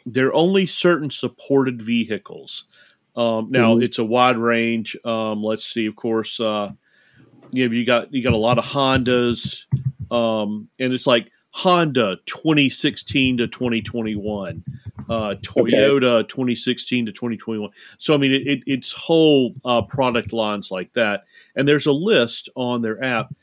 There 0.07 0.29
are 0.29 0.35
only 0.35 0.67
certain 0.67 1.11
supported 1.11 1.81
vehicles. 1.81 2.65
Um, 3.17 3.51
now 3.51 3.75
mm-hmm. 3.75 3.83
it's 3.83 3.99
a 3.99 4.05
wide 4.05 4.39
range. 4.39 4.97
Um, 5.05 5.43
let's 5.43 5.67
see, 5.67 5.87
of 5.87 5.97
course, 5.97 6.39
uh, 6.41 6.71
you 7.53 7.69
know, 7.69 7.75
you 7.75 7.85
got 7.85 8.13
you 8.13 8.23
got 8.23 8.33
a 8.33 8.39
lot 8.39 8.59
of 8.59 8.65
Hondas, 8.65 9.65
um, 10.11 10.69
and 10.79 10.93
it's 10.93 11.07
like 11.07 11.31
Honda 11.51 12.19
2016 12.27 13.39
to 13.39 13.49
2021, 13.49 14.63
uh, 15.09 15.35
Toyota 15.43 16.21
okay. 16.21 16.29
2016 16.29 17.07
to 17.07 17.13
2021. 17.13 17.71
So 17.99 18.15
I 18.15 18.17
mean, 18.17 18.33
it, 18.33 18.47
it, 18.47 18.63
it's 18.67 18.93
whole 18.93 19.55
uh, 19.65 19.83
product 19.83 20.33
lines 20.33 20.71
like 20.71 20.93
that, 20.93 21.25
and 21.57 21.67
there's 21.67 21.87
a 21.87 21.93
list 21.93 22.49
on 22.55 22.83
their 22.83 23.03
app, 23.03 23.35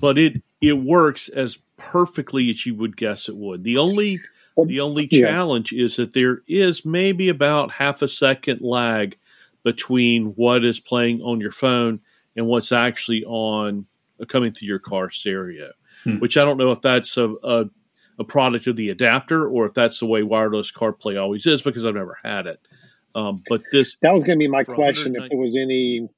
but 0.00 0.18
it 0.18 0.40
it 0.60 0.74
works 0.74 1.28
as 1.28 1.58
perfectly 1.76 2.48
as 2.50 2.64
you 2.64 2.76
would 2.76 2.96
guess 2.96 3.28
it 3.28 3.36
would. 3.36 3.64
The 3.64 3.78
only 3.78 4.20
the 4.56 4.80
only 4.80 5.08
yeah. 5.10 5.26
challenge 5.26 5.72
is 5.72 5.96
that 5.96 6.12
there 6.12 6.42
is 6.46 6.84
maybe 6.84 7.28
about 7.28 7.72
half 7.72 8.02
a 8.02 8.08
second 8.08 8.60
lag 8.60 9.16
between 9.62 10.26
what 10.36 10.64
is 10.64 10.80
playing 10.80 11.20
on 11.22 11.40
your 11.40 11.52
phone 11.52 12.00
and 12.36 12.46
what's 12.46 12.72
actually 12.72 13.24
on 13.24 13.86
uh, 14.20 14.24
coming 14.24 14.52
through 14.52 14.68
your 14.68 14.78
car 14.78 15.10
stereo 15.10 15.70
hmm. 16.04 16.18
which 16.18 16.36
I 16.36 16.44
don't 16.44 16.58
know 16.58 16.72
if 16.72 16.80
that's 16.80 17.16
a, 17.16 17.34
a, 17.42 17.64
a, 18.18 18.24
product 18.24 18.66
of 18.66 18.76
the 18.76 18.90
adapter 18.90 19.46
or 19.46 19.66
if 19.66 19.74
that's 19.74 20.00
the 20.00 20.06
way 20.06 20.22
wireless 20.22 20.72
CarPlay 20.72 21.20
always 21.20 21.46
is 21.46 21.62
because 21.62 21.84
I've 21.84 21.94
never 21.94 22.18
had 22.22 22.46
it. 22.46 22.60
Um, 23.14 23.42
but 23.48 23.62
this 23.72 23.96
that 24.00 24.12
was 24.12 24.24
going 24.24 24.38
to 24.38 24.42
be 24.42 24.48
my 24.48 24.64
question 24.64 25.14
if 25.16 25.28
there 25.28 25.38
was 25.38 25.54
any, 25.56 26.08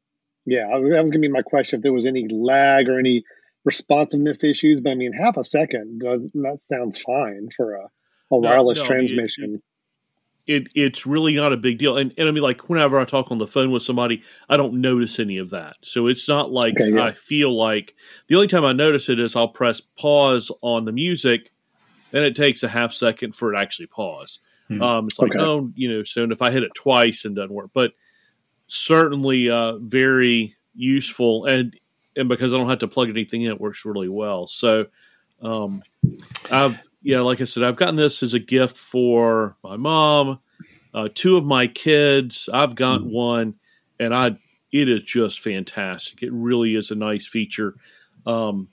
yeah, 0.47 0.69
that 0.69 0.81
was 0.81 1.11
going 1.11 1.13
to 1.13 1.19
be 1.19 1.29
my 1.29 1.43
question 1.43 1.79
if 1.79 1.83
there 1.83 1.93
was 1.93 2.07
any 2.07 2.29
lag 2.29 2.89
or 2.89 2.99
any 2.99 3.25
responsiveness 3.65 4.45
issues. 4.45 4.81
But 4.81 4.93
I 4.93 4.95
mean, 4.95 5.13
half 5.13 5.37
a 5.37 5.45
second 5.45 6.03
that 6.03 6.59
sounds 6.61 6.99
fine 6.99 7.49
for 7.51 7.75
a, 7.75 7.89
a 8.31 8.39
wireless 8.39 8.79
no, 8.79 8.83
no, 8.83 8.89
transmission. 8.89 9.63
It, 10.47 10.65
it 10.67 10.69
it's 10.75 11.07
really 11.07 11.35
not 11.35 11.53
a 11.53 11.57
big 11.57 11.79
deal. 11.79 11.97
And, 11.97 12.13
and 12.19 12.29
I 12.29 12.31
mean, 12.31 12.43
like 12.43 12.69
whenever 12.69 12.99
I 12.99 13.05
talk 13.05 13.31
on 13.31 13.39
the 13.39 13.47
phone 13.47 13.71
with 13.71 13.83
somebody, 13.83 14.23
I 14.49 14.57
don't 14.57 14.75
notice 14.75 15.19
any 15.19 15.39
of 15.39 15.51
that. 15.51 15.77
So 15.83 16.07
it's 16.07 16.29
not 16.29 16.51
like 16.51 16.75
okay, 16.81 16.93
yeah. 16.95 17.05
I 17.05 17.13
feel 17.13 17.55
like 17.57 17.95
the 18.27 18.35
only 18.35 18.49
time 18.49 18.65
I 18.65 18.73
notice 18.73 19.09
it 19.09 19.19
is 19.19 19.37
I'll 19.37 19.49
press 19.49 19.81
pause 19.81 20.51
on 20.61 20.85
the 20.85 20.93
music, 20.93 21.53
and 22.13 22.25
it 22.25 22.37
takes 22.37 22.63
a 22.63 22.69
half 22.69 22.93
second 22.93 23.35
for 23.35 23.53
it 23.53 23.57
to 23.57 23.63
actually 23.63 23.87
pause. 23.87 24.39
Hmm. 24.69 24.83
Um, 24.83 25.07
it's 25.07 25.19
like, 25.19 25.35
okay. 25.35 25.45
oh, 25.45 25.71
you 25.75 25.91
know, 25.91 26.03
so 26.05 26.25
if 26.31 26.41
I 26.41 26.51
hit 26.51 26.63
it 26.63 26.73
twice 26.75 27.25
and 27.25 27.37
doesn't 27.37 27.53
work, 27.53 27.71
but 27.75 27.93
certainly 28.67 29.51
uh, 29.51 29.77
very 29.79 30.57
useful 30.75 31.45
and 31.45 31.79
and 32.17 32.29
because 32.29 32.55
I 32.55 32.59
don't 32.59 32.69
have 32.69 32.79
to 32.79 32.89
plug 32.89 33.09
anything 33.09 33.43
in, 33.43 33.51
it 33.51 33.61
works 33.61 33.85
really 33.85 34.09
well. 34.09 34.47
So 34.47 34.87
um, 35.43 35.83
I've 36.51 36.81
yeah, 37.05 37.21
like 37.21 37.41
I 37.41 37.45
said, 37.45 37.63
I've 37.63 37.77
gotten 37.77 37.97
this 37.97 38.23
as 38.23 38.35
a 38.35 38.41
gift 38.41 38.77
for 38.77 39.57
my 39.63 39.77
mom, 39.77 40.41
uh, 40.93 41.09
two 41.15 41.37
of 41.37 41.45
my 41.45 41.69
kids. 41.69 42.49
I've 42.53 42.75
got 42.75 43.03
mm. 43.03 43.13
one, 43.13 43.55
and 44.01 44.13
I 44.13 44.39
it 44.73 44.89
is 44.89 45.05
just 45.05 45.39
fantastic. 45.39 46.23
It 46.23 46.33
really 46.33 46.75
is 46.75 46.91
a 46.91 46.97
nice 46.97 47.27
feature. 47.27 47.77
Um, 48.27 48.69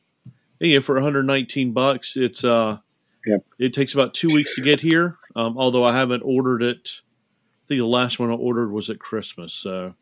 yeah, 0.60 0.80
for 0.80 0.96
119 0.96 1.74
bucks, 1.74 2.18
it's 2.18 2.44
uh, 2.44 2.78
Yep. 3.26 3.46
It 3.60 3.74
takes 3.74 3.94
about 3.94 4.14
two 4.14 4.32
weeks 4.32 4.56
to 4.56 4.62
get 4.62 4.80
here. 4.80 5.18
Um, 5.36 5.58
although 5.58 5.84
I 5.84 5.96
haven't 5.96 6.24
ordered 6.24 6.64
it. 6.64 6.90
I 7.64 7.68
think 7.68 7.80
the 7.80 7.86
last 7.86 8.20
one 8.20 8.32
I 8.32 8.34
ordered 8.34 8.72
was 8.72 8.90
at 8.90 9.00
Christmas. 9.00 9.54
So, 9.54 9.94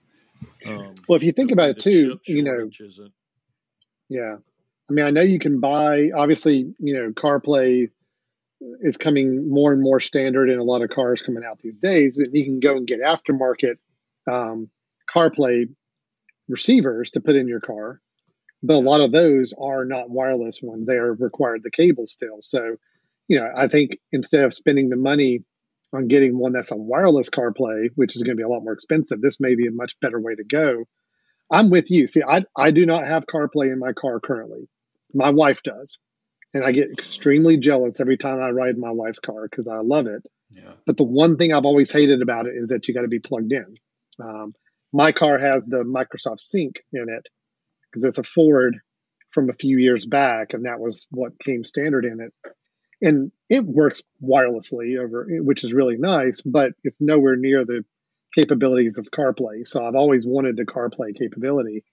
um, 0.66 0.94
well, 1.08 1.18
if 1.18 1.24
you 1.24 1.32
think 1.32 1.52
about 1.52 1.70
it 1.72 1.80
too, 1.80 2.20
you 2.26 2.42
know, 2.42 2.70
yeah. 4.08 4.38
I 4.90 4.94
mean, 4.94 5.06
I 5.06 5.12
know 5.12 5.22
you 5.22 5.38
can 5.38 5.60
buy. 5.60 6.10
Obviously, 6.16 6.74
you 6.80 6.94
know, 6.96 7.12
CarPlay 7.12 7.92
is 8.82 8.97
coming 8.97 9.49
more 9.49 9.72
and 9.72 9.82
more 9.82 9.99
standard 9.99 10.49
in 10.49 10.60
a 10.60 10.64
lot 10.64 10.82
of 10.82 10.89
cars 10.89 11.22
coming 11.22 11.43
out 11.43 11.60
these 11.60 11.78
days. 11.78 12.18
But 12.18 12.34
you 12.34 12.43
can 12.43 12.60
go 12.60 12.76
and 12.78 12.88
get 12.88 13.01
aftermarket 13.01 13.76
um, 14.30 14.70
CarPlay 15.10 15.66
receivers 16.47 17.12
to 17.12 17.22
put 17.22 17.36
in 17.36 17.47
your 17.47 17.60
car, 17.60 18.01
but 18.64 18.76
a 18.76 18.80
lot 18.80 19.01
of 19.01 19.12
those 19.12 19.53
are 19.53 19.86
not 19.86 20.10
wireless 20.10 20.60
ones. 20.62 20.88
They 20.88 20.95
are 20.95 21.14
required 21.14 21.64
the 21.64 21.72
cable 21.72 22.05
still. 22.05 22.38
So, 22.39 22.76
you 23.28 23.39
know, 23.39 23.49
I 23.55 23.68
think 23.68 23.97
instead 24.12 24.43
of 24.43 24.53
spending 24.53 24.89
the 24.89 24.97
money 24.97 25.43
on 25.93 26.07
getting 26.07 26.38
one 26.38 26.53
that's 26.53 26.72
a 26.72 26.76
wireless 26.76 27.30
CarPlay, 27.30 27.89
which 27.95 28.16
is 28.16 28.24
going 28.24 28.36
to 28.36 28.39
be 28.39 28.43
a 28.43 28.49
lot 28.49 28.64
more 28.64 28.74
expensive, 28.74 29.22
this 29.22 29.39
may 29.39 29.55
be 29.55 29.68
a 29.68 29.72
much 29.72 29.93
better 30.01 30.20
way 30.20 30.36
to 30.36 30.43
go. 30.43 30.86
I'm 31.51 31.70
with 31.70 31.89
you. 31.89 32.05
See, 32.07 32.22
I 32.28 32.43
I 32.55 32.72
do 32.72 32.86
not 32.86 33.07
have 33.07 33.26
CarPlay 33.26 33.72
in 33.72 33.80
my 33.80 33.93
car 33.93 34.20
currently. 34.20 34.68
My 35.14 35.32
wife 35.32 35.64
does. 35.64 35.99
And 36.54 36.64
I 36.64 36.72
get 36.72 36.91
extremely 36.91 37.58
jealous 37.58 38.00
every 38.00 38.18
time 38.18 38.41
I 38.41 38.50
ride 38.50 38.78
my 38.78 38.91
wife's 38.91 39.20
car 39.20 39.47
because 39.50 39.68
I 39.68 39.78
love 39.78 40.08
it. 40.08 40.24
Yeah. 40.52 40.74
But 40.86 40.97
the 40.97 41.04
one 41.04 41.38
thing 41.38 41.54
I've 41.54 41.66
always 41.66 41.91
hated 41.91 42.22
about 42.22 42.47
it 42.47 42.54
is 42.56 42.70
that 42.70 42.88
you 42.88 42.93
got 42.93 43.02
to 43.02 43.08
be 43.08 43.20
plugged 43.20 43.54
in. 43.54 43.76
Um, 44.20 44.54
my 44.91 45.12
car 45.12 45.38
has 45.38 45.66
the 45.66 45.84
Microsoft 45.84 46.39
Sync 46.39 46.80
in 46.91 47.08
it 47.10 47.28
because 47.86 48.04
it's 48.04 48.18
a 48.18 48.24
Ford 48.24 48.78
from 49.32 49.50
a 49.50 49.54
few 49.54 49.78
years 49.78 50.06
back, 50.08 50.54
and 50.54 50.66
that 50.66 50.80
was 50.80 51.06
what 51.12 51.39
came 51.39 51.64
standard 51.64 52.06
in 52.06 52.20
it. 52.20 52.34
And 53.02 53.32
it 53.47 53.64
works 53.64 54.02
wirelessly 54.22 54.97
over, 55.00 55.28
which 55.30 55.64
is 55.64 55.74
really 55.74 55.97
nice, 55.97 56.41
but 56.41 56.74
it's 56.84 57.00
nowhere 57.00 57.36
near 57.36 57.64
the 57.64 57.86
capabilities 58.36 58.97
of 58.97 59.10
CarPlay. 59.12 59.66
So 59.66 59.86
I've 59.86 59.95
always 59.95 60.26
wanted 60.26 60.58
the 60.58 60.66
CarPlay 60.66 61.16
capability. 61.18 61.84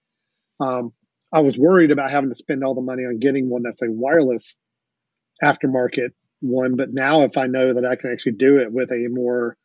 Um, 0.59 0.93
I 1.31 1.41
was 1.41 1.57
worried 1.57 1.91
about 1.91 2.09
having 2.09 2.29
to 2.29 2.35
spend 2.35 2.63
all 2.63 2.75
the 2.75 2.81
money 2.81 3.03
on 3.03 3.19
getting 3.19 3.49
one 3.49 3.63
that's 3.63 3.81
a 3.81 3.91
wireless 3.91 4.57
aftermarket 5.43 6.09
one, 6.39 6.75
but 6.75 6.93
now 6.93 7.23
if 7.23 7.37
I 7.37 7.47
know 7.47 7.73
that 7.73 7.85
I 7.85 7.95
can 7.95 8.11
actually 8.11 8.33
do 8.33 8.57
it 8.57 8.71
with 8.71 8.91
a 8.91 9.07
more 9.09 9.57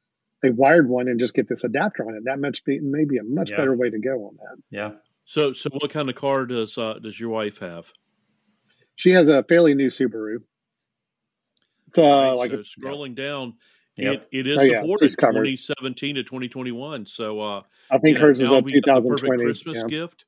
a 0.44 0.50
wired 0.50 0.88
one 0.88 1.08
and 1.08 1.20
just 1.20 1.34
get 1.34 1.48
this 1.48 1.64
adapter 1.64 2.04
on 2.04 2.14
it, 2.16 2.22
that 2.24 2.40
much 2.40 2.64
be, 2.64 2.80
may 2.80 3.04
be 3.04 3.18
a 3.18 3.22
much 3.22 3.50
yeah. 3.50 3.58
better 3.58 3.76
way 3.76 3.90
to 3.90 3.98
go 3.98 4.26
on 4.26 4.36
that. 4.36 4.62
Yeah. 4.70 4.90
So, 5.24 5.52
so 5.52 5.70
what 5.72 5.90
kind 5.90 6.08
of 6.08 6.16
car 6.16 6.46
does 6.46 6.76
uh, 6.76 6.94
does 7.00 7.18
your 7.18 7.30
wife 7.30 7.58
have? 7.58 7.92
She 8.96 9.12
has 9.12 9.28
a 9.28 9.44
fairly 9.44 9.74
new 9.74 9.86
Subaru. 9.86 10.38
It's 11.88 11.98
uh, 11.98 12.02
right, 12.02 12.32
like 12.32 12.50
so 12.50 12.58
a, 12.58 12.62
scrolling 12.62 13.16
yeah. 13.16 13.24
down, 13.24 13.54
yep. 13.96 14.28
it, 14.32 14.40
it 14.40 14.46
is 14.48 14.56
oh, 14.56 14.74
supported 14.74 15.10
2017 15.10 16.16
to 16.16 16.22
2021. 16.24 17.06
So 17.06 17.40
uh, 17.40 17.62
I 17.90 17.98
think 17.98 18.18
hers 18.18 18.40
know, 18.40 18.46
is 18.46 18.52
a 18.52 18.62
2020 18.62 19.44
Christmas 19.44 19.78
yeah. 19.78 19.86
gift. 19.86 20.24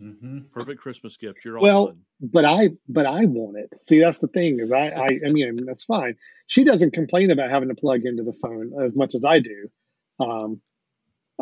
Mm-hmm. 0.00 0.38
Perfect 0.54 0.80
Christmas 0.80 1.16
gift. 1.16 1.44
You're 1.44 1.58
all. 1.58 1.62
well, 1.62 1.96
but 2.20 2.44
I 2.44 2.70
but 2.88 3.06
I 3.06 3.26
want 3.26 3.58
it. 3.58 3.78
See, 3.80 4.00
that's 4.00 4.20
the 4.20 4.28
thing 4.28 4.58
is 4.60 4.72
I, 4.72 4.88
I 4.88 5.06
I 5.26 5.30
mean 5.30 5.64
that's 5.66 5.84
fine. 5.84 6.16
She 6.46 6.64
doesn't 6.64 6.92
complain 6.92 7.30
about 7.30 7.50
having 7.50 7.68
to 7.68 7.74
plug 7.74 8.04
into 8.04 8.22
the 8.22 8.32
phone 8.32 8.72
as 8.80 8.96
much 8.96 9.14
as 9.14 9.24
I 9.24 9.40
do. 9.40 9.68
Um, 10.18 10.60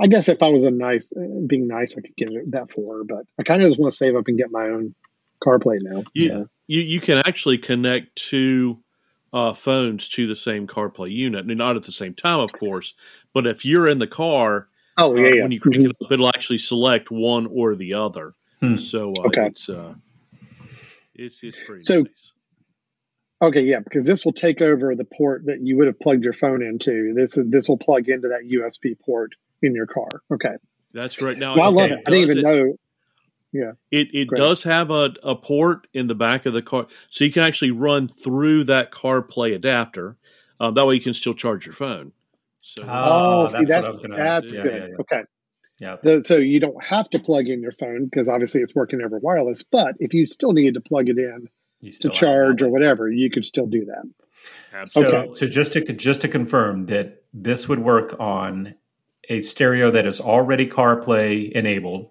I 0.01 0.07
guess 0.07 0.29
if 0.29 0.43
I 0.43 0.49
was 0.49 0.65
a 0.65 0.71
nice 0.71 1.13
being 1.47 1.69
nice, 1.69 1.97
I 1.97 2.01
could 2.01 2.17
get 2.17 2.31
that 2.51 2.71
for 2.71 2.99
her. 2.99 3.05
But 3.05 3.27
I 3.39 3.43
kind 3.45 3.63
of 3.63 3.69
just 3.69 3.79
want 3.79 3.93
to 3.93 3.97
save 3.97 4.17
up 4.17 4.27
and 4.27 4.39
get 4.39 4.51
my 4.51 4.65
own 4.65 4.95
CarPlay 5.45 5.79
now. 5.81 6.03
You 6.13 6.29
so. 6.29 6.49
you, 6.67 6.81
you 6.81 7.01
can 7.01 7.19
actually 7.19 7.59
connect 7.59 8.17
two 8.17 8.83
uh, 9.33 9.53
phones 9.53 10.09
to 10.11 10.27
the 10.27 10.37
same 10.37 10.67
CarPlay 10.67 11.13
unit, 11.13 11.47
not 11.47 11.77
at 11.77 11.85
the 11.85 11.93
same 11.93 12.15
time, 12.15 12.41
of 12.41 12.53
course. 12.53 12.95
But 13.33 13.47
if 13.47 13.65
you're 13.65 13.89
in 13.89 13.99
the 13.99 14.07
car. 14.07 14.69
Oh 14.99 15.15
yeah, 15.15 15.23
uh, 15.23 15.35
yeah. 15.35 15.43
When 15.43 15.53
you 15.53 15.61
crank 15.61 15.77
mm-hmm. 15.77 15.91
it 15.91 16.05
up, 16.05 16.13
it'll 16.13 16.29
actually 16.29 16.59
select 16.59 17.11
one 17.11 17.47
or 17.47 17.77
the 17.77 17.95
other. 17.95 18.35
Hmm. 18.61 18.77
So 18.77 19.13
uh, 19.13 19.27
okay. 19.29 19.47
it's 19.47 19.69
uh, 19.69 19.95
it's 21.15 21.43
it's 21.43 21.59
pretty 21.65 21.83
so, 21.83 22.03
nice. 22.03 22.33
Okay, 23.43 23.63
yeah, 23.63 23.81
because 23.81 24.05
this 24.05 24.25
will 24.25 24.35
take 24.35 24.61
over 24.61 24.95
the 24.95 25.05
port 25.05 25.47
that 25.47 25.61
you 25.63 25.77
would 25.79 25.87
have 25.87 25.99
plugged 25.99 26.25
your 26.25 26.35
phone 26.35 26.63
into. 26.63 27.15
This 27.15 27.39
this 27.47 27.69
will 27.69 27.79
plug 27.79 28.09
into 28.09 28.29
that 28.29 28.43
USB 28.43 28.99
port 28.99 29.33
in 29.63 29.75
your 29.75 29.87
car. 29.87 30.09
Okay, 30.31 30.57
that's 30.93 31.23
right. 31.23 31.39
Now, 31.39 31.55
well, 31.55 31.65
I 31.65 31.69
love 31.69 31.91
it. 31.91 32.01
I 32.07 32.11
didn't 32.11 32.31
even 32.31 32.39
it, 32.39 32.43
know. 32.43 32.77
Yeah, 33.53 33.73
it 33.91 34.09
it 34.13 34.29
does 34.29 34.63
have 34.65 34.91
a, 34.91 35.15
a 35.23 35.35
port 35.35 35.87
in 35.95 36.07
the 36.07 36.15
back 36.15 36.45
of 36.45 36.53
the 36.53 36.63
car, 36.63 36.87
so 37.09 37.25
you 37.25 37.33
can 37.33 37.43
actually 37.43 37.71
run 37.71 38.09
through 38.09 38.65
that 38.65 38.93
CarPlay 38.93 39.55
adapter. 39.55 40.19
Um, 40.61 40.75
that 40.75 40.87
way, 40.87 40.95
you 40.95 41.01
can 41.01 41.15
still 41.15 41.35
charge 41.35 41.65
your 41.65 41.73
phone. 41.73 42.13
So, 42.61 42.85
oh, 42.87 43.49
see, 43.49 43.65
that's, 43.65 43.87
that's 43.87 44.53
good. 44.53 44.65
Yeah, 44.65 44.71
yeah, 44.71 44.87
yeah. 44.89 44.95
Okay, 45.01 45.23
yeah. 45.81 45.97
The, 46.03 46.23
so 46.23 46.37
you 46.37 46.61
don't 46.61 46.83
have 46.85 47.09
to 47.11 47.19
plug 47.19 47.49
in 47.49 47.63
your 47.63 47.73
phone 47.73 48.05
because 48.05 48.29
obviously 48.29 48.61
it's 48.61 48.75
working 48.75 49.01
over 49.01 49.19
wireless. 49.19 49.63
But 49.63 49.97
if 49.99 50.13
you 50.13 50.27
still 50.27 50.53
need 50.53 50.75
to 50.75 50.81
plug 50.81 51.09
it 51.09 51.19
in 51.19 51.49
to 52.01 52.11
charge 52.11 52.63
or 52.63 52.69
whatever, 52.69 53.11
you 53.11 53.31
could 53.31 53.47
still 53.47 53.67
do 53.67 53.87
that. 53.87 54.05
Absolutely. 54.73 55.17
Okay. 55.17 55.35
So 55.35 55.47
just 55.47 55.73
to 55.73 55.81
just 55.81 56.21
to 56.21 56.29
confirm 56.29 56.87
that 56.87 57.23
this 57.33 57.69
would 57.69 57.81
work 57.81 58.15
on 58.21 58.75
a 59.29 59.41
stereo 59.41 59.91
that 59.91 60.07
is 60.07 60.21
already 60.21 60.67
CarPlay 60.67 61.51
enabled, 61.53 62.11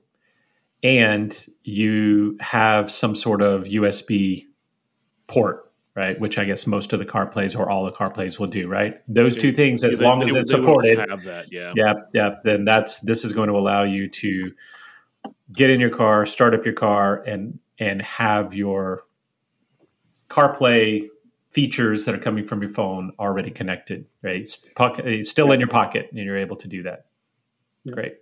and 0.82 1.38
you 1.62 2.38
have 2.40 2.92
some 2.92 3.16
sort 3.16 3.42
of 3.42 3.66
USB 3.66 4.46
port 5.28 5.69
right? 5.96 6.20
Which 6.20 6.38
I 6.38 6.46
guess 6.46 6.68
most 6.68 6.94
of 6.94 7.00
the 7.00 7.06
car 7.06 7.28
plays 7.28 7.56
or 7.56 7.70
all 7.70 7.86
the 7.86 7.92
car 7.92 8.10
plays 8.10 8.40
will 8.40 8.48
do, 8.48 8.68
right? 8.68 8.98
Those 9.08 9.36
two 9.36 9.52
things, 9.52 9.84
as 9.84 10.00
yeah, 10.00 10.08
long 10.08 10.20
they, 10.20 10.28
as 10.28 10.36
it's 10.36 10.50
supported, 10.52 11.00
have 11.00 11.24
that, 11.24 11.52
yeah, 11.52 11.74
yeah, 11.76 11.94
yeah. 12.14 12.36
Then 12.44 12.66
that's 12.66 13.00
this 13.00 13.26
is 13.26 13.34
going 13.34 13.50
to 13.50 13.56
allow 13.56 13.84
you 13.84 14.08
to 14.08 14.52
get 15.52 15.70
in 15.70 15.80
your 15.80 15.90
car, 15.90 16.26
start 16.26 16.54
up 16.54 16.66
your 16.66 16.76
car, 16.76 17.24
and 17.26 17.60
and 17.80 18.02
have 18.02 18.54
your 18.54 19.04
CarPlay 20.30 21.08
features 21.50 22.06
that 22.06 22.14
are 22.14 22.20
coming 22.20 22.46
from 22.46 22.62
your 22.62 22.72
phone 22.72 23.12
already 23.20 23.50
connected, 23.50 24.06
right? 24.22 24.42
It's, 24.42 24.58
pocket, 24.76 25.08
it's 25.08 25.30
still 25.30 25.48
yeah. 25.48 25.56
in 25.56 25.60
your 25.60 25.70
pocket, 25.70 26.10
and 26.12 26.20
you're 26.20 26.38
able 26.38 26.58
to 26.58 26.68
do 26.68 26.84
that. 26.84 27.06
Great. 27.92 28.14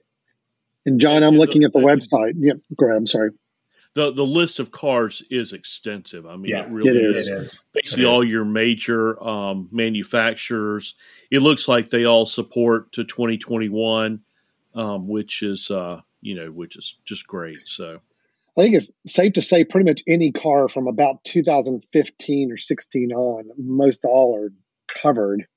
And 0.85 1.01
John, 1.01 1.23
I'm 1.23 1.35
looking 1.35 1.65
at 1.65 1.73
the 1.73 1.79
website. 1.79 2.33
Yep, 2.37 2.59
go 2.77 2.85
ahead. 2.85 2.97
I'm 2.97 3.07
sorry 3.07 3.31
the 3.97 4.11
the 4.11 4.25
list 4.25 4.59
of 4.59 4.71
cars 4.71 5.23
is 5.31 5.53
extensive. 5.53 6.27
I 6.27 6.35
mean, 6.35 6.51
yeah, 6.51 6.65
it 6.65 6.69
really 6.69 6.99
it 6.99 7.09
is. 7.09 7.17
is. 7.25 7.67
Basically, 7.73 8.05
all 8.05 8.23
your 8.23 8.45
major 8.45 9.21
um, 9.23 9.69
manufacturers. 9.71 10.93
It 11.31 11.39
looks 11.39 11.67
like 11.67 11.89
they 11.89 12.05
all 12.05 12.27
support 12.27 12.91
to 12.91 13.03
2021, 13.03 14.21
um, 14.75 15.07
which 15.07 15.41
is 15.41 15.71
uh, 15.71 16.01
you 16.21 16.35
know, 16.35 16.51
which 16.51 16.77
is 16.77 16.99
just 17.05 17.25
great. 17.25 17.67
So, 17.67 17.99
I 18.55 18.61
think 18.61 18.75
it's 18.75 18.91
safe 19.07 19.33
to 19.33 19.41
say 19.41 19.63
pretty 19.63 19.89
much 19.89 20.03
any 20.07 20.31
car 20.31 20.67
from 20.67 20.85
about 20.87 21.23
2015 21.23 22.51
or 22.51 22.57
16 22.57 23.11
on, 23.11 23.49
most 23.57 24.05
all 24.05 24.37
are 24.37 24.51
covered 24.87 25.47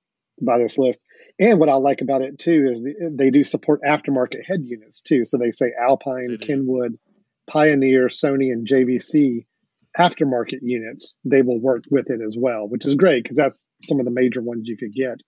by 0.41 0.57
this 0.57 0.79
list. 0.79 1.01
And 1.39 1.61
what 1.61 1.69
I 1.69 1.75
like 1.75 2.01
about 2.01 2.23
it 2.23 2.39
too 2.39 2.69
is 2.71 2.89
they 3.13 3.31
do 3.31 3.45
support 3.45 3.83
aftermarket 3.83 4.47
head 4.47 4.65
units 4.65 5.03
too. 5.03 5.27
So 5.27 5.37
they 5.37 5.51
say 5.51 5.73
Alpine, 5.79 6.39
Kenwood 6.41 6.99
Pioneer, 7.49 8.09
Sony, 8.09 8.53
and 8.53 8.67
JVC 8.67 9.47
aftermarket 9.99 10.61
units, 10.63 11.17
they 11.25 11.43
will 11.43 11.59
work 11.59 11.85
with 11.91 12.11
it 12.11 12.21
as 12.25 12.37
well, 12.39 12.69
which 12.69 12.87
is 12.87 12.95
great 12.95 13.25
because 13.25 13.37
that's 13.37 13.67
some 13.85 13.99
of 13.99 14.05
the 14.05 14.11
major 14.11 14.41
ones 14.41 14.69
you 14.69 14.77
could 14.77 14.93
get 14.93 15.19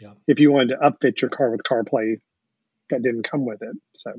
yeah. 0.00 0.12
if 0.26 0.40
you 0.40 0.52
wanted 0.52 0.76
to 0.76 0.76
upfit 0.76 1.20
your 1.20 1.30
car 1.30 1.50
with 1.50 1.62
CarPlay 1.62 2.16
that 2.90 3.02
didn't 3.02 3.24
come 3.24 3.44
with 3.44 3.62
it. 3.62 3.76
So, 3.94 4.12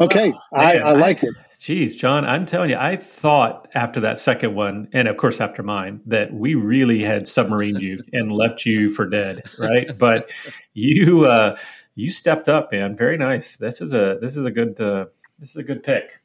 okay, 0.00 0.32
oh, 0.34 0.40
I, 0.52 0.78
I, 0.78 0.92
like 0.92 1.24
I, 1.24 1.28
it. 1.28 1.34
Geez, 1.58 1.96
John, 1.96 2.24
I'm 2.24 2.46
telling 2.46 2.70
you, 2.70 2.76
I 2.78 2.96
thought 2.96 3.68
after 3.74 4.00
that 4.00 4.18
second 4.18 4.54
one, 4.54 4.88
and 4.92 5.08
of 5.08 5.16
course 5.16 5.40
after 5.40 5.62
mine, 5.62 6.00
that 6.06 6.32
we 6.32 6.54
really 6.54 7.00
had 7.00 7.24
submarined 7.24 7.80
you 7.80 8.02
and 8.12 8.32
left 8.32 8.66
you 8.66 8.88
for 8.90 9.06
dead, 9.06 9.42
right? 9.58 9.96
But 9.96 10.32
you 10.72 11.26
uh, 11.26 11.56
you 11.94 12.10
stepped 12.10 12.48
up, 12.48 12.72
man. 12.72 12.96
Very 12.96 13.18
nice. 13.18 13.56
This 13.58 13.80
is 13.80 13.92
a 13.92 14.18
this 14.20 14.36
is 14.36 14.46
a 14.46 14.50
good. 14.50 14.80
Uh, 14.80 15.06
this 15.40 15.50
is 15.50 15.56
a 15.56 15.64
good 15.64 15.82
pick. 15.82 16.20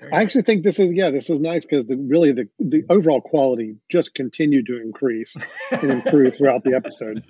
Very 0.00 0.12
I 0.12 0.22
actually 0.22 0.42
think 0.42 0.62
this 0.62 0.78
is 0.78 0.92
yeah, 0.92 1.10
this 1.10 1.28
is 1.28 1.40
nice 1.40 1.64
because 1.64 1.86
the 1.86 1.96
really 1.96 2.32
the 2.32 2.48
the 2.60 2.84
overall 2.88 3.20
quality 3.20 3.76
just 3.88 4.14
continued 4.14 4.66
to 4.66 4.80
increase 4.80 5.36
and 5.72 5.90
improve 5.90 6.36
throughout 6.36 6.62
the 6.62 6.74
episode. 6.74 7.24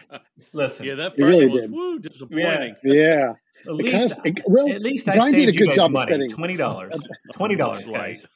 Listen, 0.52 0.86
yeah, 0.86 0.96
that 0.96 1.12
first 1.12 1.20
really 1.20 1.46
one 1.46 1.54
was 1.54 1.62
did. 1.62 1.70
woo 1.72 1.98
disappointing. 1.98 2.76
Yeah. 2.84 2.92
yeah. 2.94 3.32
At 3.66 3.74
least, 3.74 4.20
it, 4.24 4.40
well, 4.46 4.72
at 4.72 4.80
least 4.80 5.06
I 5.06 5.16
Brian 5.16 5.34
did 5.34 5.48
a 5.50 5.52
good 5.52 5.74
job 5.74 5.90
money. 5.90 6.04
of 6.04 6.08
setting 6.08 6.28
twenty 6.30 6.56
dollars. 6.56 6.94
Twenty 7.34 7.56
dollars, 7.56 7.90
guys. 7.90 8.26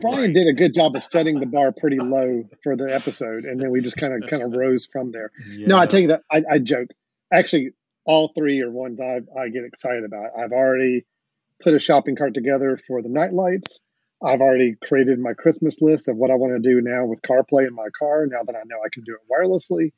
Brian 0.00 0.32
did 0.32 0.46
a 0.46 0.52
good 0.52 0.74
job 0.74 0.94
of 0.94 1.02
setting 1.02 1.40
the 1.40 1.46
bar 1.46 1.72
pretty 1.72 1.98
low 1.98 2.44
for 2.62 2.76
the 2.76 2.94
episode, 2.94 3.44
and 3.44 3.60
then 3.60 3.70
we 3.70 3.80
just 3.80 3.96
kind 3.96 4.22
of 4.22 4.30
kind 4.30 4.42
of 4.42 4.52
rose 4.52 4.86
from 4.86 5.10
there. 5.10 5.32
Yeah. 5.50 5.66
No, 5.66 5.78
I 5.78 5.86
tell 5.86 5.98
you 5.98 6.08
that 6.08 6.22
I, 6.30 6.42
I 6.48 6.58
joke. 6.58 6.88
Actually, 7.32 7.72
all 8.04 8.28
three 8.28 8.60
are 8.62 8.70
ones 8.70 9.00
I 9.00 9.20
I 9.36 9.48
get 9.48 9.64
excited 9.64 10.04
about. 10.04 10.28
I've 10.38 10.52
already 10.52 11.04
put 11.60 11.74
a 11.74 11.78
shopping 11.78 12.16
cart 12.16 12.34
together 12.34 12.78
for 12.86 13.02
the 13.02 13.08
night 13.08 13.32
lights. 13.32 13.80
I've 14.22 14.40
already 14.40 14.76
created 14.84 15.18
my 15.18 15.32
Christmas 15.32 15.80
list 15.80 16.08
of 16.08 16.16
what 16.16 16.30
I 16.30 16.34
want 16.34 16.62
to 16.62 16.68
do 16.68 16.80
now 16.82 17.06
with 17.06 17.22
CarPlay 17.22 17.66
in 17.66 17.74
my 17.74 17.88
car. 17.98 18.26
Now 18.26 18.42
that 18.44 18.54
I 18.54 18.62
know 18.66 18.76
I 18.84 18.90
can 18.92 19.02
do 19.04 19.14
it 19.14 19.20
wirelessly, 19.30 19.92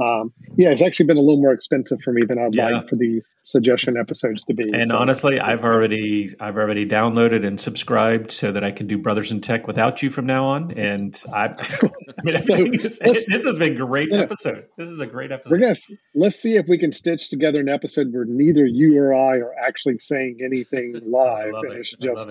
um, 0.00 0.32
yeah, 0.56 0.70
it's 0.70 0.82
actually 0.82 1.06
been 1.06 1.18
a 1.18 1.20
little 1.20 1.40
more 1.40 1.52
expensive 1.52 2.00
for 2.00 2.12
me 2.12 2.22
than 2.24 2.38
I'd 2.38 2.54
yeah. 2.54 2.68
like 2.68 2.88
for 2.88 2.96
these 2.96 3.30
suggestion 3.42 3.96
episodes 3.96 4.42
to 4.44 4.54
be. 4.54 4.64
And 4.72 4.88
so. 4.88 4.96
honestly, 4.96 5.38
I've 5.38 5.60
already 5.60 6.34
I've 6.40 6.56
already 6.56 6.86
downloaded 6.86 7.44
and 7.44 7.60
subscribed 7.60 8.30
so 8.30 8.50
that 8.52 8.64
I 8.64 8.70
can 8.70 8.86
do 8.86 8.96
Brothers 8.96 9.30
in 9.30 9.40
Tech 9.40 9.66
without 9.66 10.02
you 10.02 10.08
from 10.08 10.26
now 10.26 10.46
on. 10.46 10.72
And 10.72 11.22
I, 11.32 11.46
I 11.48 12.22
mean, 12.22 12.40
so 12.88 13.12
this 13.12 13.44
has 13.44 13.58
been 13.58 13.76
great 13.76 14.08
yeah. 14.10 14.20
episode. 14.20 14.66
This 14.76 14.88
is 14.88 15.00
a 15.00 15.06
great 15.06 15.32
episode. 15.32 15.50
We're 15.50 15.58
gonna 15.58 15.74
let's 16.14 16.36
see 16.36 16.56
if 16.56 16.66
we 16.66 16.78
can 16.78 16.92
stitch 16.92 17.28
together 17.28 17.60
an 17.60 17.68
episode 17.68 18.12
where 18.12 18.24
neither 18.24 18.64
you 18.64 18.98
or 18.98 19.14
I 19.14 19.36
are 19.36 19.54
actually 19.54 19.98
saying 19.98 20.38
anything 20.42 20.98
live, 21.04 21.52
and 21.54 21.72
it. 21.72 21.80
it's 21.80 21.92
just 21.92 22.28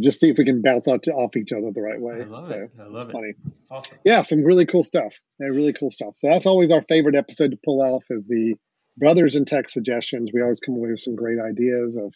just 0.00 0.20
see 0.20 0.28
if 0.28 0.38
we 0.38 0.44
can 0.44 0.62
bounce 0.62 0.86
off, 0.88 1.00
off 1.14 1.36
each 1.36 1.52
other 1.52 1.70
the 1.72 1.82
right 1.82 2.00
way. 2.00 2.22
I 2.22 2.24
love 2.24 2.46
so 2.46 2.52
it. 2.52 2.70
I 2.78 2.84
love 2.84 3.04
it's 3.04 3.12
funny. 3.12 3.32
Awesome. 3.70 3.98
Yeah, 4.04 4.22
some 4.22 4.44
really 4.44 4.66
cool 4.66 4.84
stuff. 4.84 5.14
Yeah, 5.40 5.48
really 5.48 5.72
cool 5.72 5.90
stuff. 5.90 6.16
So 6.16 6.28
that's 6.28 6.46
always 6.46 6.70
our 6.70 6.82
favorite 6.88 7.16
episode 7.16 7.50
to 7.50 7.58
pull 7.64 7.82
off 7.82 8.04
is 8.10 8.28
the 8.28 8.54
brothers 8.96 9.36
in 9.36 9.44
tech 9.44 9.68
suggestions. 9.68 10.30
We 10.32 10.42
always 10.42 10.60
come 10.60 10.74
away 10.74 10.90
with 10.90 11.00
some 11.00 11.16
great 11.16 11.38
ideas 11.40 11.96
of 11.96 12.14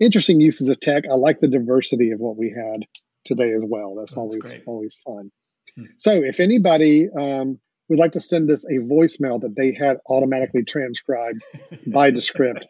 interesting 0.00 0.40
uses 0.40 0.68
of 0.68 0.80
tech. 0.80 1.04
I 1.10 1.14
like 1.14 1.40
the 1.40 1.48
diversity 1.48 2.10
of 2.10 2.20
what 2.20 2.36
we 2.36 2.50
had 2.50 2.86
today 3.24 3.52
as 3.52 3.64
well. 3.66 3.94
That's, 3.96 4.12
that's 4.12 4.18
always 4.18 4.50
great. 4.50 4.62
always 4.66 4.98
fun. 5.04 5.30
Hmm. 5.74 5.84
So 5.98 6.12
if 6.22 6.40
anybody 6.40 7.08
um, 7.10 7.58
would 7.88 7.98
like 7.98 8.12
to 8.12 8.20
send 8.20 8.50
us 8.50 8.64
a 8.64 8.78
voicemail 8.78 9.40
that 9.40 9.54
they 9.56 9.72
had 9.72 9.98
automatically 10.08 10.64
transcribed 10.64 11.42
by 11.86 12.10
Descript 12.10 12.66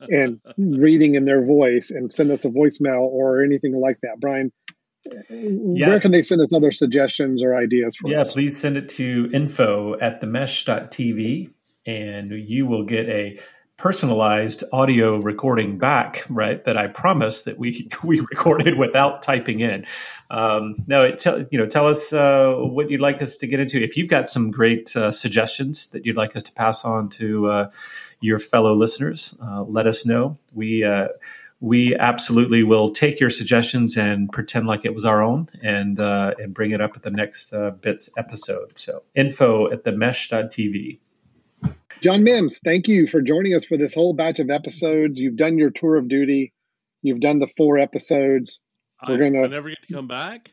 and 0.00 0.40
reading 0.56 1.14
in 1.14 1.24
their 1.24 1.44
voice 1.44 1.90
and 1.90 2.10
send 2.10 2.30
us 2.30 2.44
a 2.44 2.48
voicemail 2.48 3.00
or 3.00 3.42
anything 3.42 3.74
like 3.74 3.98
that. 4.02 4.20
Brian, 4.20 4.52
yeah. 5.30 5.88
where 5.88 6.00
can 6.00 6.12
they 6.12 6.22
send 6.22 6.40
us 6.40 6.52
other 6.52 6.70
suggestions 6.70 7.42
or 7.42 7.54
ideas 7.54 7.96
for 7.96 8.10
yeah, 8.10 8.20
us? 8.20 8.32
please 8.32 8.56
send 8.56 8.76
it 8.76 8.88
to 8.90 9.30
info 9.32 9.98
at 10.00 10.20
themesh.tv 10.20 11.52
and 11.86 12.32
you 12.32 12.66
will 12.66 12.84
get 12.84 13.08
a 13.08 13.38
personalized 13.78 14.64
audio 14.72 15.18
recording 15.18 15.78
back, 15.78 16.24
right? 16.28 16.62
That 16.64 16.76
I 16.76 16.88
promised 16.88 17.46
that 17.46 17.58
we 17.58 17.88
we 18.04 18.20
recorded 18.20 18.76
without 18.76 19.22
typing 19.22 19.60
in. 19.60 19.86
Um, 20.30 20.76
no, 20.86 21.10
tell 21.12 21.44
you 21.50 21.58
know, 21.58 21.66
tell 21.66 21.86
us 21.86 22.12
uh, 22.12 22.54
what 22.56 22.90
you'd 22.90 23.00
like 23.00 23.22
us 23.22 23.38
to 23.38 23.46
get 23.46 23.60
into. 23.60 23.80
If 23.80 23.96
you've 23.96 24.08
got 24.08 24.28
some 24.28 24.50
great 24.50 24.94
uh, 24.94 25.12
suggestions 25.12 25.86
that 25.88 26.04
you'd 26.04 26.16
like 26.16 26.36
us 26.36 26.42
to 26.44 26.52
pass 26.52 26.84
on 26.84 27.08
to 27.10 27.46
uh, 27.46 27.70
your 28.20 28.38
fellow 28.38 28.74
listeners, 28.74 29.38
uh, 29.40 29.62
let 29.62 29.86
us 29.86 30.04
know. 30.04 30.36
We 30.52 30.84
uh, 30.84 31.08
we 31.60 31.96
absolutely 31.96 32.62
will 32.64 32.90
take 32.90 33.18
your 33.20 33.30
suggestions 33.30 33.96
and 33.96 34.30
pretend 34.30 34.66
like 34.66 34.84
it 34.84 34.94
was 34.94 35.04
our 35.04 35.22
own 35.22 35.48
and 35.62 36.00
uh, 36.02 36.34
and 36.38 36.52
bring 36.52 36.72
it 36.72 36.80
up 36.80 36.96
at 36.96 37.02
the 37.02 37.10
next 37.10 37.54
bits 37.80 38.10
episode. 38.16 38.76
So 38.76 39.04
info 39.14 39.70
at 39.70 39.84
the 39.84 39.92
mesh.tv. 39.92 40.98
John 42.00 42.22
Mims, 42.22 42.60
thank 42.64 42.86
you 42.86 43.06
for 43.06 43.20
joining 43.20 43.54
us 43.54 43.64
for 43.64 43.76
this 43.76 43.94
whole 43.94 44.14
batch 44.14 44.38
of 44.38 44.50
episodes. 44.50 45.18
You've 45.18 45.36
done 45.36 45.58
your 45.58 45.70
tour 45.70 45.96
of 45.96 46.08
duty. 46.08 46.52
You've 47.02 47.20
done 47.20 47.38
the 47.40 47.48
four 47.56 47.78
episodes. 47.78 48.60
We're 49.06 49.14
I, 49.14 49.30
gonna 49.30 49.44
I 49.44 49.46
never 49.48 49.68
get 49.68 49.82
to 49.82 49.94
come 49.94 50.08
back. 50.08 50.50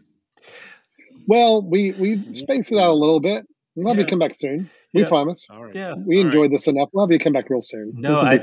Well, 1.28 1.62
we 1.62 1.92
we 1.94 2.18
spaced 2.18 2.72
it 2.72 2.78
out 2.78 2.92
a 2.92 2.94
little 2.94 3.20
bit. 3.20 3.46
We'll 3.76 3.88
have 3.88 3.98
yeah. 3.98 4.02
you 4.04 4.08
come 4.08 4.20
back 4.20 4.34
soon. 4.34 4.70
We 4.94 5.02
yeah. 5.02 5.10
promise. 5.10 5.48
All 5.50 5.66
right. 5.66 5.76
Yeah. 5.76 5.96
We 5.96 6.18
All 6.18 6.26
enjoyed 6.26 6.42
right. 6.44 6.52
this 6.52 6.68
enough. 6.68 6.90
We'll 6.94 7.06
have 7.06 7.12
you 7.12 7.20
come 7.20 7.34
back 7.34 7.50
real 7.50 7.62
soon. 7.62 7.92
No, 7.96 8.16
I, 8.16 8.40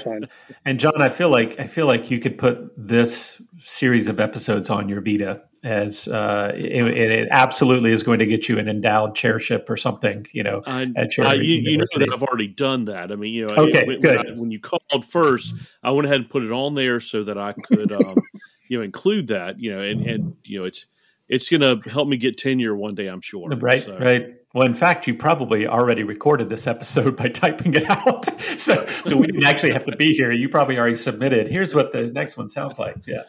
and 0.67 0.79
John, 0.79 1.01
I 1.01 1.09
feel 1.09 1.31
like 1.31 1.59
I 1.59 1.67
feel 1.67 1.87
like 1.87 2.11
you 2.11 2.19
could 2.19 2.37
put 2.37 2.71
this 2.77 3.41
series 3.59 4.09
of 4.09 4.21
episodes 4.21 4.69
on 4.69 4.91
your 4.91 5.01
Vita 5.01 5.43
as 5.65 6.09
uh, 6.09 6.53
it, 6.55 6.87
it, 6.87 7.29
absolutely 7.31 7.93
is 7.93 8.03
going 8.03 8.19
to 8.19 8.27
get 8.27 8.49
you 8.49 8.59
an 8.59 8.69
endowed 8.69 9.15
chairship 9.15 9.71
or 9.71 9.77
something. 9.77 10.27
You 10.33 10.43
know, 10.43 10.63
I, 10.67 10.93
at 10.97 11.17
your 11.17 11.27
I, 11.27 11.35
you, 11.35 11.55
you, 11.63 11.79
know 11.79 11.85
that 11.97 12.11
I've 12.13 12.23
already 12.23 12.49
done 12.49 12.85
that. 12.87 13.11
I 13.11 13.15
mean, 13.15 13.33
you 13.33 13.47
know, 13.47 13.55
okay, 13.55 13.87
when, 13.87 14.01
good. 14.01 14.19
When, 14.19 14.27
I, 14.27 14.39
when, 14.39 14.51
you 14.51 14.61
called 14.61 15.05
first, 15.09 15.55
I 15.83 15.93
went 15.93 16.07
ahead 16.07 16.21
and 16.21 16.29
put 16.29 16.43
it 16.43 16.53
on 16.53 16.75
there 16.75 17.01
so 17.01 17.25
that 17.25 17.39
I 17.39 17.53
could, 17.53 17.93
um, 17.93 18.17
you 18.69 18.79
know, 18.79 18.85
include 18.85 19.29
that. 19.29 19.59
You 19.59 19.75
know, 19.75 19.81
and 19.81 20.05
and 20.07 20.37
you 20.45 20.59
know, 20.59 20.67
it's 20.67 20.87
it's 21.33 21.49
going 21.49 21.63
to 21.63 21.89
help 21.89 22.09
me 22.09 22.19
get 22.19 22.37
tenure 22.37 22.77
one 22.77 22.95
day, 22.95 23.07
I'm 23.07 23.23
sure. 23.23 23.49
Right, 23.49 23.83
so. 23.83 23.99
right. 23.99 24.35
Well, 24.53 24.67
in 24.67 24.75
fact, 24.75 25.07
you 25.07 25.17
probably 25.17 25.67
already 25.67 26.03
recorded 26.03 26.51
this 26.51 26.67
episode 26.67 27.17
by 27.23 27.29
typing 27.29 27.73
it 27.73 27.89
out, 27.89 28.27
so 28.59 28.85
so 28.87 29.17
we 29.17 29.29
didn't 29.29 29.47
actually 29.47 29.73
have 29.73 29.85
to 29.85 29.97
be 29.97 30.13
here. 30.13 30.31
You 30.31 30.51
probably 30.51 30.79
already 30.79 30.95
submitted. 30.95 31.49
Here's 31.49 31.75
what 31.75 31.91
the 31.93 32.09
next 32.09 32.37
one 32.37 32.51
sounds 32.51 32.79
like. 32.79 32.97
Yeah, 33.07 33.23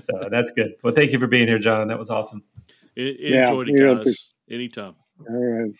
so 0.00 0.28
that's 0.28 0.50
good. 0.50 0.72
Well, 0.82 0.92
thank 0.92 1.12
you 1.12 1.20
for 1.20 1.28
being 1.28 1.46
here, 1.46 1.60
John. 1.60 1.86
That 1.86 2.00
was 2.00 2.10
awesome. 2.10 2.42
It, 2.96 3.16
yeah, 3.20 3.48
enjoyed 3.48 3.68
it, 3.68 4.04
guys. 4.04 4.32
Anytime. 4.50 4.96
All 5.20 5.36
right. 5.36 5.70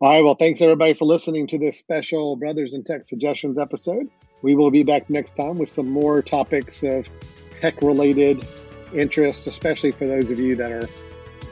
All 0.00 0.10
right. 0.10 0.24
Well, 0.24 0.36
thanks 0.36 0.62
everybody 0.62 0.94
for 0.94 1.06
listening 1.06 1.48
to 1.48 1.58
this 1.58 1.76
special 1.76 2.36
Brothers 2.36 2.74
in 2.74 2.84
Tech 2.84 3.04
Suggestions 3.04 3.58
episode. 3.58 4.08
We 4.42 4.54
will 4.54 4.70
be 4.70 4.84
back 4.84 5.10
next 5.10 5.36
time 5.36 5.58
with 5.58 5.70
some 5.70 5.90
more 5.90 6.22
topics 6.22 6.84
of 6.84 7.08
tech 7.56 7.82
related 7.82 8.44
interest, 8.94 9.46
especially 9.46 9.92
for 9.92 10.06
those 10.06 10.30
of 10.30 10.38
you 10.38 10.56
that 10.56 10.72
are 10.72 10.88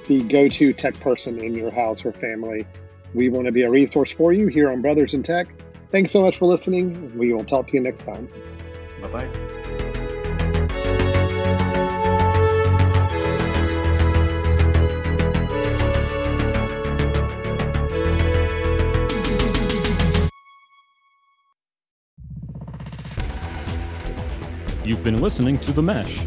the 0.06 0.22
go 0.22 0.48
to 0.48 0.72
tech 0.72 0.98
person 1.00 1.38
in 1.38 1.54
your 1.54 1.70
house 1.70 2.04
or 2.04 2.12
family. 2.12 2.66
We 3.14 3.28
want 3.28 3.46
to 3.46 3.52
be 3.52 3.62
a 3.62 3.70
resource 3.70 4.12
for 4.12 4.32
you 4.32 4.48
here 4.48 4.70
on 4.70 4.82
Brothers 4.82 5.14
in 5.14 5.22
Tech. 5.22 5.48
Thanks 5.90 6.10
so 6.10 6.22
much 6.22 6.38
for 6.38 6.46
listening. 6.46 7.16
We 7.16 7.32
will 7.32 7.44
talk 7.44 7.68
to 7.68 7.74
you 7.74 7.80
next 7.80 8.04
time. 8.04 8.28
Bye 9.00 9.08
bye. 9.08 9.28
You've 24.84 25.04
been 25.04 25.20
listening 25.20 25.58
to 25.58 25.72
The 25.72 25.82
Mesh 25.82 26.26